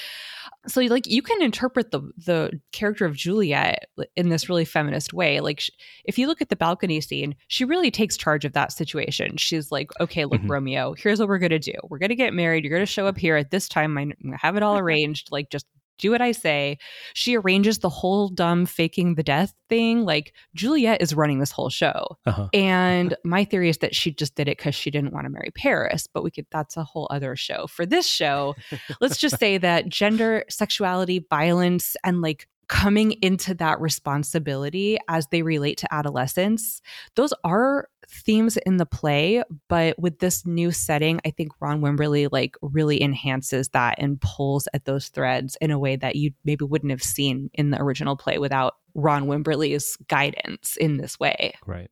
so 0.68 0.82
like 0.82 1.08
you 1.08 1.22
can 1.22 1.42
interpret 1.42 1.92
the 1.92 2.02
the 2.18 2.60
character 2.72 3.06
of 3.06 3.16
Juliet 3.16 3.90
in 4.16 4.30
this 4.30 4.50
really 4.50 4.66
feminist 4.66 5.14
way 5.14 5.40
like 5.40 5.62
sh- 5.62 5.70
if 6.04 6.18
you 6.18 6.28
look 6.28 6.42
at 6.42 6.50
the 6.50 6.56
balcony 6.56 7.00
scene 7.00 7.36
she 7.48 7.64
really 7.64 7.92
takes 7.92 8.18
charge 8.18 8.46
of 8.46 8.54
that 8.54 8.72
situation. 8.72 9.38
She's 9.38 9.72
like 9.72 9.92
okay 10.02 10.26
look 10.26 10.42
mm-hmm. 10.42 10.52
Romeo 10.52 10.94
here's 10.94 11.20
what 11.20 11.30
we're 11.30 11.40
going 11.40 11.50
to 11.52 11.60
do. 11.60 11.74
We're 11.90 11.98
going 11.98 12.10
to 12.10 12.16
get 12.16 12.34
married. 12.34 12.64
You're 12.64 12.74
going 12.74 12.86
to 12.86 12.92
show 12.92 13.08
up 13.08 13.18
here 13.18 13.38
at 13.38 13.52
this 13.52 13.70
time. 13.70 13.98
I 13.98 14.12
have 14.40 14.56
it 14.58 14.64
all 14.64 14.78
arranged 14.80 15.30
like 15.32 15.50
just 15.50 15.66
do 16.00 16.12
what 16.12 16.22
I 16.22 16.32
say. 16.32 16.78
She 17.14 17.38
arranges 17.38 17.80
the 17.80 17.90
whole 17.90 18.30
dumb 18.30 18.66
faking 18.66 19.16
the 19.16 19.24
death 19.24 19.54
thing. 19.70 20.04
Like 20.04 20.34
Juliet 20.56 21.02
is 21.02 21.14
running 21.14 21.40
this 21.40 21.52
whole 21.52 21.70
show. 21.70 22.18
Uh-huh. 22.26 22.48
And 22.54 23.16
my 23.24 23.46
theory 23.46 23.70
is 23.70 23.78
that 23.78 23.94
she 23.94 24.12
just 24.12 24.36
did 24.36 24.48
it 24.48 24.58
because 24.58 24.74
she 24.74 24.90
didn't 24.90 25.14
want 25.14 25.26
to 25.26 25.30
marry 25.30 25.52
Paris, 25.54 26.08
but 26.12 26.24
we 26.24 26.32
could, 26.32 26.48
that's 26.52 26.78
a 26.78 26.84
whole 26.84 27.08
other 27.12 27.36
show. 27.36 27.68
For 27.68 27.86
this 27.86 28.08
show, 28.08 28.56
let's 29.00 29.18
just 29.18 29.38
say 29.40 29.58
that 29.60 29.90
gender, 29.90 30.46
sexuality, 30.50 31.26
violence, 31.30 31.96
and 32.04 32.22
like 32.22 32.48
coming 32.70 33.14
into 33.24 33.54
that 33.56 33.82
responsibility 33.82 34.98
as 35.10 35.28
they 35.28 35.42
relate 35.42 35.78
to 35.80 35.94
adolescence, 35.94 36.82
those 37.16 37.34
are 37.44 37.90
themes 38.10 38.58
in 38.58 38.78
the 38.78 38.86
play, 38.86 39.44
but 39.68 39.98
with 40.00 40.20
this 40.20 40.46
new 40.46 40.72
setting, 40.72 41.20
I 41.26 41.32
think 41.32 41.52
Ron 41.60 41.82
Wimberly 41.82 42.28
like 42.32 42.56
really 42.62 43.02
enhances 43.02 43.70
that 43.70 43.96
and 43.98 44.20
pulls 44.20 44.68
at 44.74 44.86
those 44.86 45.10
threads 45.10 45.58
in 45.62 45.72
a 45.72 45.80
way 45.80 45.96
that 45.96 46.16
you 46.16 46.32
maybe 46.44 46.66
wouldn't 46.66 46.92
have 46.92 47.04
seen 47.04 47.50
in 47.54 47.72
the 47.72 47.82
original 47.82 48.16
play 48.16 48.38
without 48.38 48.76
Ron 48.96 49.26
Wimberly's 49.26 49.96
guidance 50.08 50.78
in 50.78 50.98
this 50.98 51.20
way. 51.20 51.54
Right. 51.66 51.90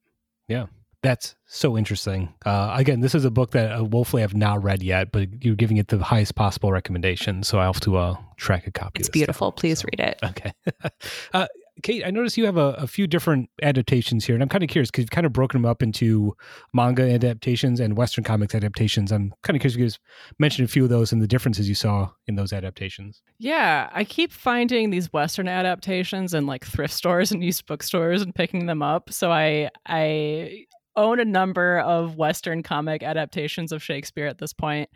Yeah. 0.48 0.68
That's 1.04 1.36
so 1.46 1.78
interesting. 1.78 2.34
Uh, 2.44 2.74
again, 2.76 3.02
this 3.02 3.14
is 3.14 3.24
a 3.24 3.32
book 3.32 3.52
that 3.52 3.80
uh, 3.80 3.84
woefully 3.84 4.24
have 4.24 4.36
not 4.36 4.64
read 4.64 4.82
yet, 4.82 5.12
but 5.12 5.44
you're 5.44 5.56
giving 5.56 5.78
it 5.78 5.90
the 5.90 6.00
highest 6.00 6.36
possible 6.36 6.72
recommendation, 6.72 7.44
so 7.44 7.60
I 7.60 7.66
have 7.66 7.80
to 7.82 7.98
uh, 7.98 8.18
track 8.36 8.66
a 8.66 8.72
copy. 8.72 9.00
It's 9.00 9.10
beautiful. 9.10 9.52
Stuff. 9.52 9.60
Please 9.60 9.80
so, 9.80 9.86
read 9.92 10.00
it. 10.00 10.20
Okay. 10.24 10.52
uh, 11.34 11.48
Kate, 11.84 12.04
I 12.06 12.12
notice 12.12 12.38
you 12.38 12.46
have 12.46 12.58
a, 12.58 12.74
a, 12.74 12.88
few 12.88 13.08
different 13.08 13.50
adaptations 13.62 14.26
here, 14.26 14.36
and 14.36 14.42
I'm 14.42 14.50
kind 14.50 14.64
of 14.64 14.70
curious 14.70 14.90
because 14.90 15.04
you've 15.04 15.12
kind 15.12 15.26
of 15.26 15.34
broken 15.34 15.62
them 15.62 15.70
up 15.70 15.84
into 15.84 16.36
manga 16.74 17.04
adaptations 17.04 17.80
and 17.80 17.98
Western 17.98 18.24
comics 18.24 18.56
adaptations. 18.56 19.12
I'm 19.12 19.34
kind 19.44 19.56
of 19.56 19.62
curious 19.62 19.76
if 19.76 19.80
you 19.80 19.86
guys 19.86 20.00
mention 20.40 20.66
a 20.66 20.68
few 20.68 20.84
of 20.84 20.90
those 20.90 21.12
and 21.12 21.22
the 21.22 21.28
differences 21.28 21.70
you 21.70 21.76
saw 21.76 22.10
in 22.28 22.36
those 22.36 22.54
adaptations. 22.54 23.22
Yeah, 23.38 23.90
I 23.94 24.04
keep 24.04 24.32
finding 24.32 24.90
these 24.90 25.12
Western 25.14 25.48
adaptations 25.48 26.34
in 26.34 26.48
like 26.48 26.66
thrift 26.66 26.94
stores 26.94 27.32
and 27.32 27.44
used 27.44 27.66
bookstores 27.66 28.22
and 28.22 28.34
picking 28.34 28.66
them 28.66 28.82
up. 28.82 29.12
So 29.12 29.32
I 29.32 29.70
I 29.86 30.66
own 30.96 31.20
a 31.20 31.26
number 31.26 31.80
of 31.80 32.18
Western 32.18 32.64
comic 32.64 33.04
adaptations 33.04 33.72
of 33.72 33.84
Shakespeare 33.84 34.26
at 34.26 34.40
this 34.40 34.52
point. 34.52 34.90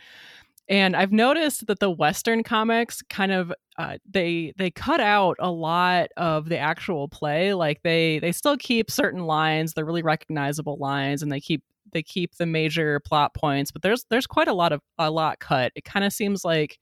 And 0.71 0.95
I've 0.95 1.11
noticed 1.11 1.67
that 1.67 1.81
the 1.81 1.91
Western 1.91 2.43
comics 2.43 3.03
kind 3.09 3.33
of 3.33 3.53
uh, 3.77 3.97
they 4.09 4.53
they 4.57 4.71
cut 4.71 5.01
out 5.01 5.35
a 5.39 5.51
lot 5.51 6.09
of 6.15 6.47
the 6.47 6.57
actual 6.57 7.09
play. 7.09 7.53
Like 7.53 7.83
they 7.83 8.19
they 8.19 8.31
still 8.31 8.55
keep 8.57 8.89
certain 8.89 9.25
lines, 9.25 9.73
they're 9.73 9.85
really 9.85 10.01
recognizable 10.01 10.77
lines, 10.79 11.21
and 11.21 11.29
they 11.31 11.41
keep 11.41 11.61
they 11.91 12.01
keep 12.01 12.35
the 12.37 12.45
major 12.45 13.01
plot 13.01 13.33
points. 13.35 13.69
But 13.71 13.81
there's 13.81 14.05
there's 14.09 14.27
quite 14.27 14.47
a 14.47 14.53
lot 14.53 14.71
of 14.71 14.79
a 14.97 15.11
lot 15.11 15.39
cut. 15.41 15.73
It 15.75 15.83
kind 15.83 16.05
of 16.05 16.13
seems 16.13 16.45
like 16.45 16.79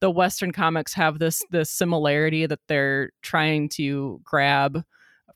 the 0.00 0.12
Western 0.12 0.52
comics 0.52 0.94
have 0.94 1.18
this 1.18 1.42
this 1.50 1.70
similarity 1.72 2.46
that 2.46 2.60
they're 2.68 3.10
trying 3.22 3.68
to 3.70 4.20
grab 4.24 4.84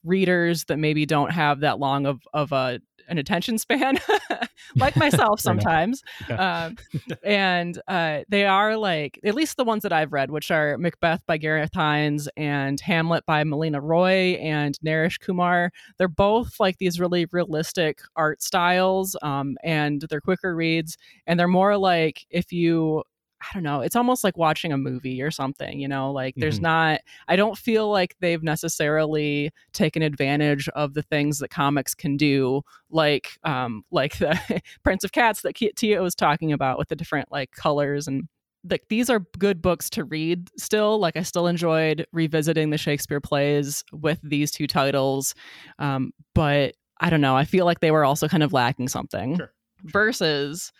readers 0.04 0.64
that 0.66 0.78
maybe 0.78 1.04
don't 1.06 1.32
have 1.32 1.60
that 1.60 1.80
long 1.80 2.06
of 2.06 2.20
of 2.32 2.52
a 2.52 2.80
an 3.08 3.18
attention 3.18 3.58
span, 3.58 3.98
like 4.76 4.96
myself 4.96 5.40
sometimes. 5.40 6.02
Yeah. 6.28 6.66
Um, 6.66 6.76
and 7.24 7.80
uh, 7.88 8.20
they 8.28 8.46
are 8.46 8.76
like, 8.76 9.18
at 9.24 9.34
least 9.34 9.56
the 9.56 9.64
ones 9.64 9.82
that 9.82 9.92
I've 9.92 10.12
read, 10.12 10.30
which 10.30 10.50
are 10.50 10.78
Macbeth 10.78 11.24
by 11.26 11.36
Gareth 11.38 11.74
Hinds 11.74 12.28
and 12.36 12.80
Hamlet 12.80 13.24
by 13.26 13.44
Melina 13.44 13.80
Roy 13.80 14.38
and 14.40 14.78
Naresh 14.84 15.20
Kumar. 15.20 15.70
They're 15.96 16.08
both 16.08 16.60
like 16.60 16.78
these 16.78 17.00
really 17.00 17.26
realistic 17.32 18.00
art 18.16 18.42
styles 18.42 19.16
um, 19.22 19.56
and 19.64 20.04
they're 20.08 20.20
quicker 20.20 20.54
reads. 20.54 20.96
And 21.26 21.38
they're 21.38 21.48
more 21.48 21.76
like 21.76 22.26
if 22.30 22.52
you 22.52 23.02
I 23.40 23.46
don't 23.54 23.62
know, 23.62 23.80
it's 23.80 23.96
almost 23.96 24.24
like 24.24 24.36
watching 24.36 24.72
a 24.72 24.78
movie 24.78 25.22
or 25.22 25.30
something, 25.30 25.78
you 25.78 25.86
know, 25.86 26.10
like 26.10 26.34
there's 26.36 26.56
mm-hmm. 26.56 26.64
not, 26.64 27.00
I 27.28 27.36
don't 27.36 27.56
feel 27.56 27.88
like 27.90 28.16
they've 28.20 28.42
necessarily 28.42 29.50
taken 29.72 30.02
advantage 30.02 30.68
of 30.70 30.94
the 30.94 31.02
things 31.02 31.38
that 31.38 31.50
comics 31.50 31.94
can 31.94 32.16
do, 32.16 32.62
like, 32.90 33.38
um, 33.44 33.84
like 33.92 34.18
the 34.18 34.62
Prince 34.82 35.04
of 35.04 35.12
Cats 35.12 35.42
that 35.42 35.54
Tia 35.54 36.02
was 36.02 36.14
talking 36.14 36.52
about 36.52 36.78
with 36.78 36.88
the 36.88 36.96
different 36.96 37.30
like 37.30 37.52
colors 37.52 38.08
and 38.08 38.28
like 38.68 38.84
these 38.88 39.08
are 39.08 39.20
good 39.38 39.62
books 39.62 39.88
to 39.90 40.04
read 40.04 40.50
still 40.58 40.98
like 40.98 41.16
i 41.16 41.22
still 41.22 41.46
enjoyed 41.46 42.06
revisiting 42.12 42.70
the 42.70 42.78
shakespeare 42.78 43.20
plays 43.20 43.84
with 43.92 44.18
these 44.22 44.50
two 44.50 44.66
titles 44.66 45.34
um, 45.78 46.12
but 46.34 46.74
i 47.00 47.08
don't 47.08 47.20
know 47.20 47.36
i 47.36 47.44
feel 47.44 47.64
like 47.64 47.80
they 47.80 47.90
were 47.90 48.04
also 48.04 48.26
kind 48.28 48.42
of 48.42 48.52
lacking 48.52 48.88
something 48.88 49.36
sure. 49.36 49.52
versus 49.84 50.72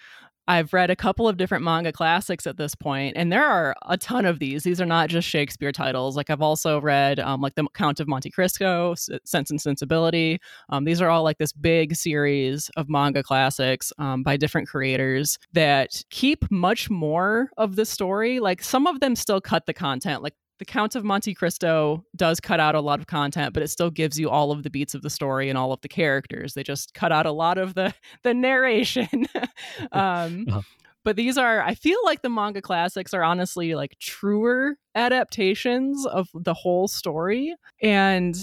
I've 0.48 0.72
read 0.72 0.90
a 0.90 0.96
couple 0.96 1.28
of 1.28 1.36
different 1.36 1.62
manga 1.62 1.92
classics 1.92 2.46
at 2.46 2.56
this 2.56 2.74
point, 2.74 3.16
and 3.18 3.30
there 3.30 3.44
are 3.44 3.74
a 3.86 3.98
ton 3.98 4.24
of 4.24 4.38
these. 4.38 4.62
These 4.64 4.80
are 4.80 4.86
not 4.86 5.10
just 5.10 5.28
Shakespeare 5.28 5.72
titles. 5.72 6.16
Like 6.16 6.30
I've 6.30 6.40
also 6.40 6.80
read, 6.80 7.20
um, 7.20 7.42
like 7.42 7.54
the 7.54 7.66
Count 7.74 8.00
of 8.00 8.08
Monte 8.08 8.30
Cristo, 8.30 8.94
Sense 9.24 9.50
and 9.50 9.60
Sensibility. 9.60 10.40
Um, 10.70 10.84
these 10.86 11.02
are 11.02 11.10
all 11.10 11.22
like 11.22 11.36
this 11.36 11.52
big 11.52 11.94
series 11.94 12.70
of 12.76 12.88
manga 12.88 13.22
classics 13.22 13.92
um, 13.98 14.22
by 14.22 14.38
different 14.38 14.68
creators 14.68 15.38
that 15.52 16.02
keep 16.08 16.50
much 16.50 16.88
more 16.88 17.50
of 17.58 17.76
the 17.76 17.84
story. 17.84 18.40
Like 18.40 18.62
some 18.62 18.86
of 18.86 19.00
them 19.00 19.16
still 19.16 19.42
cut 19.42 19.66
the 19.66 19.74
content. 19.74 20.22
Like 20.22 20.34
the 20.58 20.64
Count 20.64 20.94
of 20.94 21.04
Monte 21.04 21.34
Cristo 21.34 22.04
does 22.16 22.40
cut 22.40 22.60
out 22.60 22.74
a 22.74 22.80
lot 22.80 23.00
of 23.00 23.06
content, 23.06 23.54
but 23.54 23.62
it 23.62 23.68
still 23.68 23.90
gives 23.90 24.18
you 24.18 24.28
all 24.28 24.50
of 24.50 24.62
the 24.62 24.70
beats 24.70 24.94
of 24.94 25.02
the 25.02 25.10
story 25.10 25.48
and 25.48 25.56
all 25.56 25.72
of 25.72 25.80
the 25.80 25.88
characters. 25.88 26.54
They 26.54 26.62
just 26.62 26.94
cut 26.94 27.12
out 27.12 27.26
a 27.26 27.32
lot 27.32 27.58
of 27.58 27.74
the 27.74 27.94
the 28.22 28.34
narration. 28.34 29.08
um, 29.92 30.46
uh-huh. 30.48 30.62
But 31.04 31.16
these 31.16 31.38
are, 31.38 31.62
I 31.62 31.74
feel 31.74 31.98
like 32.04 32.20
the 32.20 32.28
manga 32.28 32.60
classics 32.60 33.14
are 33.14 33.22
honestly 33.22 33.74
like 33.74 33.96
truer 33.98 34.76
adaptations 34.94 36.04
of 36.04 36.28
the 36.34 36.52
whole 36.52 36.86
story. 36.86 37.54
And 37.80 38.36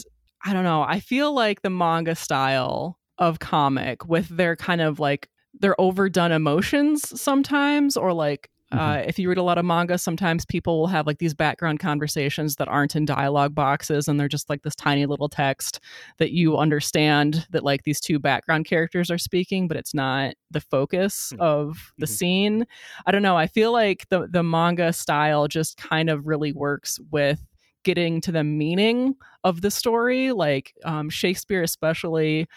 I 0.44 0.54
don't 0.54 0.64
know, 0.64 0.82
I 0.82 1.00
feel 1.00 1.34
like 1.34 1.62
the 1.62 1.70
manga 1.70 2.16
style 2.16 2.98
of 3.18 3.40
comic 3.40 4.08
with 4.08 4.30
their 4.30 4.56
kind 4.56 4.82
of 4.82 5.00
like 5.00 5.30
their 5.54 5.80
overdone 5.80 6.32
emotions 6.32 7.22
sometimes 7.22 7.96
or 7.96 8.14
like 8.14 8.50
Mm-hmm. 8.74 8.84
Uh, 8.84 8.98
if 9.08 9.20
you 9.20 9.30
read 9.30 9.38
a 9.38 9.44
lot 9.44 9.58
of 9.58 9.66
manga, 9.66 9.98
sometimes 9.98 10.46
people 10.46 10.80
will 10.80 10.88
have 10.88 11.06
like 11.06 11.20
these 11.20 11.34
background 11.34 11.80
conversations 11.80 12.56
that 12.56 12.68
aren't 12.68 12.96
in 12.96 13.06
dialogue 13.06 13.54
boxes 13.54 14.08
and 14.08 14.20
they're 14.20 14.28
just 14.28 14.50
like 14.50 14.64
this 14.64 14.76
tiny 14.76 15.06
little 15.06 15.30
text 15.30 15.80
that 16.18 16.32
you 16.32 16.58
understand 16.58 17.46
that 17.52 17.64
like 17.64 17.84
these 17.84 18.00
two 18.00 18.18
background 18.18 18.66
characters 18.66 19.12
are 19.12 19.18
speaking, 19.18 19.68
but 19.68 19.78
it's 19.78 19.94
not 19.94 20.34
the 20.50 20.62
focus 20.62 21.32
mm-hmm. 21.32 21.42
of 21.42 21.94
the 21.98 22.06
mm-hmm. 22.06 22.14
scene. 22.14 22.66
I 23.06 23.12
don't 23.12 23.22
know. 23.22 23.38
I 23.38 23.48
feel 23.48 23.72
like 23.72 24.08
the 24.10 24.28
the 24.28 24.44
manga 24.44 24.92
style 24.94 25.48
just 25.48 25.78
kind 25.78 26.10
of 26.10 26.26
really 26.26 26.52
works 26.52 27.00
with 27.12 27.42
getting 27.84 28.20
to 28.22 28.32
the 28.32 28.44
meaning 28.44 29.16
of 29.44 29.62
the 29.62 29.72
story. 29.72 30.32
Like 30.32 30.74
um, 30.84 31.10
Shakespeare, 31.10 31.62
especially 31.62 32.48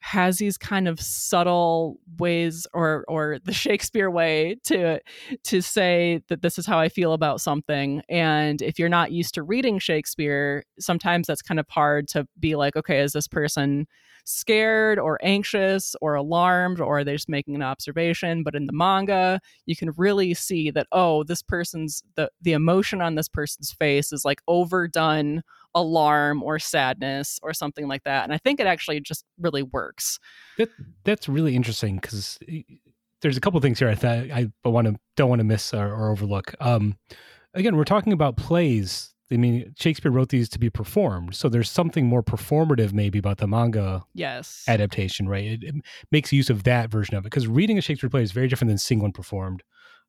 has 0.00 0.38
these 0.38 0.56
kind 0.56 0.86
of 0.86 1.00
subtle 1.00 1.98
ways 2.18 2.66
or 2.72 3.04
or 3.08 3.38
the 3.44 3.52
Shakespeare 3.52 4.10
way 4.10 4.56
to 4.64 5.00
to 5.44 5.60
say 5.60 6.22
that 6.28 6.42
this 6.42 6.58
is 6.58 6.66
how 6.66 6.78
I 6.78 6.88
feel 6.88 7.12
about 7.12 7.40
something. 7.40 8.02
And 8.08 8.62
if 8.62 8.78
you're 8.78 8.88
not 8.88 9.12
used 9.12 9.34
to 9.34 9.42
reading 9.42 9.78
Shakespeare 9.78 10.64
sometimes 10.78 11.26
that's 11.26 11.42
kind 11.42 11.60
of 11.60 11.66
hard 11.68 12.08
to 12.08 12.26
be 12.38 12.54
like 12.54 12.76
okay 12.76 13.00
is 13.00 13.12
this 13.12 13.28
person 13.28 13.86
scared 14.24 14.98
or 14.98 15.18
anxious 15.22 15.96
or 16.00 16.14
alarmed 16.14 16.80
or 16.80 16.98
are 16.98 17.04
they 17.04 17.14
just 17.14 17.28
making 17.28 17.54
an 17.54 17.62
observation? 17.62 18.42
But 18.42 18.54
in 18.54 18.66
the 18.66 18.72
manga 18.72 19.40
you 19.66 19.74
can 19.74 19.90
really 19.96 20.32
see 20.34 20.70
that 20.70 20.86
oh 20.92 21.24
this 21.24 21.42
person's 21.42 22.02
the 22.14 22.30
the 22.40 22.52
emotion 22.52 23.02
on 23.02 23.16
this 23.16 23.28
person's 23.28 23.72
face 23.72 24.12
is 24.12 24.24
like 24.24 24.40
overdone 24.46 25.42
alarm 25.74 26.42
or 26.42 26.58
sadness 26.58 27.38
or 27.42 27.52
something 27.52 27.86
like 27.86 28.02
that 28.04 28.24
and 28.24 28.32
i 28.32 28.38
think 28.38 28.58
it 28.60 28.66
actually 28.66 29.00
just 29.00 29.24
really 29.38 29.62
works 29.62 30.18
that 30.56 30.68
that's 31.04 31.28
really 31.28 31.54
interesting 31.54 31.96
because 31.96 32.38
there's 33.20 33.36
a 33.36 33.40
couple 33.40 33.60
things 33.60 33.78
here 33.78 33.88
i 33.88 33.94
thought 33.94 34.30
i 34.30 34.48
want 34.64 34.86
to 34.86 34.96
don't 35.16 35.28
want 35.28 35.40
to 35.40 35.44
miss 35.44 35.72
or, 35.74 35.92
or 35.92 36.10
overlook 36.10 36.54
um 36.60 36.96
again 37.54 37.76
we're 37.76 37.84
talking 37.84 38.12
about 38.12 38.36
plays 38.36 39.14
I 39.30 39.36
mean, 39.36 39.74
Shakespeare 39.78 40.10
wrote 40.10 40.30
these 40.30 40.48
to 40.50 40.58
be 40.58 40.70
performed, 40.70 41.34
so 41.34 41.48
there's 41.48 41.70
something 41.70 42.06
more 42.06 42.22
performative 42.22 42.92
maybe 42.92 43.18
about 43.18 43.38
the 43.38 43.46
manga 43.46 44.04
yes 44.14 44.64
adaptation, 44.66 45.28
right? 45.28 45.44
It, 45.44 45.64
it 45.64 45.74
makes 46.10 46.32
use 46.32 46.48
of 46.48 46.64
that 46.64 46.90
version 46.90 47.14
of 47.14 47.24
it 47.24 47.30
because 47.30 47.46
reading 47.46 47.76
a 47.76 47.82
Shakespeare 47.82 48.08
play 48.08 48.22
is 48.22 48.32
very 48.32 48.48
different 48.48 48.70
than 48.70 48.78
seeing 48.78 49.00
one 49.00 49.12
performed. 49.12 49.62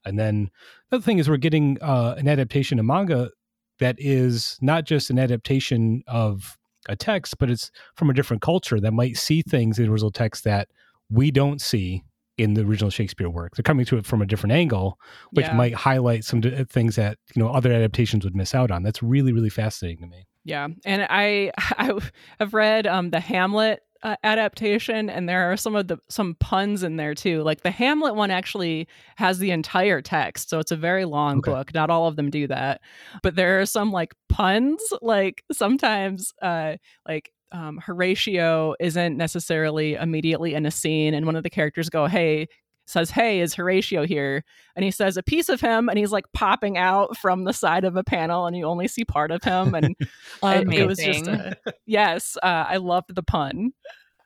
And 0.05 0.17
then 0.17 0.49
the 0.89 0.97
other 0.97 1.03
thing 1.03 1.19
is 1.19 1.29
we're 1.29 1.37
getting 1.37 1.77
uh, 1.81 2.15
an 2.17 2.29
adaptation 2.29 2.79
of 2.79 2.85
manga 2.85 3.31
that 3.79 3.95
is 3.97 4.57
not 4.61 4.85
just 4.85 5.09
an 5.09 5.19
adaptation 5.19 6.03
of 6.07 6.57
a 6.87 6.95
text, 6.95 7.37
but 7.37 7.49
it's 7.49 7.71
from 7.95 8.09
a 8.09 8.13
different 8.13 8.41
culture 8.41 8.79
that 8.79 8.91
might 8.91 9.17
see 9.17 9.41
things 9.41 9.79
in 9.79 9.85
the 9.85 9.91
original 9.91 10.11
text 10.11 10.43
that 10.43 10.69
we 11.09 11.31
don't 11.31 11.61
see 11.61 12.03
in 12.37 12.53
the 12.53 12.61
original 12.61 12.89
Shakespeare 12.89 13.29
work. 13.29 13.55
They're 13.55 13.63
coming 13.63 13.85
to 13.87 13.97
it 13.97 14.05
from 14.05 14.21
a 14.21 14.25
different 14.25 14.53
angle, 14.53 14.97
which 15.31 15.45
yeah. 15.45 15.53
might 15.53 15.73
highlight 15.73 16.23
some 16.23 16.41
things 16.41 16.95
that 16.95 17.17
you 17.35 17.41
know 17.41 17.49
other 17.49 17.71
adaptations 17.71 18.23
would 18.23 18.35
miss 18.35 18.55
out 18.55 18.71
on. 18.71 18.83
That's 18.83 19.03
really 19.03 19.33
really 19.33 19.49
fascinating 19.49 19.99
to 20.01 20.07
me. 20.07 20.25
Yeah, 20.45 20.67
and 20.85 21.05
I 21.09 21.51
I 21.57 21.99
have 22.39 22.53
read 22.53 22.87
um, 22.87 23.09
the 23.09 23.19
Hamlet 23.19 23.81
uh, 24.03 24.15
adaptation, 24.23 25.09
and 25.09 25.27
there 25.27 25.51
are 25.51 25.57
some 25.57 25.75
of 25.75 25.87
the 25.87 25.97
some 26.09 26.35
puns 26.39 26.83
in 26.83 26.95
there 26.97 27.13
too. 27.13 27.43
Like 27.43 27.61
the 27.61 27.71
Hamlet 27.71 28.15
one 28.15 28.31
actually 28.31 28.87
has 29.17 29.39
the 29.39 29.51
entire 29.51 30.01
text, 30.01 30.49
so 30.49 30.59
it's 30.59 30.71
a 30.71 30.77
very 30.77 31.05
long 31.05 31.39
okay. 31.39 31.51
book. 31.51 31.73
Not 31.73 31.89
all 31.89 32.07
of 32.07 32.15
them 32.15 32.29
do 32.29 32.47
that, 32.47 32.81
but 33.23 33.35
there 33.35 33.59
are 33.59 33.65
some 33.65 33.91
like 33.91 34.13
puns. 34.29 34.81
Like 35.01 35.43
sometimes, 35.51 36.33
uh, 36.41 36.75
like 37.07 37.31
um, 37.51 37.79
Horatio 37.83 38.75
isn't 38.79 39.17
necessarily 39.17 39.95
immediately 39.95 40.53
in 40.53 40.65
a 40.65 40.71
scene, 40.71 41.13
and 41.13 41.25
one 41.25 41.35
of 41.35 41.43
the 41.43 41.49
characters 41.49 41.89
go, 41.89 42.07
"Hey." 42.07 42.47
Says, 42.89 43.11
Hey, 43.11 43.39
is 43.39 43.53
Horatio 43.53 44.05
here? 44.05 44.43
And 44.75 44.83
he 44.83 44.91
says, 44.91 45.17
A 45.17 45.23
piece 45.23 45.49
of 45.49 45.61
him. 45.61 45.89
And 45.89 45.97
he's 45.97 46.11
like 46.11 46.31
popping 46.33 46.77
out 46.77 47.17
from 47.17 47.43
the 47.43 47.53
side 47.53 47.85
of 47.85 47.95
a 47.95 48.03
panel, 48.03 48.45
and 48.45 48.55
you 48.55 48.65
only 48.65 48.87
see 48.87 49.05
part 49.05 49.31
of 49.31 49.43
him. 49.43 49.75
And 49.75 49.95
it, 50.43 50.73
it, 50.73 50.87
was 50.87 50.99
just, 50.99 51.27
a, 51.27 51.57
yes, 51.85 52.37
uh, 52.41 52.65
I 52.67 52.77
loved 52.77 53.13
the 53.13 53.23
pun. 53.23 53.73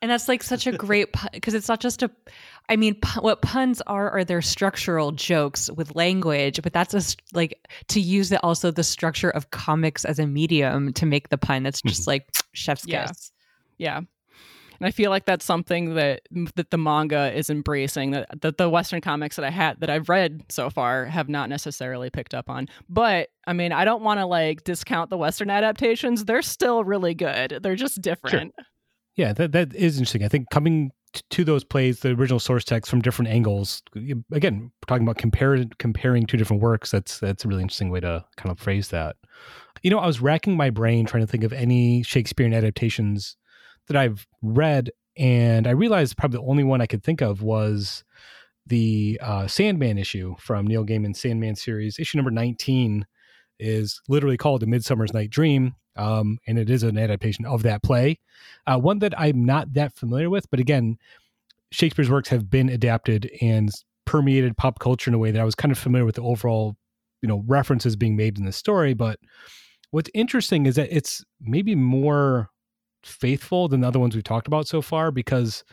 And 0.02 0.12
that's 0.12 0.28
like 0.28 0.44
such 0.44 0.68
a 0.68 0.74
great 0.74 1.16
because 1.32 1.54
it's 1.54 1.70
not 1.70 1.80
just 1.80 2.04
a 2.04 2.12
I 2.70 2.76
mean, 2.76 2.98
what 3.20 3.42
puns 3.42 3.82
are 3.88 4.10
are 4.12 4.26
their 4.26 4.42
structural 4.42 5.14
jokes 5.14 5.70
with 5.72 5.96
language, 5.96 6.62
but 6.62 6.74
that's 6.74 6.94
a 6.94 7.16
like 7.34 7.58
to 7.88 8.02
use 8.02 8.32
it 8.32 8.40
also 8.44 8.70
the 8.70 8.84
structure 8.84 9.30
of 9.30 9.52
comics 9.52 10.04
as 10.04 10.20
a 10.20 10.28
medium 10.28 10.92
to 10.94 11.06
make 11.06 11.30
the 11.30 11.38
pun. 11.38 11.64
That's 11.64 11.82
just 11.82 12.02
mm-hmm. 12.02 12.10
like 12.10 12.30
chef's 12.54 12.86
yeah. 12.86 13.08
kiss. 13.08 13.32
Yeah. 13.78 14.02
And 14.84 14.90
I 14.90 14.92
feel 14.92 15.12
like 15.12 15.24
that's 15.24 15.46
something 15.46 15.96
that 15.96 16.24
that 16.56 16.70
the 16.70 16.78
manga 16.78 17.34
is 17.34 17.50
embracing 17.50 18.12
that, 18.12 18.42
that 18.42 18.58
the 18.58 18.70
Western 18.70 19.00
comics 19.00 19.38
that 19.38 19.46
I 19.46 19.50
had 19.50 19.80
that 19.80 19.90
I've 19.90 20.10
read 20.10 20.44
so 20.50 20.70
far 20.70 21.06
have 21.06 21.30
not 21.30 21.48
necessarily 21.48 22.10
picked 22.10 22.34
up 22.34 22.50
on. 22.50 22.68
But 22.90 23.30
I 23.48 23.54
mean, 23.54 23.72
I 23.72 23.86
don't 23.86 24.04
want 24.04 24.20
to 24.20 24.26
like 24.26 24.66
discount 24.66 25.10
the 25.10 25.16
Western 25.16 25.50
adaptations. 25.50 26.26
They're 26.26 26.42
still 26.42 26.84
really 26.84 27.14
good. 27.16 27.60
They're 27.64 27.78
just 27.78 28.02
different. 28.02 28.54
Sure. 28.60 28.66
Yeah, 29.16 29.32
that 29.32 29.54
that 29.54 29.74
is 29.74 30.00
interesting. 30.00 30.26
I 30.26 30.28
think 30.28 30.50
coming 30.50 30.92
to 31.30 31.46
those 31.46 31.64
plays, 31.64 32.02
the 32.02 32.10
original 32.10 32.40
source 32.40 32.66
text 32.66 32.92
from 32.92 33.02
different 33.02 33.32
angles. 33.32 33.84
Again, 34.34 34.64
we're 34.64 34.86
talking 34.86 35.04
about 35.08 35.18
compare, 35.18 35.64
comparing 35.80 36.26
two 36.26 36.36
different 36.36 36.62
works. 36.62 36.92
That's 36.92 37.20
that's 37.20 37.46
a 37.46 37.48
really 37.48 37.62
interesting 37.62 37.90
way 37.90 38.02
to 38.02 38.26
kind 38.36 38.52
of 38.52 38.60
phrase 38.60 38.90
that. 38.90 39.16
You 39.82 39.92
know, 39.92 40.00
I 40.00 40.08
was 40.08 40.20
racking 40.20 40.58
my 40.58 40.72
brain 40.72 41.06
trying 41.06 41.24
to 41.24 41.28
think 41.28 41.46
of 41.46 41.54
any 41.54 42.04
Shakespearean 42.04 42.54
adaptations 42.54 43.38
that 43.88 43.98
I've 43.98 44.28
read, 44.42 44.92
and 45.18 45.68
I 45.68 45.72
realized 45.72 46.18
probably 46.18 46.38
the 46.38 46.50
only 46.50 46.64
one 46.64 46.82
I 46.82 46.86
could 46.86 47.04
think 47.04 47.22
of 47.22 47.42
was 47.42 48.04
the 48.66 49.20
uh, 49.22 49.48
Sandman 49.48 49.98
issue 49.98 50.36
from 50.40 50.66
Neil 50.68 50.86
Gaiman's 50.86 51.20
Sandman 51.20 51.56
series, 51.56 52.00
issue 52.00 52.18
number 52.18 52.32
19, 52.32 53.06
is 53.60 54.02
literally 54.08 54.38
called 54.38 54.64
A 54.64 54.66
Midsummer's 54.66 55.14
Night 55.14 55.30
Dream. 55.30 55.76
Um, 55.96 56.40
and 56.48 56.58
it 56.58 56.70
is 56.70 56.82
an 56.82 56.98
adaptation 56.98 57.46
of 57.46 57.62
that 57.64 57.84
play, 57.84 58.20
uh, 58.66 58.80
one 58.80 59.00
that 59.00 59.14
I'm 59.20 59.46
not 59.46 59.74
that 59.74 59.94
familiar 59.96 60.30
with. 60.30 60.50
But 60.50 60.60
again, 60.60 60.98
Shakespeare's 61.72 62.10
works 62.10 62.30
have 62.30 62.50
been 62.50 62.70
adapted 62.70 63.30
and 63.42 63.70
permeated 64.06 64.58
pop 64.58 64.80
culture 64.80 65.10
in 65.10 65.14
a 65.14 65.20
way 65.20 65.32
that 65.32 65.40
I 65.40 65.44
was 65.44 65.56
kind 65.56 65.72
of 65.72 65.78
familiar 65.78 66.06
with 66.06 66.16
the 66.16 66.24
overall, 66.24 66.76
you 67.22 67.28
know, 67.30 67.44
references 67.46 67.96
being 67.96 68.16
made 68.16 68.40
in 68.40 68.46
the 68.46 68.52
story. 68.52 68.96
But 68.96 69.20
what's 69.92 70.10
interesting 70.16 70.66
is 70.66 70.76
that 70.76 70.96
it's 70.96 71.24
maybe 71.40 71.76
more 71.76 72.50
faithful 73.06 73.68
than 73.68 73.82
the 73.82 73.88
other 73.88 74.00
ones 74.00 74.16
we've 74.16 74.24
talked 74.24 74.48
about 74.48 74.68
so 74.68 74.82
far 74.82 75.12
because 75.12 75.64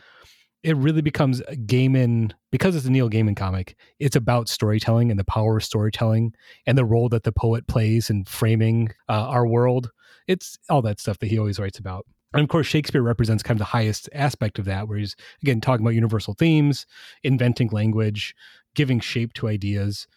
it 0.63 0.77
really 0.77 1.01
becomes 1.01 1.41
Gaiman 1.65 2.31
because 2.51 2.75
it's 2.75 2.85
a 2.85 2.91
Neil 2.91 3.09
Gaiman 3.09 3.35
comic. 3.35 3.75
It's 3.99 4.15
about 4.15 4.47
storytelling 4.47 5.09
and 5.09 5.19
the 5.19 5.25
power 5.25 5.57
of 5.57 5.63
storytelling 5.63 6.33
and 6.67 6.77
the 6.77 6.85
role 6.85 7.09
that 7.09 7.23
the 7.23 7.31
poet 7.31 7.67
plays 7.67 8.09
in 8.09 8.25
framing 8.25 8.89
uh, 9.09 9.27
our 9.27 9.47
world. 9.47 9.89
It's 10.27 10.57
all 10.69 10.81
that 10.83 10.99
stuff 10.99 11.19
that 11.19 11.27
he 11.27 11.39
always 11.39 11.59
writes 11.59 11.79
about. 11.79 12.05
And 12.33 12.43
of 12.43 12.49
course, 12.49 12.67
Shakespeare 12.67 13.01
represents 13.01 13.43
kind 13.43 13.57
of 13.59 13.59
the 13.59 13.65
highest 13.65 14.07
aspect 14.13 14.59
of 14.59 14.65
that, 14.65 14.87
where 14.87 14.97
he's 14.97 15.15
again 15.41 15.61
talking 15.61 15.85
about 15.85 15.95
universal 15.95 16.33
themes, 16.33 16.85
inventing 17.23 17.69
language, 17.71 18.35
giving 18.75 18.99
shape 18.99 19.33
to 19.33 19.47
ideas. 19.47 20.07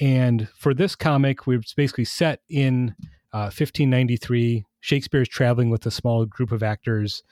And 0.00 0.48
for 0.56 0.74
this 0.74 0.94
comic, 0.94 1.46
we're 1.46 1.62
basically 1.76 2.04
set 2.04 2.40
in 2.48 2.94
uh, 3.32 3.50
1593. 3.50 4.64
Shakespeare 4.80 5.22
is 5.22 5.28
traveling 5.28 5.70
with 5.70 5.84
a 5.86 5.90
small 5.90 6.24
group 6.26 6.52
of 6.52 6.62
actors, 6.62 7.22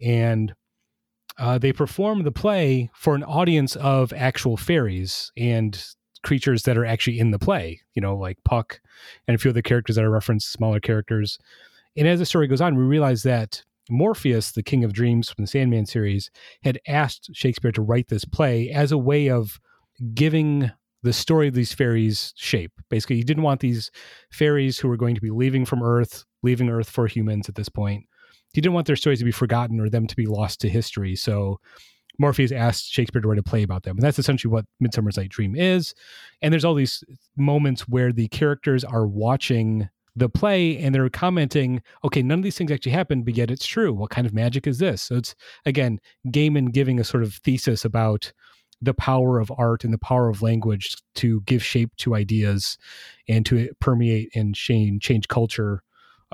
and 0.00 0.54
uh, 1.38 1.58
they 1.58 1.72
perform 1.72 2.22
the 2.22 2.32
play 2.32 2.90
for 2.94 3.14
an 3.14 3.24
audience 3.24 3.76
of 3.76 4.12
actual 4.12 4.56
fairies 4.56 5.32
and 5.36 5.84
creatures 6.22 6.62
that 6.62 6.78
are 6.78 6.86
actually 6.86 7.18
in 7.18 7.30
the 7.30 7.38
play, 7.38 7.80
you 7.94 8.00
know, 8.00 8.16
like 8.16 8.38
Puck 8.44 8.80
and 9.28 9.34
a 9.34 9.38
few 9.38 9.50
other 9.50 9.62
characters 9.62 9.96
that 9.96 10.04
are 10.04 10.10
referenced, 10.10 10.50
smaller 10.50 10.80
characters. 10.80 11.38
And 11.96 12.08
as 12.08 12.18
the 12.18 12.26
story 12.26 12.46
goes 12.46 12.60
on, 12.60 12.76
we 12.76 12.82
realize 12.82 13.22
that 13.24 13.62
Morpheus, 13.90 14.52
the 14.52 14.62
King 14.62 14.84
of 14.84 14.92
Dreams 14.92 15.30
from 15.30 15.44
the 15.44 15.48
Sandman 15.48 15.86
series, 15.86 16.30
had 16.62 16.80
asked 16.88 17.30
Shakespeare 17.34 17.72
to 17.72 17.82
write 17.82 18.08
this 18.08 18.24
play 18.24 18.70
as 18.70 18.90
a 18.90 18.98
way 18.98 19.28
of 19.28 19.60
giving 20.14 20.70
the 21.04 21.12
story 21.12 21.46
of 21.46 21.54
these 21.54 21.72
fairies 21.72 22.32
shape. 22.36 22.72
Basically, 22.88 23.16
he 23.16 23.22
didn't 23.22 23.44
want 23.44 23.60
these 23.60 23.90
fairies 24.32 24.78
who 24.78 24.88
were 24.88 24.96
going 24.96 25.14
to 25.14 25.20
be 25.20 25.30
leaving 25.30 25.64
from 25.64 25.82
Earth, 25.82 26.24
leaving 26.42 26.68
Earth 26.68 26.88
for 26.90 27.06
humans 27.06 27.48
at 27.48 27.54
this 27.54 27.68
point, 27.68 28.04
he 28.54 28.60
didn't 28.60 28.74
want 28.74 28.86
their 28.86 28.96
stories 28.96 29.18
to 29.18 29.24
be 29.24 29.32
forgotten 29.32 29.80
or 29.80 29.90
them 29.90 30.06
to 30.06 30.16
be 30.16 30.26
lost 30.26 30.60
to 30.60 30.68
history. 30.68 31.16
So 31.16 31.60
Morpheus 32.18 32.52
asked 32.52 32.92
Shakespeare 32.92 33.20
to 33.20 33.28
write 33.28 33.38
a 33.38 33.42
play 33.42 33.64
about 33.64 33.82
them. 33.82 33.96
And 33.96 34.02
that's 34.02 34.18
essentially 34.18 34.50
what 34.50 34.64
Midsummer's 34.78 35.16
Night 35.16 35.30
Dream 35.30 35.56
is. 35.56 35.92
And 36.40 36.52
there's 36.52 36.64
all 36.64 36.74
these 36.74 37.02
moments 37.36 37.88
where 37.88 38.12
the 38.12 38.28
characters 38.28 38.84
are 38.84 39.06
watching 39.06 39.88
the 40.14 40.28
play 40.28 40.78
and 40.78 40.94
they're 40.94 41.08
commenting, 41.08 41.82
okay, 42.04 42.22
none 42.22 42.38
of 42.38 42.44
these 42.44 42.56
things 42.56 42.70
actually 42.70 42.92
happened, 42.92 43.24
but 43.24 43.36
yet 43.36 43.50
it's 43.50 43.66
true. 43.66 43.92
What 43.92 44.10
kind 44.10 44.26
of 44.26 44.32
magic 44.32 44.68
is 44.68 44.78
this? 44.78 45.02
So 45.02 45.16
it's, 45.16 45.34
again, 45.66 45.98
Gaiman 46.28 46.70
giving 46.70 47.00
a 47.00 47.04
sort 47.04 47.24
of 47.24 47.34
thesis 47.34 47.84
about 47.84 48.32
the 48.84 48.94
power 48.94 49.38
of 49.38 49.52
art 49.56 49.84
and 49.84 49.92
the 49.92 49.98
power 49.98 50.28
of 50.28 50.42
language 50.42 50.96
to 51.16 51.40
give 51.42 51.64
shape 51.64 51.94
to 51.96 52.14
ideas 52.14 52.78
and 53.28 53.44
to 53.46 53.70
permeate 53.80 54.30
and 54.34 54.54
change, 54.54 55.02
change 55.02 55.28
culture 55.28 55.82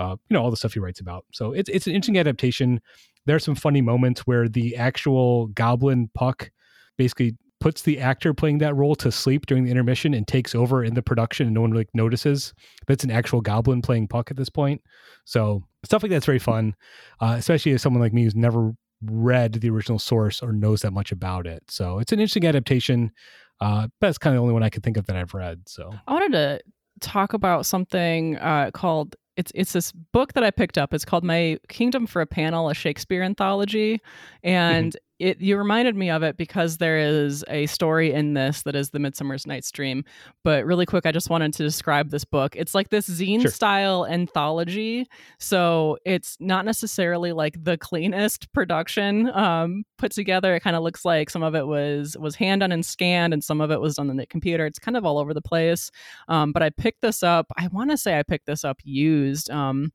uh, 0.01 0.16
you 0.28 0.34
know 0.34 0.42
all 0.42 0.51
the 0.51 0.57
stuff 0.57 0.72
he 0.72 0.80
writes 0.80 1.01
about. 1.01 1.26
So 1.32 1.53
it's 1.53 1.68
it's 1.68 1.86
an 1.86 1.92
interesting 1.92 2.18
adaptation. 2.18 2.80
There 3.26 3.36
are 3.36 3.40
some 3.40 3.55
funny 3.55 3.82
moments 3.82 4.22
where 4.22 4.48
the 4.48 4.76
actual 4.76 5.48
goblin 5.48 6.09
Puck 6.14 6.51
basically 6.96 7.36
puts 7.61 7.82
the 7.82 8.01
actor 8.01 8.32
playing 8.32 8.59
that 8.59 8.74
role 8.74 8.94
to 8.94 9.12
sleep 9.12 9.44
during 9.44 9.64
the 9.64 9.70
intermission 9.70 10.14
and 10.14 10.26
takes 10.26 10.55
over 10.55 10.82
in 10.82 10.94
the 10.94 11.03
production 11.03 11.46
and 11.46 11.55
no 11.55 11.61
one 11.61 11.72
like 11.72 11.90
notices 11.92 12.55
that's 12.86 13.05
an 13.05 13.11
actual 13.11 13.42
goblin 13.42 13.82
playing 13.82 14.09
puck 14.09 14.30
at 14.30 14.36
this 14.38 14.48
point 14.48 14.80
so 15.26 15.62
stuff 15.84 16.03
like 16.03 16.09
that's 16.11 16.24
very 16.24 16.38
fun 16.38 16.74
uh, 17.20 17.34
especially 17.36 17.72
as 17.72 17.82
someone 17.82 18.01
like 18.01 18.14
me 18.14 18.24
who's 18.24 18.34
never 18.34 18.72
read 19.05 19.55
the 19.55 19.70
original 19.70 19.98
source 19.98 20.42
or 20.42 20.53
knows 20.53 20.82
that 20.82 20.92
much 20.92 21.12
about 21.12 21.46
it. 21.46 21.62
So 21.68 21.98
it's 21.98 22.12
an 22.12 22.20
interesting 22.20 22.46
adaptation 22.46 23.12
uh, 23.61 23.88
but 24.01 24.09
that's 24.09 24.18
kind 24.18 24.34
of 24.34 24.38
the 24.38 24.42
only 24.42 24.55
one 24.55 24.62
i 24.62 24.70
could 24.70 24.82
think 24.82 24.96
of 24.96 25.07
that 25.07 25.16
i've 25.16 25.34
read 25.34 25.61
so. 25.66 25.92
I 26.09 26.12
wanted 26.14 26.32
to 26.32 26.61
talk 27.01 27.32
about 27.32 27.66
something 27.66 28.36
uh, 28.38 28.70
called 28.72 29.16
it's 29.36 29.53
it's 29.55 29.72
this 29.72 29.92
book 29.92 30.34
that 30.34 30.44
I 30.44 30.51
picked 30.51 30.76
up. 30.76 30.92
It's 30.92 31.05
called 31.05 31.24
My 31.24 31.59
Kingdom 31.68 32.07
for 32.07 32.20
a 32.20 32.26
Panel, 32.26 32.68
a 32.68 32.74
Shakespeare 32.74 33.22
anthology, 33.22 34.01
and 34.42 34.92
mm-hmm 34.92 34.98
it 35.20 35.40
you 35.40 35.56
reminded 35.56 35.94
me 35.94 36.10
of 36.10 36.22
it 36.22 36.36
because 36.36 36.78
there 36.78 36.98
is 36.98 37.44
a 37.48 37.66
story 37.66 38.12
in 38.12 38.34
this 38.34 38.62
that 38.62 38.74
is 38.74 38.90
the 38.90 38.98
Midsummer's 38.98 39.46
Night's 39.46 39.70
Dream. 39.70 40.04
But 40.42 40.64
really 40.64 40.86
quick, 40.86 41.06
I 41.06 41.12
just 41.12 41.30
wanted 41.30 41.52
to 41.54 41.62
describe 41.62 42.10
this 42.10 42.24
book. 42.24 42.56
It's 42.56 42.74
like 42.74 42.88
this 42.88 43.08
zine 43.08 43.42
sure. 43.42 43.50
style 43.50 44.06
anthology. 44.06 45.06
So 45.38 45.98
it's 46.04 46.36
not 46.40 46.64
necessarily 46.64 47.32
like 47.32 47.62
the 47.62 47.76
cleanest 47.76 48.52
production 48.52 49.30
um, 49.30 49.84
put 49.98 50.12
together. 50.12 50.54
It 50.54 50.60
kind 50.60 50.76
of 50.76 50.82
looks 50.82 51.04
like 51.04 51.28
some 51.30 51.42
of 51.42 51.54
it 51.54 51.66
was 51.66 52.16
was 52.18 52.34
hand 52.34 52.60
done 52.60 52.72
and 52.72 52.84
scanned, 52.84 53.34
and 53.34 53.44
some 53.44 53.60
of 53.60 53.70
it 53.70 53.80
was 53.80 53.96
done 53.96 54.10
on 54.10 54.16
the 54.16 54.26
computer. 54.26 54.64
It's 54.66 54.78
kind 54.78 54.96
of 54.96 55.04
all 55.04 55.18
over 55.18 55.34
the 55.34 55.42
place. 55.42 55.90
Um, 56.28 56.52
but 56.52 56.62
I 56.62 56.70
picked 56.70 57.02
this 57.02 57.22
up. 57.22 57.46
I 57.56 57.68
want 57.68 57.90
to 57.90 57.98
say 57.98 58.18
I 58.18 58.22
picked 58.22 58.46
this 58.46 58.64
up 58.64 58.78
used. 58.82 59.50
Um, 59.50 59.92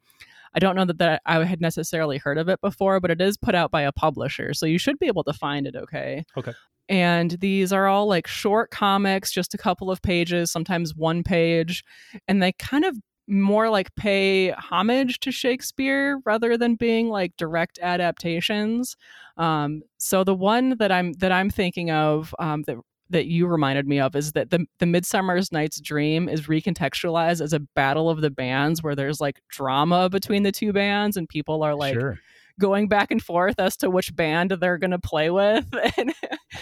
I 0.56 0.60
don't 0.60 0.76
know 0.76 0.86
that, 0.86 0.98
that 1.00 1.22
I 1.26 1.44
had 1.44 1.62
necessarily 1.62 2.18
heard 2.18 2.38
of 2.38 2.48
it 2.48 2.62
before, 2.62 3.00
but 3.00 3.12
it 3.12 3.22
is 3.22 3.38
put 3.38 3.56
out 3.56 3.72
by 3.72 3.82
a 3.82 3.92
publisher. 3.92 4.54
So 4.54 4.66
you 4.66 4.78
should 4.78 4.98
be 5.00 5.08
able 5.08 5.24
to 5.26 5.34
find 5.34 5.68
it 5.68 5.76
okay. 5.76 6.24
Okay. 6.38 6.54
And 6.88 7.32
these 7.32 7.74
are 7.74 7.88
all 7.88 8.08
like 8.08 8.28
short 8.28 8.72
comics, 8.72 9.32
just 9.32 9.54
a 9.54 9.58
couple 9.58 9.92
of 9.92 10.02
pages, 10.02 10.52
sometimes 10.52 10.96
one 10.96 11.24
page. 11.24 11.84
And 12.28 12.42
they 12.42 12.54
kind 12.54 12.86
of 12.86 12.96
more 13.28 13.70
like 13.70 13.94
pay 13.96 14.52
homage 14.52 15.20
to 15.20 15.32
Shakespeare 15.32 16.20
rather 16.26 16.58
than 16.58 16.76
being 16.76 17.10
like 17.10 17.36
direct 17.38 17.80
adaptations. 17.82 18.96
Um, 19.38 19.82
so 19.98 20.24
the 20.24 20.36
one 20.36 20.78
that 20.78 20.92
I'm 20.92 21.14
that 21.14 21.32
I'm 21.32 21.50
thinking 21.50 21.92
of 21.92 22.36
um, 22.40 22.64
that 22.68 22.78
that 23.10 23.28
you 23.28 23.48
reminded 23.48 23.88
me 23.88 24.00
of 24.00 24.16
is 24.16 24.32
that 24.34 24.50
the 24.50 24.66
the 24.80 24.86
Midsummer's 24.86 25.52
Night's 25.52 25.80
Dream 25.80 26.28
is 26.28 26.48
recontextualized 26.48 27.42
as 27.42 27.54
a 27.54 27.60
battle 27.60 28.10
of 28.10 28.22
the 28.22 28.32
bands 28.32 28.82
where 28.82 28.96
there's 28.96 29.22
like 29.22 29.42
drama 29.50 30.10
between 30.10 30.44
the 30.44 30.52
two 30.52 30.74
bands 30.74 31.18
and 31.18 31.30
people 31.30 31.64
are 31.64 31.76
like 31.76 31.94
sure. 31.94 32.20
going 32.60 32.88
back 32.88 33.12
and 33.12 33.22
forth 33.22 33.60
as 33.60 33.78
to 33.78 33.90
which 33.90 34.16
band 34.16 34.52
they're 34.60 34.78
going 34.78 34.92
to 34.92 35.00
play 35.00 35.30
with 35.30 35.66
and 35.98 36.14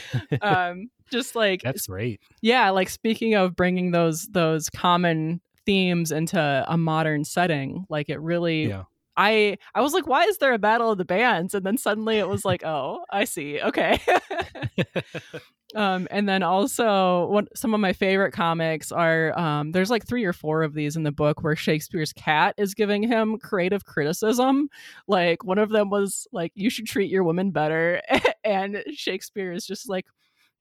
um, 0.42 0.90
just 1.12 1.36
like 1.36 1.62
That's 1.62 1.88
great. 1.88 2.20
Yeah, 2.42 2.70
like 2.72 2.90
speaking 2.90 3.36
of 3.36 3.56
bringing 3.56 3.92
those 3.92 4.28
those 4.32 4.70
common 4.70 5.42
themes 5.66 6.12
into 6.12 6.66
a 6.68 6.78
modern 6.78 7.24
setting, 7.24 7.86
like 7.90 8.10
it 8.10 8.20
really 8.20 8.68
yeah. 8.68 8.84
I 9.16 9.58
I 9.76 9.82
was 9.82 9.94
like, 9.94 10.08
why 10.08 10.24
is 10.24 10.38
there 10.40 10.54
a 10.54 10.60
battle 10.60 10.92
of 10.92 10.98
the 10.98 11.06
bands? 11.06 11.54
And 11.54 11.66
then 11.66 11.78
suddenly 11.78 12.18
it 12.18 12.28
was 12.28 12.44
like, 12.46 12.64
oh, 12.66 13.06
I 13.12 13.26
see. 13.26 13.62
Okay. 13.62 14.00
um, 15.76 16.08
and 16.12 16.30
then 16.30 16.44
also, 16.44 17.28
what 17.28 17.56
some 17.58 17.74
of 17.74 17.80
my 17.80 17.94
favorite 17.94 18.32
comics 18.32 18.92
are 18.92 19.38
um, 19.38 19.72
there's 19.72 19.90
like 19.90 20.06
three 20.06 20.24
or 20.24 20.34
four 20.34 20.64
of 20.64 20.74
these 20.74 20.96
in 20.96 21.04
the 21.04 21.12
book 21.12 21.44
where 21.44 21.56
Shakespeare's 21.56 22.14
cat 22.14 22.54
is 22.58 22.74
giving 22.74 23.04
him 23.04 23.38
creative 23.40 23.86
criticism. 23.86 24.70
Like 25.08 25.44
one 25.44 25.58
of 25.58 25.70
them 25.70 25.90
was 25.90 26.28
like, 26.32 26.52
you 26.56 26.70
should 26.70 26.86
treat 26.86 27.10
your 27.10 27.24
women 27.24 27.52
better, 27.52 28.02
and 28.44 28.84
Shakespeare 28.94 29.52
is 29.52 29.66
just 29.66 29.90
like, 29.90 30.06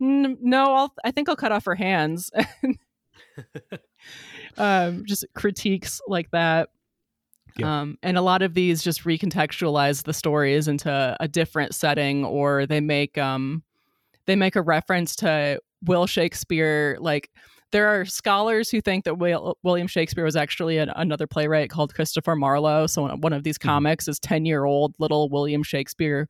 no, 0.01 0.75
I'll 0.75 0.95
I 1.05 1.11
think 1.11 1.29
I'll 1.29 1.37
cut 1.37 1.53
off 1.53 1.67
her 1.67 1.75
hands. 1.75 2.31
um, 4.57 5.05
just 5.07 5.27
critiques 5.35 6.01
like 6.07 6.31
that. 6.31 6.71
Um, 7.63 7.99
and 8.03 8.17
a 8.17 8.23
lot 8.23 8.41
of 8.41 8.55
these 8.55 8.83
just 8.83 9.05
recontextualize 9.05 10.05
the 10.05 10.15
stories 10.15 10.69
into 10.69 11.17
a 11.21 11.29
different 11.29 11.75
setting, 11.75 12.25
or 12.25 12.65
they 12.65 12.81
make 12.81 13.19
um, 13.19 13.63
they 14.27 14.37
make 14.37 14.57
a 14.57 14.63
reference 14.63 15.17
to 15.17 15.61
Will 15.85 16.07
Shakespeare. 16.07 16.97
Like 17.01 17.31
there 17.73 17.89
are 17.89 18.05
scholars 18.05 18.71
who 18.71 18.81
think 18.81 19.05
that 19.05 19.19
Will, 19.19 19.57
William 19.63 19.87
Shakespeare 19.87 20.25
was 20.25 20.37
actually 20.37 20.79
an, 20.79 20.91
another 20.97 21.27
playwright 21.27 21.71
called 21.71 21.95
Christopher 21.95 22.37
Marlowe. 22.37 22.87
So 22.87 23.09
one 23.17 23.33
of 23.33 23.43
these 23.43 23.59
mm-hmm. 23.59 23.69
comics 23.69 24.09
is 24.09 24.19
ten 24.19 24.45
year 24.45 24.65
old 24.65 24.95
little 24.99 25.29
William 25.29 25.63
Shakespeare 25.63 26.29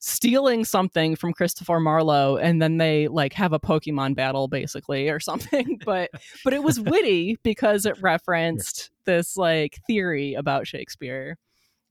stealing 0.00 0.64
something 0.64 1.16
from 1.16 1.32
Christopher 1.32 1.80
Marlowe 1.80 2.36
and 2.36 2.62
then 2.62 2.78
they 2.78 3.08
like 3.08 3.32
have 3.32 3.52
a 3.52 3.58
Pokemon 3.58 4.14
battle 4.14 4.48
basically 4.48 5.08
or 5.08 5.20
something. 5.20 5.80
but 5.84 6.10
but 6.44 6.52
it 6.52 6.62
was 6.62 6.80
witty 6.80 7.36
because 7.42 7.84
it 7.84 7.98
referenced 8.02 8.90
this 9.06 9.36
like 9.36 9.78
theory 9.86 10.34
about 10.34 10.66
Shakespeare. 10.66 11.36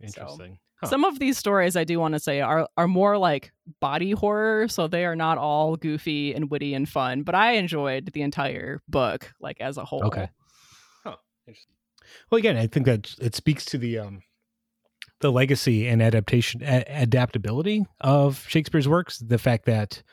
Interesting. 0.02 0.60
So, 0.82 0.86
huh. 0.86 0.90
Some 0.92 1.06
of 1.06 1.18
these 1.18 1.38
stories 1.40 1.76
I 1.76 1.84
do 1.84 2.00
want 2.00 2.14
to 2.14 2.20
say 2.20 2.40
are 2.42 2.68
are 2.78 2.88
more 2.88 3.18
like 3.18 3.52
body 3.80 4.12
horror, 4.12 4.68
so 4.68 4.88
they 4.88 5.06
are 5.06 5.16
not 5.16 5.38
all 5.38 5.76
goofy 5.76 6.36
and 6.36 6.52
witty 6.52 6.74
and 6.76 6.88
fun, 6.88 7.24
but 7.24 7.34
I 7.34 7.54
enjoyed 7.54 8.12
the 8.14 8.22
entire 8.22 8.82
book 8.88 9.34
like 9.40 9.60
as 9.60 9.78
a 9.78 9.86
whole. 9.86 10.04
Okay. 10.06 10.30
Huh. 11.04 11.16
Well, 12.30 12.38
again, 12.38 12.58
I 12.58 12.68
think 12.68 12.86
that 12.86 13.16
it 13.20 13.34
speaks 13.34 13.66
to 13.66 13.78
the 13.80 13.98
um 13.98 14.22
the 15.20 15.32
legacy 15.32 15.88
and 15.88 16.02
adaptation 16.02 16.62
a- 16.62 16.86
adaptability 16.88 17.86
of 18.02 18.46
Shakespeare's 18.48 18.88
works. 18.88 19.18
The 19.18 19.40
fact 19.40 19.66
that 19.66 20.04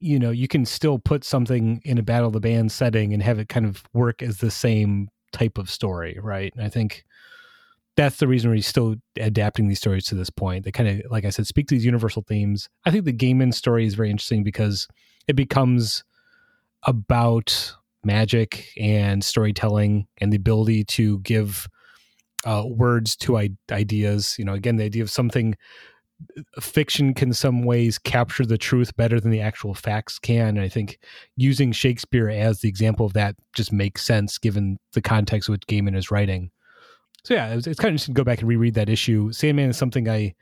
you 0.00 0.18
know 0.18 0.30
you 0.30 0.48
can 0.48 0.64
still 0.64 0.98
put 0.98 1.24
something 1.24 1.80
in 1.84 1.98
a 1.98 2.02
battle 2.02 2.28
of 2.28 2.32
the 2.32 2.40
band 2.40 2.72
setting 2.72 3.12
and 3.12 3.22
have 3.22 3.38
it 3.38 3.48
kind 3.48 3.66
of 3.66 3.84
work 3.92 4.22
as 4.22 4.38
the 4.38 4.50
same 4.50 5.08
type 5.32 5.58
of 5.58 5.70
story 5.70 6.18
right 6.22 6.52
and 6.54 6.64
i 6.64 6.68
think 6.68 7.04
that's 7.96 8.16
the 8.16 8.26
reason 8.26 8.50
we're 8.50 8.60
still 8.60 8.96
adapting 9.20 9.68
these 9.68 9.78
stories 9.78 10.06
to 10.06 10.14
this 10.14 10.30
point 10.30 10.64
they 10.64 10.72
kind 10.72 10.88
of 10.88 11.10
like 11.10 11.24
i 11.24 11.30
said 11.30 11.46
speak 11.46 11.66
to 11.66 11.74
these 11.74 11.84
universal 11.84 12.22
themes 12.22 12.68
i 12.84 12.90
think 12.90 13.04
the 13.04 13.12
Gaiman 13.12 13.52
story 13.54 13.86
is 13.86 13.94
very 13.94 14.10
interesting 14.10 14.42
because 14.42 14.88
it 15.28 15.36
becomes 15.36 16.04
about 16.84 17.74
magic 18.04 18.68
and 18.78 19.24
storytelling 19.24 20.06
and 20.18 20.32
the 20.32 20.36
ability 20.36 20.84
to 20.84 21.18
give 21.20 21.68
uh, 22.44 22.64
words 22.66 23.16
to 23.16 23.38
I- 23.38 23.56
ideas 23.70 24.36
you 24.38 24.44
know 24.44 24.52
again 24.52 24.76
the 24.76 24.84
idea 24.84 25.02
of 25.02 25.10
something 25.10 25.56
fiction 26.60 27.14
can 27.14 27.32
some 27.32 27.62
ways 27.62 27.98
capture 27.98 28.46
the 28.46 28.58
truth 28.58 28.96
better 28.96 29.20
than 29.20 29.30
the 29.30 29.40
actual 29.40 29.74
facts 29.74 30.18
can. 30.18 30.48
And 30.48 30.60
I 30.60 30.68
think 30.68 30.98
using 31.36 31.72
Shakespeare 31.72 32.28
as 32.28 32.60
the 32.60 32.68
example 32.68 33.06
of 33.06 33.12
that 33.14 33.36
just 33.54 33.72
makes 33.72 34.04
sense 34.04 34.38
given 34.38 34.78
the 34.92 35.02
context 35.02 35.48
which 35.48 35.66
Gaiman 35.66 35.96
is 35.96 36.10
writing. 36.10 36.50
So 37.24 37.34
yeah, 37.34 37.54
it's, 37.54 37.66
it's 37.66 37.80
kind 37.80 37.88
of 37.88 37.94
interesting 37.94 38.14
to 38.14 38.18
go 38.18 38.24
back 38.24 38.40
and 38.40 38.48
reread 38.48 38.74
that 38.74 38.88
issue. 38.88 39.32
Sandman 39.32 39.70
is 39.70 39.76
something 39.76 40.08
I 40.08 40.34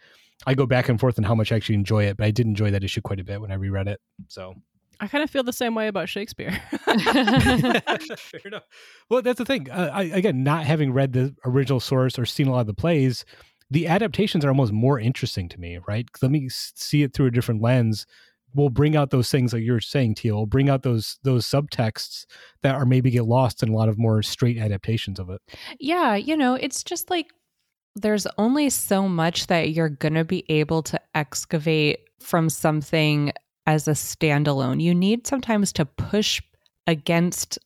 I 0.46 0.54
go 0.54 0.66
back 0.66 0.88
and 0.88 0.98
forth 0.98 1.18
on 1.18 1.24
how 1.24 1.34
much 1.34 1.52
I 1.52 1.56
actually 1.56 1.76
enjoy 1.76 2.04
it, 2.04 2.16
but 2.16 2.26
I 2.26 2.30
did 2.30 2.46
enjoy 2.46 2.70
that 2.72 2.82
issue 2.82 3.00
quite 3.00 3.20
a 3.20 3.24
bit 3.24 3.40
when 3.40 3.52
I 3.52 3.54
reread 3.54 3.86
it. 3.86 4.00
So 4.28 4.54
I 4.98 5.06
kind 5.08 5.24
of 5.24 5.30
feel 5.30 5.44
the 5.44 5.52
same 5.52 5.74
way 5.74 5.88
about 5.88 6.08
Shakespeare. 6.08 6.50
Fair 6.86 8.40
enough. 8.44 8.64
Well, 9.08 9.22
that's 9.22 9.38
the 9.38 9.44
thing. 9.44 9.70
Uh, 9.70 9.90
I, 9.92 10.02
again, 10.04 10.42
not 10.42 10.64
having 10.64 10.92
read 10.92 11.12
the 11.12 11.34
original 11.44 11.80
source 11.80 12.18
or 12.18 12.26
seen 12.26 12.48
a 12.48 12.52
lot 12.52 12.60
of 12.60 12.66
the 12.66 12.74
plays, 12.74 13.24
the 13.70 13.86
adaptations 13.86 14.44
are 14.44 14.48
almost 14.48 14.72
more 14.72 14.98
interesting 14.98 15.48
to 15.48 15.58
me, 15.58 15.78
right? 15.88 16.08
Let 16.20 16.30
me 16.30 16.48
see 16.48 17.02
it 17.02 17.14
through 17.14 17.26
a 17.26 17.30
different 17.30 17.62
lens. 17.62 18.06
We'll 18.54 18.70
bring 18.70 18.96
out 18.96 19.10
those 19.10 19.30
things 19.30 19.52
like 19.52 19.62
you're 19.62 19.80
saying, 19.80 20.16
Tia. 20.16 20.34
We'll 20.34 20.46
bring 20.46 20.68
out 20.68 20.82
those 20.82 21.18
those 21.22 21.46
subtexts 21.46 22.26
that 22.62 22.74
are 22.74 22.86
maybe 22.86 23.10
get 23.10 23.24
lost 23.24 23.62
in 23.62 23.68
a 23.68 23.76
lot 23.76 23.88
of 23.88 23.98
more 23.98 24.22
straight 24.22 24.58
adaptations 24.58 25.18
of 25.18 25.30
it. 25.30 25.40
Yeah, 25.80 26.14
you 26.14 26.36
know, 26.36 26.54
it's 26.54 26.82
just 26.82 27.10
like 27.10 27.26
there's 27.94 28.26
only 28.38 28.70
so 28.70 29.08
much 29.08 29.48
that 29.48 29.70
you're 29.70 29.90
going 29.90 30.14
to 30.14 30.24
be 30.24 30.44
able 30.48 30.82
to 30.84 31.00
excavate 31.14 32.00
from 32.20 32.48
something 32.48 33.32
as 33.66 33.86
a 33.86 33.92
standalone. 33.92 34.80
You 34.80 34.94
need 34.94 35.26
sometimes 35.26 35.72
to 35.74 35.84
push 35.84 36.40
against 36.86 37.58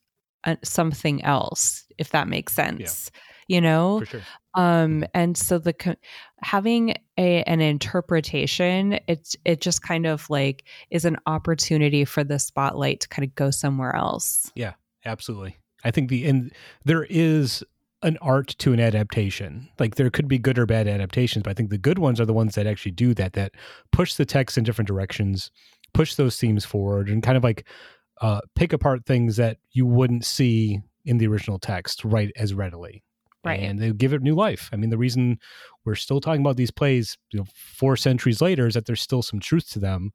uh, 0.45 0.57
something 0.65 1.25
else, 1.25 1.85
if 1.99 2.11
that 2.11 2.29
makes 2.29 2.53
sense. 2.53 3.11
Yeah 3.15 3.21
you 3.49 3.61
know 3.61 4.01
For 4.01 4.07
sure. 4.07 4.23
um 4.55 5.05
and 5.15 5.37
so 5.37 5.59
the 5.59 5.97
having 6.43 6.95
a 7.17 7.43
an 7.45 7.61
interpretation 7.61 8.99
it's 9.09 9.37
it 9.45 9.61
just 9.61 9.83
kind 9.83 10.07
of 10.07 10.29
like 10.29 10.65
is 10.91 11.05
an 11.05 11.17
opportunity 11.27 12.05
for 12.05 12.23
the 12.23 12.39
spotlight 12.39 13.01
to 13.01 13.09
kind 13.09 13.25
of 13.25 13.35
go 13.35 13.51
somewhere 13.51 13.97
else 13.97 14.53
Yeah, 14.55 14.75
absolutely. 15.05 15.57
I 15.85 15.91
think 15.91 16.09
the 16.09 16.27
and 16.27 16.53
there 16.85 17.05
is 17.05 17.63
an 18.03 18.19
art 18.21 18.49
to 18.59 18.73
an 18.73 18.81
adaptation. 18.81 19.69
Like 19.79 19.97
there 19.97 20.11
could 20.11 20.29
be 20.29 20.39
good 20.39 20.59
or 20.59 20.67
bad 20.67 20.87
adaptations, 20.87 21.43
but 21.43 21.51
I 21.51 21.55
think 21.55 21.71
the 21.71 21.79
good 21.79 21.99
ones 21.99 22.21
are 22.21 22.27
the 22.27 22.33
ones 22.33 22.55
that 22.55 22.67
actually 22.67 22.93
do 22.93 23.15
that, 23.15 23.33
that 23.35 23.53
push 23.93 24.15
the 24.15 24.27
text 24.27 24.59
in 24.59 24.65
different 24.65 24.89
directions, 24.89 25.51
push 25.95 26.15
those 26.15 26.39
themes 26.39 26.65
forward, 26.65 27.09
and 27.09 27.23
kind 27.23 27.37
of 27.37 27.45
like 27.45 27.67
uh, 28.21 28.41
pick 28.55 28.73
apart 28.73 29.07
things 29.07 29.37
that 29.37 29.59
you 29.73 29.87
wouldn't 29.87 30.25
see 30.25 30.81
in 31.05 31.19
the 31.19 31.27
original 31.27 31.59
text 31.59 32.05
right 32.05 32.31
as 32.37 32.53
readily. 32.53 33.03
Right. 33.45 33.61
And 33.61 33.79
they 33.79 33.93
give 33.93 34.13
it 34.13 34.23
new 34.23 34.35
life. 34.35 34.69
I 34.73 34.77
mean, 34.77 34.91
the 34.91 34.99
reason 34.99 35.39
we're 35.85 35.95
still 35.95 36.21
talking 36.21 36.41
about 36.41 36.57
these 36.57 36.73
plays, 36.73 37.17
you 37.31 37.39
know, 37.39 37.47
four 37.55 37.97
centuries 37.97 38.41
later 38.41 38.67
is 38.67 38.75
that 38.75 38.87
there's 38.87 39.03
still 39.03 39.23
some 39.23 39.39
truth 39.39 39.71
to 39.71 39.79
them. 39.79 40.11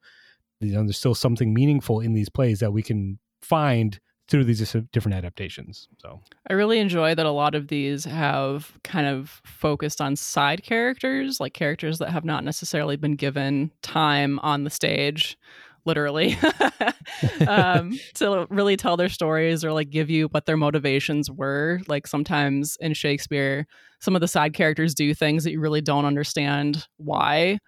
You 0.59 0.73
know, 0.73 0.83
there's 0.83 0.97
still 0.97 1.15
something 1.15 1.53
meaningful 1.53 2.01
in 2.01 2.13
these 2.13 2.29
plays 2.29 2.59
that 2.59 2.73
we 2.73 2.83
can 2.83 3.19
find 3.41 3.99
through 4.27 4.45
these 4.45 4.75
different 4.93 5.15
adaptations. 5.15 5.89
So 5.97 6.21
I 6.49 6.53
really 6.53 6.79
enjoy 6.79 7.15
that 7.15 7.25
a 7.25 7.31
lot 7.31 7.53
of 7.55 7.67
these 7.67 8.05
have 8.05 8.71
kind 8.83 9.07
of 9.07 9.41
focused 9.43 9.99
on 9.99 10.15
side 10.15 10.63
characters, 10.63 11.39
like 11.39 11.53
characters 11.53 11.99
that 11.99 12.11
have 12.11 12.23
not 12.23 12.45
necessarily 12.45 12.95
been 12.95 13.15
given 13.15 13.71
time 13.81 14.39
on 14.39 14.63
the 14.63 14.69
stage 14.69 15.37
literally 15.85 16.37
um, 17.47 17.97
to 18.15 18.47
really 18.49 18.77
tell 18.77 18.97
their 18.97 19.09
stories 19.09 19.63
or 19.63 19.71
like 19.71 19.89
give 19.89 20.09
you 20.09 20.27
what 20.27 20.45
their 20.45 20.57
motivations 20.57 21.29
were. 21.29 21.81
Like 21.87 22.07
sometimes 22.07 22.77
in 22.79 22.93
shakespeare 22.93 23.65
some 24.01 24.15
of 24.15 24.21
the 24.21 24.27
side 24.27 24.53
characters 24.53 24.93
do 24.93 25.13
things 25.13 25.43
that 25.43 25.51
you 25.51 25.59
really 25.59 25.81
don't 25.81 26.05
understand 26.05 26.87
why. 26.97 27.59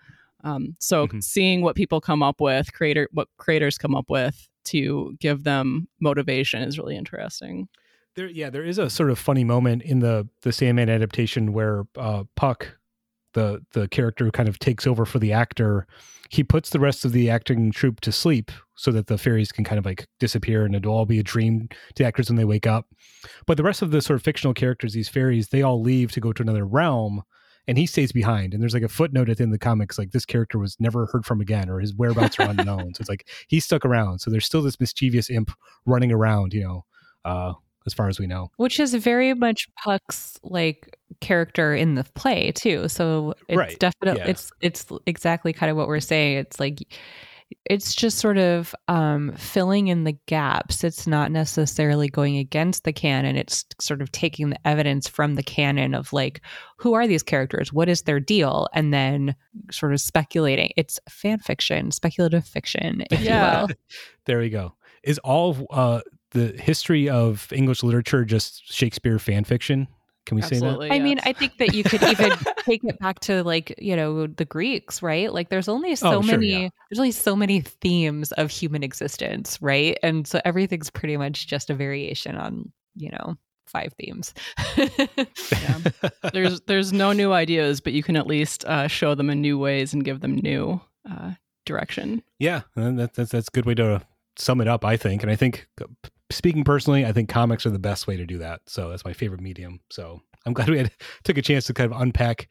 Um, 0.43 0.75
so 0.79 1.07
mm-hmm. 1.07 1.19
seeing 1.19 1.61
what 1.61 1.75
people 1.75 2.01
come 2.01 2.21
up 2.21 2.41
with 2.41 2.73
creator 2.73 3.07
what 3.13 3.29
creators 3.37 3.77
come 3.77 3.95
up 3.95 4.09
with 4.09 4.49
to 4.65 5.15
give 5.19 5.43
them 5.43 5.87
motivation 6.01 6.61
is 6.63 6.77
really 6.77 6.97
interesting. 6.97 7.69
There 8.15 8.27
yeah 8.27 8.49
there 8.49 8.63
is 8.65 8.77
a 8.77 8.89
sort 8.89 9.09
of 9.09 9.17
funny 9.17 9.43
moment 9.43 9.83
in 9.83 9.99
the 9.99 10.27
the 10.41 10.51
sandman 10.51 10.89
adaptation 10.89 11.53
where 11.53 11.85
uh, 11.97 12.25
puck 12.35 12.77
the 13.33 13.61
the 13.73 13.87
character 13.89 14.25
who 14.25 14.31
kind 14.31 14.49
of 14.49 14.59
takes 14.59 14.87
over 14.87 15.05
for 15.05 15.19
the 15.19 15.33
actor 15.33 15.87
he 16.33 16.43
puts 16.43 16.71
the 16.71 16.79
rest 16.79 17.05
of 17.05 17.11
the 17.11 17.29
acting 17.29 17.71
troupe 17.71 18.01
to 18.01 18.11
sleep 18.11 18.51
so 18.73 18.91
that 18.91 19.05
the 19.05 19.19
fairies 19.19 19.51
can 19.51 19.63
kind 19.63 19.77
of 19.77 19.85
like 19.85 20.07
disappear 20.19 20.65
and 20.65 20.73
it'll 20.73 20.91
all 20.91 21.05
be 21.05 21.19
a 21.19 21.23
dream 21.23 21.67
to 21.69 22.03
the 22.03 22.07
actors 22.07 22.27
when 22.27 22.37
they 22.37 22.43
wake 22.43 22.65
up. 22.65 22.87
But 23.45 23.57
the 23.57 23.63
rest 23.63 23.83
of 23.83 23.91
the 23.91 24.01
sort 24.01 24.15
of 24.15 24.23
fictional 24.23 24.55
characters 24.55 24.93
these 24.93 25.09
fairies 25.09 25.49
they 25.49 25.61
all 25.61 25.79
leave 25.79 26.11
to 26.13 26.19
go 26.19 26.33
to 26.33 26.41
another 26.41 26.65
realm 26.65 27.21
and 27.67 27.77
he 27.77 27.85
stays 27.85 28.11
behind. 28.11 28.53
And 28.53 28.63
there's 28.63 28.73
like 28.73 28.81
a 28.81 28.89
footnote 28.89 29.29
at 29.29 29.37
the 29.37 29.43
end 29.43 29.53
of 29.53 29.59
the 29.59 29.63
comics 29.63 29.99
like 29.99 30.09
this 30.09 30.25
character 30.25 30.57
was 30.57 30.75
never 30.79 31.05
heard 31.05 31.23
from 31.23 31.39
again 31.39 31.69
or 31.69 31.79
his 31.79 31.93
whereabouts 31.93 32.39
are 32.39 32.49
unknown. 32.49 32.95
So 32.95 33.01
it's 33.01 33.09
like 33.09 33.29
he 33.47 33.59
stuck 33.59 33.85
around. 33.85 34.17
So 34.19 34.31
there's 34.31 34.45
still 34.45 34.63
this 34.63 34.79
mischievous 34.79 35.29
imp 35.29 35.51
running 35.85 36.11
around 36.11 36.53
you 36.53 36.63
know 36.63 36.85
uh 37.25 37.53
as 37.85 37.93
far 37.93 38.09
as 38.09 38.19
we 38.19 38.27
know. 38.27 38.49
Which 38.57 38.79
is 38.79 38.93
very 38.95 39.33
much 39.33 39.67
Puck's 39.83 40.39
like 40.43 40.97
character 41.19 41.73
in 41.73 41.95
the 41.95 42.03
play 42.15 42.51
too. 42.51 42.87
So 42.87 43.33
it's 43.47 43.57
right. 43.57 43.79
definitely 43.79 44.21
yeah. 44.21 44.29
it's 44.29 44.51
it's 44.61 44.85
exactly 45.05 45.53
kind 45.53 45.69
of 45.69 45.77
what 45.77 45.87
we're 45.87 45.99
saying. 45.99 46.37
It's 46.37 46.59
like 46.59 46.79
it's 47.65 47.95
just 47.95 48.17
sort 48.17 48.37
of 48.37 48.75
um, 48.87 49.33
filling 49.33 49.87
in 49.87 50.03
the 50.03 50.17
gaps. 50.25 50.83
It's 50.83 51.07
not 51.07 51.31
necessarily 51.31 52.09
going 52.09 52.37
against 52.37 52.83
the 52.83 52.93
canon. 52.93 53.35
It's 53.35 53.65
sort 53.79 54.01
of 54.01 54.11
taking 54.11 54.49
the 54.49 54.67
evidence 54.67 55.07
from 55.07 55.35
the 55.35 55.43
canon 55.43 55.93
of 55.93 56.13
like, 56.13 56.41
who 56.77 56.93
are 56.93 57.07
these 57.07 57.23
characters? 57.23 57.71
What 57.71 57.89
is 57.89 58.03
their 58.03 58.19
deal? 58.19 58.67
And 58.73 58.93
then 58.93 59.35
sort 59.71 59.93
of 59.93 60.01
speculating. 60.01 60.71
It's 60.77 60.99
fan 61.09 61.39
fiction, 61.39 61.91
speculative 61.91 62.45
fiction, 62.45 63.03
if 63.11 63.21
yeah. 63.21 63.61
you 63.61 63.67
will. 63.67 63.75
there 64.25 64.39
we 64.39 64.49
go. 64.49 64.73
Is 65.03 65.19
all 65.19 65.67
uh, 65.69 66.01
the 66.31 66.47
history 66.59 67.09
of 67.09 67.51
English 67.53 67.83
literature 67.83 68.25
just 68.25 68.65
Shakespeare 68.71 69.19
fan 69.19 69.43
fiction? 69.43 69.87
Can 70.25 70.35
we 70.35 70.43
Absolutely, 70.43 70.87
say 70.87 70.89
that? 70.89 71.01
I 71.01 71.03
mean, 71.03 71.19
I 71.23 71.33
think 71.33 71.57
that 71.57 71.73
you 71.73 71.83
could 71.83 72.01
even 72.03 72.31
take 72.59 72.83
it 72.83 72.97
back 72.99 73.19
to 73.21 73.43
like, 73.43 73.75
you 73.77 73.95
know, 73.95 74.27
the 74.27 74.45
Greeks, 74.45 75.01
right? 75.01 75.31
Like 75.31 75.49
there's 75.49 75.67
only 75.67 75.95
so 75.95 76.15
oh, 76.15 76.21
sure, 76.21 76.31
many 76.31 76.63
yeah. 76.63 76.69
there's 76.89 76.99
only 76.99 77.11
so 77.11 77.35
many 77.35 77.61
themes 77.61 78.31
of 78.33 78.49
human 78.49 78.83
existence, 78.83 79.61
right? 79.61 79.97
And 80.01 80.25
so 80.25 80.39
everything's 80.45 80.89
pretty 80.89 81.17
much 81.17 81.47
just 81.47 81.69
a 81.69 81.73
variation 81.73 82.37
on, 82.37 82.71
you 82.95 83.11
know, 83.11 83.35
five 83.67 83.93
themes. 83.99 84.33
yeah. 84.77 85.79
There's 86.31 86.61
there's 86.61 86.93
no 86.93 87.11
new 87.11 87.33
ideas, 87.33 87.81
but 87.81 87.91
you 87.91 88.03
can 88.03 88.15
at 88.15 88.27
least 88.27 88.63
uh, 88.65 88.87
show 88.87 89.15
them 89.15 89.29
in 89.29 89.41
new 89.41 89.57
ways 89.57 89.93
and 89.93 90.05
give 90.05 90.21
them 90.21 90.35
new 90.35 90.79
uh, 91.09 91.31
direction. 91.65 92.23
Yeah, 92.39 92.61
that's 92.75 93.17
that's 93.17 93.31
that's 93.31 93.47
a 93.49 93.51
good 93.51 93.65
way 93.65 93.75
to 93.75 94.01
sum 94.37 94.61
it 94.61 94.67
up, 94.67 94.85
I 94.85 94.95
think. 94.95 95.21
And 95.21 95.31
I 95.31 95.35
think 95.35 95.67
speaking 96.33 96.63
personally, 96.63 97.05
I 97.05 97.11
think 97.11 97.29
comics 97.29 97.65
are 97.65 97.71
the 97.71 97.79
best 97.79 98.07
way 98.07 98.17
to 98.17 98.25
do 98.25 98.37
that. 98.39 98.61
So 98.67 98.89
that's 98.89 99.05
my 99.05 99.13
favorite 99.13 99.41
medium. 99.41 99.79
So 99.89 100.21
I'm 100.45 100.53
glad 100.53 100.69
we 100.69 100.77
had 100.77 100.91
took 101.23 101.37
a 101.37 101.41
chance 101.41 101.65
to 101.67 101.73
kind 101.73 101.91
of 101.91 101.99
unpack 102.01 102.47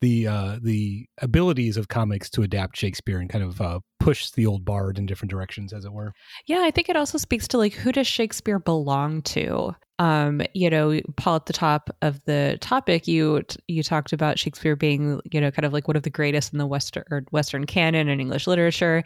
the 0.00 0.26
uh, 0.26 0.58
the 0.62 1.06
abilities 1.18 1.76
of 1.76 1.88
comics 1.88 2.30
to 2.30 2.42
adapt 2.42 2.76
Shakespeare 2.76 3.18
and 3.18 3.28
kind 3.28 3.44
of 3.44 3.60
uh, 3.60 3.80
push 3.98 4.30
the 4.30 4.46
old 4.46 4.64
bard 4.64 4.98
in 4.98 5.06
different 5.06 5.30
directions, 5.30 5.72
as 5.72 5.84
it 5.84 5.92
were. 5.92 6.12
Yeah, 6.46 6.62
I 6.62 6.70
think 6.70 6.88
it 6.88 6.96
also 6.96 7.18
speaks 7.18 7.46
to 7.48 7.58
like 7.58 7.74
who 7.74 7.92
does 7.92 8.06
Shakespeare 8.06 8.58
belong 8.58 9.22
to? 9.22 9.74
Um, 9.98 10.40
you 10.54 10.70
know, 10.70 10.98
Paul, 11.18 11.36
at 11.36 11.44
the 11.44 11.52
top 11.52 11.90
of 12.00 12.24
the 12.24 12.56
topic, 12.62 13.06
you 13.06 13.42
you 13.68 13.82
talked 13.82 14.14
about 14.14 14.38
Shakespeare 14.38 14.74
being, 14.74 15.20
you 15.30 15.40
know, 15.40 15.50
kind 15.50 15.66
of 15.66 15.74
like 15.74 15.86
one 15.86 15.96
of 15.96 16.02
the 16.02 16.10
greatest 16.10 16.52
in 16.52 16.58
the 16.58 16.66
Western 16.66 17.04
or 17.10 17.24
Western 17.30 17.66
canon 17.66 18.08
and 18.08 18.20
English 18.20 18.46
literature, 18.46 19.04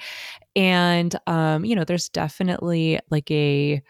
and 0.54 1.16
um, 1.26 1.64
you 1.64 1.74
know, 1.74 1.84
there's 1.84 2.08
definitely 2.08 3.00
like 3.10 3.28
a 3.32 3.82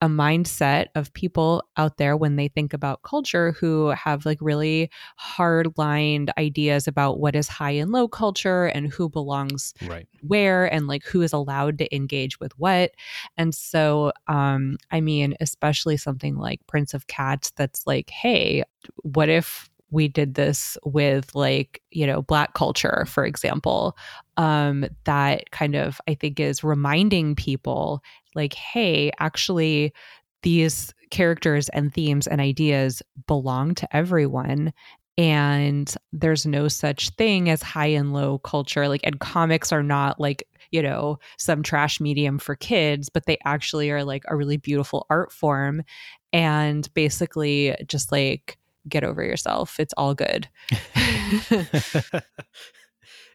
a 0.00 0.08
mindset 0.08 0.86
of 0.94 1.12
people 1.12 1.62
out 1.76 1.98
there 1.98 2.16
when 2.16 2.36
they 2.36 2.48
think 2.48 2.72
about 2.72 3.02
culture 3.02 3.52
who 3.52 3.88
have 3.88 4.24
like 4.24 4.38
really 4.40 4.90
hard 5.16 5.68
lined 5.76 6.32
ideas 6.38 6.88
about 6.88 7.20
what 7.20 7.36
is 7.36 7.48
high 7.48 7.70
and 7.70 7.92
low 7.92 8.08
culture 8.08 8.66
and 8.66 8.90
who 8.90 9.08
belongs 9.10 9.74
right. 9.86 10.08
where 10.22 10.72
and 10.72 10.86
like 10.86 11.04
who 11.04 11.20
is 11.20 11.32
allowed 11.32 11.76
to 11.78 11.94
engage 11.94 12.40
with 12.40 12.58
what. 12.58 12.92
And 13.36 13.54
so, 13.54 14.12
um, 14.26 14.78
I 14.90 15.00
mean, 15.00 15.34
especially 15.40 15.98
something 15.98 16.36
like 16.36 16.66
Prince 16.66 16.94
of 16.94 17.06
Cats 17.06 17.52
that's 17.56 17.86
like, 17.86 18.08
hey, 18.08 18.64
what 19.02 19.28
if 19.28 19.68
we 19.90 20.08
did 20.08 20.34
this 20.34 20.78
with 20.84 21.34
like 21.34 21.82
you 21.90 22.06
know 22.06 22.22
black 22.22 22.54
culture 22.54 23.04
for 23.08 23.24
example 23.24 23.96
um, 24.36 24.86
that 25.04 25.50
kind 25.50 25.74
of 25.74 26.00
I 26.08 26.14
think 26.14 26.40
is 26.40 26.64
reminding 26.64 27.34
people 27.34 28.02
like, 28.34 28.54
hey, 28.54 29.10
actually, 29.18 29.92
these 30.42 30.94
characters 31.10 31.68
and 31.70 31.92
themes 31.92 32.26
and 32.26 32.40
ideas 32.40 33.02
belong 33.26 33.74
to 33.74 33.96
everyone 33.96 34.72
and 35.18 35.96
there's 36.12 36.46
no 36.46 36.68
such 36.68 37.10
thing 37.10 37.50
as 37.50 37.62
high 37.62 37.86
and 37.86 38.12
low 38.12 38.38
culture 38.38 38.88
like 38.88 39.00
and 39.02 39.18
comics 39.18 39.72
are 39.72 39.82
not 39.82 40.20
like 40.20 40.46
you 40.70 40.80
know 40.80 41.18
some 41.36 41.64
trash 41.64 42.00
medium 42.00 42.38
for 42.38 42.54
kids 42.54 43.08
but 43.08 43.26
they 43.26 43.36
actually 43.44 43.90
are 43.90 44.04
like 44.04 44.22
a 44.28 44.36
really 44.36 44.56
beautiful 44.56 45.04
art 45.10 45.32
form 45.32 45.82
and 46.32 46.92
basically 46.94 47.74
just 47.86 48.12
like 48.12 48.56
get 48.88 49.04
over 49.04 49.22
yourself. 49.22 49.78
It's 49.78 49.94
all 49.96 50.14
good 50.14 50.48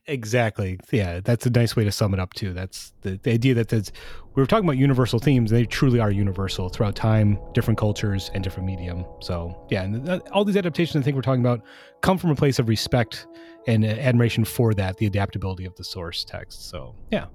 Exactly. 0.07 0.79
Yeah, 0.91 1.19
that's 1.23 1.45
a 1.47 1.49
nice 1.49 1.75
way 1.75 1.83
to 1.83 1.91
sum 1.91 2.13
it 2.13 2.19
up 2.19 2.33
too. 2.33 2.53
That's 2.53 2.93
the, 3.01 3.19
the 3.23 3.31
idea 3.31 3.55
that 3.55 3.69
there's 3.69 3.91
we 4.35 4.41
were 4.41 4.45
talking 4.45 4.65
about 4.65 4.77
universal 4.77 5.17
themes. 5.17 5.49
They 5.49 5.65
truly 5.65 5.99
are 5.99 6.11
universal 6.11 6.69
throughout 6.69 6.95
time, 6.95 7.39
different 7.53 7.79
cultures, 7.79 8.29
and 8.33 8.43
different 8.43 8.67
medium. 8.67 9.05
So 9.21 9.65
yeah, 9.71 9.83
and 9.83 10.21
all 10.31 10.45
these 10.45 10.57
adaptations 10.57 11.01
I 11.01 11.03
think 11.03 11.15
we're 11.15 11.23
talking 11.23 11.41
about 11.41 11.61
come 12.01 12.17
from 12.17 12.29
a 12.29 12.35
place 12.35 12.59
of 12.59 12.69
respect 12.69 13.25
and 13.67 13.83
admiration 13.83 14.45
for 14.45 14.75
that, 14.75 14.97
the 14.97 15.07
adaptability 15.07 15.65
of 15.65 15.75
the 15.75 15.83
source 15.83 16.23
text. 16.23 16.69
So 16.69 16.95
yeah, 17.11 17.25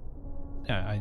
yeah, 0.69 0.87
I, 0.87 1.01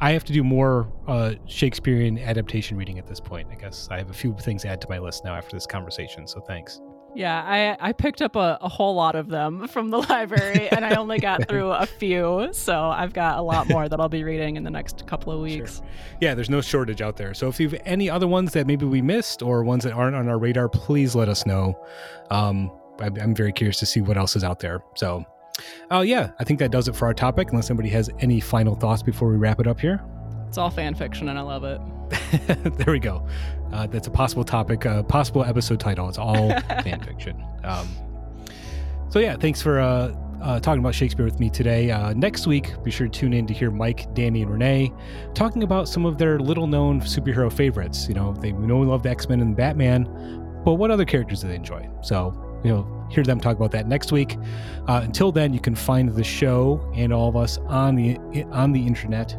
I 0.00 0.12
have 0.12 0.24
to 0.24 0.32
do 0.32 0.42
more 0.42 0.90
uh, 1.06 1.34
Shakespearean 1.46 2.18
adaptation 2.18 2.78
reading 2.78 2.98
at 2.98 3.06
this 3.06 3.20
point. 3.20 3.48
I 3.50 3.56
guess 3.56 3.88
I 3.90 3.98
have 3.98 4.08
a 4.08 4.14
few 4.14 4.34
things 4.40 4.62
to 4.62 4.68
add 4.68 4.80
to 4.80 4.88
my 4.88 4.98
list 4.98 5.24
now 5.24 5.34
after 5.34 5.54
this 5.54 5.66
conversation. 5.66 6.26
So 6.26 6.40
thanks. 6.40 6.80
Yeah, 7.14 7.76
I, 7.80 7.88
I 7.88 7.92
picked 7.92 8.22
up 8.22 8.36
a, 8.36 8.58
a 8.60 8.68
whole 8.68 8.94
lot 8.94 9.14
of 9.14 9.28
them 9.28 9.68
from 9.72 9.90
the 9.90 9.98
library 9.98 10.68
and 10.72 10.84
I 10.84 10.94
only 10.94 11.18
got 11.18 11.48
through 11.48 11.70
a 11.70 11.86
few. 11.86 12.48
So 12.52 12.84
I've 12.84 13.12
got 13.12 13.38
a 13.38 13.42
lot 13.42 13.68
more 13.68 13.88
that 13.88 14.00
I'll 14.00 14.08
be 14.08 14.24
reading 14.24 14.56
in 14.56 14.64
the 14.64 14.70
next 14.70 15.06
couple 15.06 15.32
of 15.32 15.40
weeks. 15.40 15.76
Sure. 15.76 15.86
Yeah, 16.20 16.34
there's 16.34 16.50
no 16.50 16.60
shortage 16.60 17.02
out 17.02 17.16
there. 17.16 17.34
So 17.34 17.48
if 17.48 17.60
you've 17.60 17.74
any 17.84 18.08
other 18.08 18.26
ones 18.26 18.52
that 18.52 18.66
maybe 18.66 18.86
we 18.86 19.02
missed 19.02 19.42
or 19.42 19.62
ones 19.62 19.84
that 19.84 19.92
aren't 19.92 20.16
on 20.16 20.28
our 20.28 20.38
radar, 20.38 20.68
please 20.68 21.14
let 21.14 21.28
us 21.28 21.46
know. 21.46 21.78
Um, 22.30 22.70
I'm 23.00 23.34
very 23.34 23.52
curious 23.52 23.78
to 23.78 23.86
see 23.86 24.00
what 24.00 24.16
else 24.16 24.36
is 24.36 24.44
out 24.44 24.60
there. 24.60 24.82
So, 24.94 25.24
uh, 25.90 26.00
yeah, 26.00 26.30
I 26.38 26.44
think 26.44 26.60
that 26.60 26.70
does 26.70 26.88
it 26.88 26.94
for 26.94 27.06
our 27.06 27.14
topic. 27.14 27.50
Unless 27.50 27.66
somebody 27.66 27.88
has 27.90 28.10
any 28.20 28.38
final 28.38 28.74
thoughts 28.74 29.02
before 29.02 29.28
we 29.28 29.36
wrap 29.36 29.60
it 29.60 29.66
up 29.66 29.80
here. 29.80 30.02
It's 30.48 30.58
all 30.58 30.70
fan 30.70 30.94
fiction 30.94 31.28
and 31.30 31.38
I 31.38 31.42
love 31.42 31.64
it. 31.64 31.80
there 32.76 32.92
we 32.92 32.98
go. 33.00 33.26
Uh, 33.72 33.86
that's 33.86 34.06
a 34.06 34.10
possible 34.10 34.44
topic, 34.44 34.84
a 34.84 34.90
uh, 34.90 35.02
possible 35.02 35.44
episode 35.44 35.80
title. 35.80 36.08
It's 36.08 36.18
all 36.18 36.50
fan 36.84 37.00
fiction. 37.00 37.42
Um, 37.64 37.88
so 39.08 39.18
yeah, 39.18 39.36
thanks 39.36 39.60
for 39.60 39.80
uh, 39.80 40.14
uh, 40.42 40.60
talking 40.60 40.80
about 40.80 40.94
Shakespeare 40.94 41.24
with 41.24 41.40
me 41.40 41.50
today. 41.50 41.90
Uh, 41.90 42.12
next 42.14 42.46
week, 42.46 42.72
be 42.82 42.90
sure 42.90 43.08
to 43.08 43.12
tune 43.12 43.32
in 43.32 43.46
to 43.46 43.54
hear 43.54 43.70
Mike, 43.70 44.12
Danny, 44.14 44.42
and 44.42 44.50
Renee 44.50 44.92
talking 45.34 45.62
about 45.62 45.88
some 45.88 46.04
of 46.04 46.18
their 46.18 46.38
little-known 46.38 47.00
superhero 47.00 47.52
favorites. 47.52 48.08
You 48.08 48.14
know, 48.14 48.32
they 48.34 48.52
know 48.52 48.78
we 48.78 48.86
love 48.86 49.02
the 49.02 49.10
X-Men 49.10 49.40
and 49.40 49.56
Batman, 49.56 50.04
but 50.64 50.74
what 50.74 50.90
other 50.90 51.04
characters 51.04 51.40
do 51.40 51.48
they 51.48 51.56
enjoy? 51.56 51.88
So 52.02 52.52
you 52.64 52.70
know, 52.70 53.06
hear 53.10 53.24
them 53.24 53.40
talk 53.40 53.56
about 53.56 53.72
that 53.72 53.88
next 53.88 54.12
week. 54.12 54.36
Uh, 54.88 55.00
until 55.04 55.32
then, 55.32 55.52
you 55.52 55.60
can 55.60 55.74
find 55.74 56.08
the 56.08 56.24
show 56.24 56.80
and 56.94 57.12
all 57.12 57.28
of 57.28 57.36
us 57.36 57.58
on 57.66 57.96
the 57.96 58.18
on 58.50 58.72
the 58.72 58.86
internet 58.86 59.36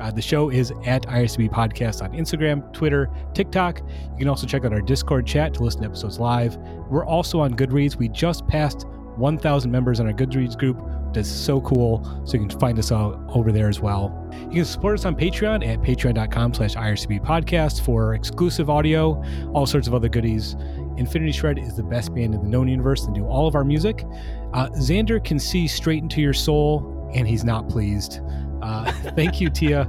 uh, 0.00 0.10
the 0.10 0.22
show 0.22 0.50
is 0.50 0.72
at 0.84 1.02
IRCB 1.06 1.50
Podcast 1.50 2.02
on 2.02 2.12
Instagram, 2.12 2.72
Twitter, 2.72 3.10
TikTok. 3.34 3.80
You 4.12 4.18
can 4.18 4.28
also 4.28 4.46
check 4.46 4.64
out 4.64 4.72
our 4.72 4.80
Discord 4.80 5.26
chat 5.26 5.54
to 5.54 5.62
listen 5.62 5.82
to 5.82 5.86
episodes 5.86 6.18
live. 6.18 6.56
We're 6.90 7.06
also 7.06 7.40
on 7.40 7.54
Goodreads. 7.54 7.96
We 7.96 8.08
just 8.08 8.46
passed 8.46 8.86
1,000 9.16 9.70
members 9.70 10.00
on 10.00 10.06
our 10.06 10.12
Goodreads 10.12 10.58
group. 10.58 10.78
That's 11.12 11.30
so 11.30 11.60
cool. 11.62 12.04
So 12.26 12.36
you 12.36 12.46
can 12.46 12.58
find 12.58 12.78
us 12.78 12.90
all 12.90 13.22
over 13.34 13.50
there 13.50 13.68
as 13.68 13.80
well. 13.80 14.28
You 14.50 14.56
can 14.56 14.64
support 14.64 14.98
us 14.98 15.04
on 15.06 15.16
Patreon 15.16 15.66
at 15.66 15.80
patreon.com 15.80 16.54
slash 16.54 16.74
IRCB 16.74 17.24
podcast 17.24 17.80
for 17.80 18.14
exclusive 18.14 18.68
audio, 18.68 19.22
all 19.54 19.66
sorts 19.66 19.88
of 19.88 19.94
other 19.94 20.08
goodies. 20.08 20.56
Infinity 20.98 21.32
Shred 21.32 21.58
is 21.58 21.76
the 21.76 21.82
best 21.82 22.14
band 22.14 22.34
in 22.34 22.42
the 22.42 22.48
known 22.48 22.68
universe 22.68 23.04
and 23.04 23.14
do 23.14 23.24
all 23.26 23.46
of 23.46 23.54
our 23.54 23.64
music. 23.64 24.04
Uh, 24.52 24.68
Xander 24.70 25.22
can 25.22 25.38
see 25.38 25.66
straight 25.66 26.02
into 26.02 26.20
your 26.20 26.32
soul, 26.34 27.10
and 27.14 27.26
he's 27.26 27.44
not 27.44 27.68
pleased. 27.68 28.20
Uh, 28.62 28.90
thank 29.14 29.40
you, 29.40 29.50
Tia. 29.50 29.88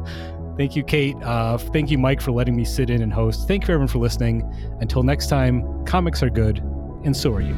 Thank 0.58 0.76
you, 0.76 0.84
Kate. 0.84 1.16
Uh, 1.22 1.58
thank 1.58 1.92
you, 1.92 1.98
Mike, 1.98 2.20
for 2.20 2.32
letting 2.32 2.56
me 2.56 2.66
sit 2.66 2.90
in 2.90 3.02
and 3.02 3.14
host. 3.14 3.48
Thank 3.48 3.68
you, 3.68 3.74
everyone, 3.74 3.88
for 3.88 4.00
listening. 4.00 4.52
Until 4.82 5.04
next 5.04 5.28
time, 5.28 5.86
comics 5.86 6.24
are 6.24 6.32
good, 6.32 6.60
and 7.04 7.16
so 7.16 7.32
are 7.34 7.42
you. 7.42 7.56